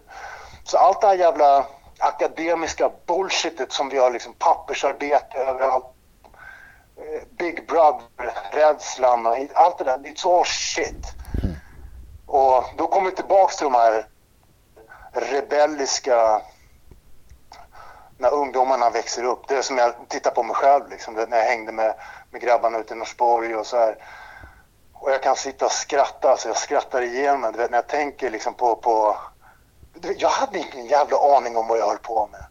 [0.64, 1.65] Så allt det här jävla
[1.99, 5.86] akademiska bullshitet som vi har liksom pappersarbete överallt.
[6.98, 9.98] eh, Big Brother, rädslan och allt det där.
[9.98, 11.06] It's all shit.
[12.78, 14.07] då kommer vi tillbaks till de här
[15.14, 16.41] rebelliska
[18.18, 19.48] när ungdomarna växer upp.
[19.48, 21.94] Det är som jag tittar på mig själv liksom, när jag hängde med,
[22.31, 23.98] med grabbarna ute i Norsborg och så här.
[24.94, 27.72] Och jag kan sitta och skratta, alltså jag skrattar igenom det.
[27.72, 29.18] När jag tänker liksom på, på...
[29.94, 32.45] Vet, Jag hade ingen jävla aning om vad jag höll på med.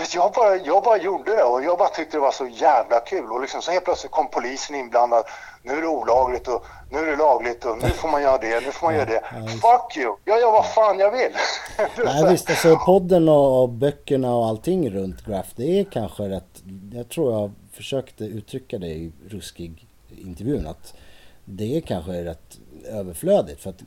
[0.00, 3.00] Vet, Jag bara, jag bara gjorde det och jag bara tyckte det var så jävla
[3.00, 3.32] kul.
[3.32, 5.24] Och liksom, så helt plötsligt kom polisen inblandad.
[5.62, 8.60] Nu är det olagligt och nu är det lagligt och nu får man göra det,
[8.60, 9.22] nu får man göra det.
[9.48, 10.16] Fuck you!
[10.24, 11.32] Jag gör vad fan jag vill.
[12.04, 16.62] Nej visst, alltså podden och, och böckerna och allting runt Graph, det är kanske rätt...
[16.94, 19.86] Jag tror jag försökte uttrycka det i ruskig
[20.18, 20.94] intervjun att
[21.44, 23.82] det är kanske rätt överflödigt för att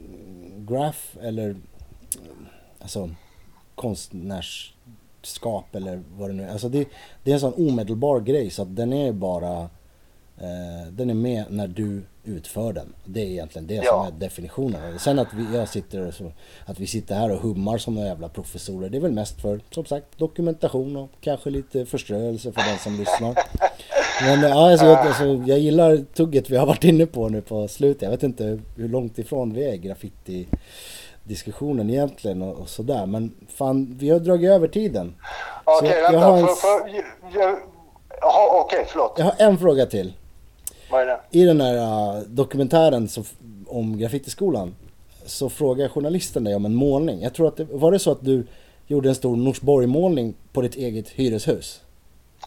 [0.57, 1.55] Graph eller
[2.81, 3.09] alltså
[3.75, 6.51] konstnärskap eller vad det nu är.
[6.51, 6.87] Alltså det,
[7.23, 9.61] det är en sån omedelbar grej så att den är bara
[10.37, 12.93] eh, den är med när du utför den.
[13.05, 14.07] Det är egentligen det som Ja.
[14.07, 14.99] är definitionen.
[14.99, 16.31] Sen att vi, jag sitter så,
[16.65, 18.89] att vi sitter här och hummar som några jävla professorer.
[18.89, 22.97] Det är väl mest för, som sagt, dokumentation och kanske lite förströelse för den som
[22.99, 23.35] lyssnar.
[24.21, 27.67] Men ja, alltså, jag, alltså, jag gillar tugget vi har varit inne på nu på
[27.67, 28.01] slutet.
[28.01, 30.47] Jag vet inte hur långt ifrån vi är graffiti
[31.23, 33.05] diskussionen egentligen och, och sådär.
[33.05, 35.15] Men fan, vi har dragit över tiden.
[35.63, 36.37] Okej, jag vänta.
[36.37, 37.03] en För,
[37.39, 37.57] jag,
[38.65, 39.13] okej, förlåt.
[39.17, 40.13] Jag har en fråga till.
[40.93, 41.19] Vad är det?
[41.31, 43.23] I den här uh, dokumentären så,
[43.67, 44.75] om graffitiskolan
[45.25, 47.21] så frågar journalisten dig om en målning.
[47.21, 48.47] Jag tror att det, var det så att du
[48.87, 51.81] gjorde en stor Norsborg-målning på ditt eget hyreshus?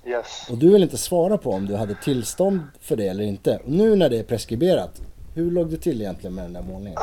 [0.05, 0.47] Yes.
[0.51, 3.57] Och du vill inte svara på om du hade tillstånd för det eller inte.
[3.65, 5.01] Och nu när det är preskriberat,
[5.35, 6.99] hur låg det till egentligen med den där målningen?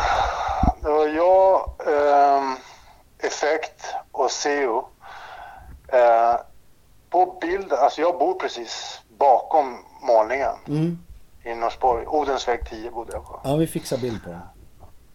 [0.81, 2.55] Det var jag, ehm,
[3.19, 4.85] Effekt och SEO.
[5.87, 6.35] Eh,
[7.09, 10.97] på bilden, alltså jag bor precis bakom målningen Mm.
[11.43, 12.07] I Norsborg.
[12.07, 13.39] Odensväg 10 bodde jag på.
[13.43, 14.41] Ja, vi fixar bild på den.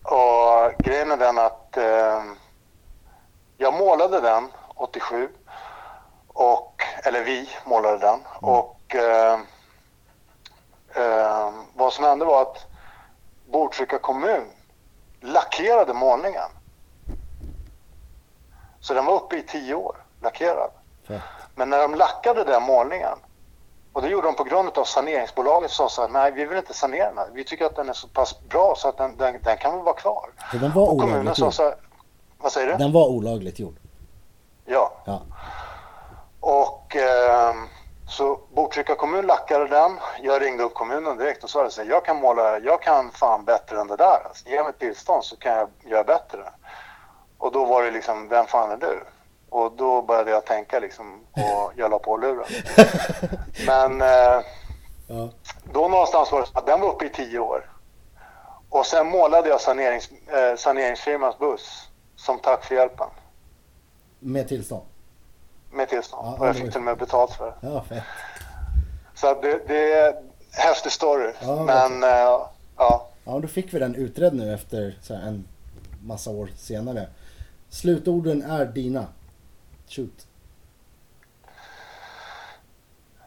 [0.03, 2.37] Och grejen är den att ehm,
[3.57, 5.29] jag målade den 87.
[6.29, 8.21] Och, eller vi målade den.
[8.41, 9.41] Och ehm,
[10.95, 12.67] ehm, vad som hände var att
[13.47, 14.45] Botkyrka kommun
[15.21, 16.51] lackerade målningen.
[18.81, 20.71] Så den var uppe i tio år, lackerad.
[21.09, 21.23] Fett.
[21.55, 23.19] Men när de lackade den målningen
[23.99, 27.09] och det gjorde de på grund av saneringsbolaget som sa nej vi vill inte sanera
[27.09, 27.29] den här.
[27.33, 29.85] Vi tycker att den är så pass bra så att den, den, den kan väl
[29.85, 30.31] vara kvar.
[30.53, 31.75] Så den var Och kommunen sa så här,
[32.39, 32.77] vad säger du?
[32.77, 33.77] Den var olagligt gjord?
[34.65, 34.93] Ja.
[35.05, 35.23] Ja.
[36.41, 37.57] Och ehm,
[38.09, 39.99] så Botkyrka kommun lackade den.
[40.23, 43.81] Jag ringde upp kommunen direkt och sa här, jag kan måla, jag kan fan bättre
[43.81, 44.27] än det där.
[44.29, 46.53] Alltså, ge mig ett tillstånd så kan jag göra bättre.
[47.39, 49.05] Och då var det liksom, vem fan är du?
[49.51, 52.45] Och då började jag tänka liksom och jag la på luren.
[53.67, 54.45] Men eh,
[55.11, 55.29] Ja.
[55.73, 57.71] då någonstans var det så att den var uppe i tio år.
[58.69, 63.07] Och sen målade jag sanerings, eh, saneringsfirmans buss som tack för hjälpen
[64.19, 64.83] Med tillstånd?
[65.73, 66.27] med tillstånd.
[66.27, 67.55] Ja, och jag fick till och med betalt för det.
[67.69, 68.03] Ja, fett.
[69.15, 71.33] Så det, det är en häftig story.
[71.41, 72.51] Ja, Men eh, ja,
[73.25, 75.49] Ja, då fick vi den utredd nu efter en
[76.03, 77.09] massa år senare.
[77.71, 79.07] Slutorden är dina.
[79.89, 80.27] Shoot.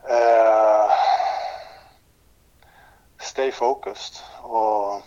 [0.10, 0.92] Uh,
[3.20, 4.24] stay focused.
[4.42, 5.02] Och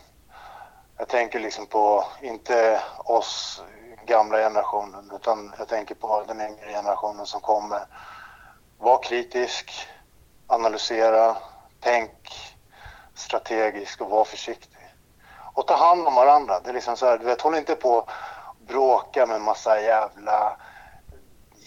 [0.98, 3.62] jag tänker liksom på, inte oss
[4.06, 7.86] gamla generationen, utan jag tänker på den yngre generationen som kommer.
[8.78, 9.88] Var kritisk,
[10.46, 11.36] analysera,
[11.80, 12.10] tänk
[13.14, 14.94] strategiskt och var försiktig.
[15.54, 16.60] Och ta hand om varandra.
[16.60, 18.10] Det är liksom så här, du vet, håll inte på och
[18.66, 20.56] bråka med massa jävla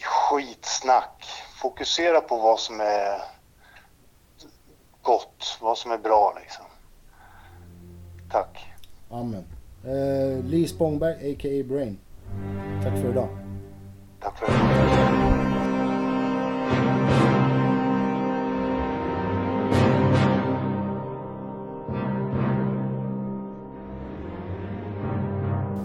[0.08, 1.26] skitsnack.
[1.62, 3.22] Fokusera på vad som är
[5.02, 6.66] gott, vad som är bra liksom.
[8.32, 8.66] Tack.
[9.12, 9.46] Amen.
[9.84, 11.64] Eh, Lee Spångberg, a.k.a.
[11.64, 12.00] Brain.
[12.84, 13.28] Tack för idag.
[14.20, 14.54] Tack för det.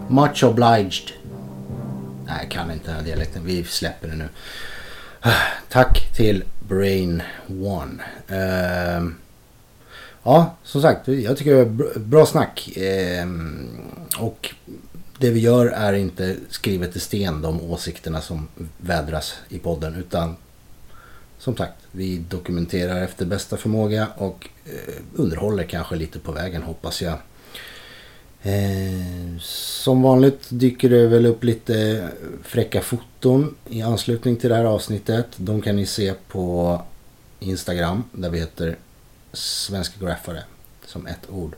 [0.09, 1.22] Much obliged.
[2.25, 3.45] Nej, jag kan inte den här dialekten.
[3.45, 4.29] Vi släpper det nu.
[5.19, 5.31] Ah,
[5.69, 8.03] tack till Brain One.
[8.27, 9.15] Ehm,
[10.23, 11.07] ja, som sagt.
[11.07, 12.69] Jag tycker det är bra snack.
[12.75, 13.69] Ehm,
[14.19, 14.55] och
[15.17, 18.47] det vi gör är inte skrivet i sten de åsikterna som
[18.77, 19.95] vädras i podden.
[19.95, 20.35] Utan
[21.37, 27.01] som sagt, vi dokumenterar efter bästa förmåga och eh, underhåller kanske lite på vägen hoppas
[27.01, 27.17] jag.
[28.45, 32.09] Eh, som vanligt dyker det väl upp lite
[32.43, 35.27] fräcka foton i anslutning till det här avsnittet.
[35.37, 36.81] De kan ni se på
[37.39, 38.75] Instagram där vi heter
[39.33, 40.43] Svenska Graffare
[40.85, 41.55] som ett ord.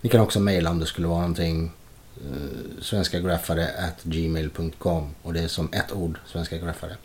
[0.00, 1.72] Ni kan också mejla om det skulle vara någonting
[2.16, 6.96] eh, svenskagraffare at gmail.com och det är som ett ord, Svenska Graffare.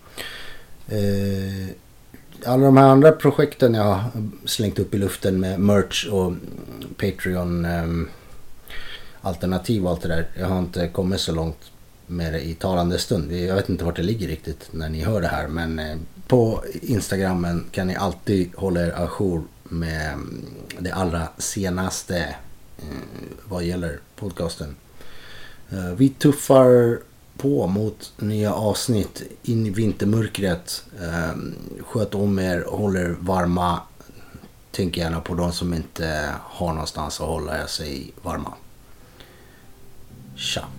[0.87, 1.69] Eh,
[2.45, 4.11] alla de här andra projekten jag har
[4.45, 6.33] slängt upp i luften med merch och
[6.97, 8.09] Patreon ehm,
[9.21, 10.27] alternativ och allt det där.
[10.37, 11.71] Jag har inte kommit så långt
[12.07, 13.31] med det i talande stund.
[13.31, 15.97] Jag vet inte vart det ligger riktigt när ni hör det här men eh,
[16.27, 20.45] på Instagrammen kan ni alltid hålla er ajour med mm,
[20.79, 22.35] det allra senaste
[22.77, 22.85] eh,
[23.43, 24.75] vad gäller podcasten.
[25.69, 26.99] Eh, vi tuffar
[27.37, 30.83] på mot nya avsnitt in i vintermörkret.
[31.01, 33.79] Ehm, sköt om er, håll er varma.
[34.71, 38.53] Tänk gärna på de som inte har någonstans att hålla sig varma.
[40.39, 40.78] shop.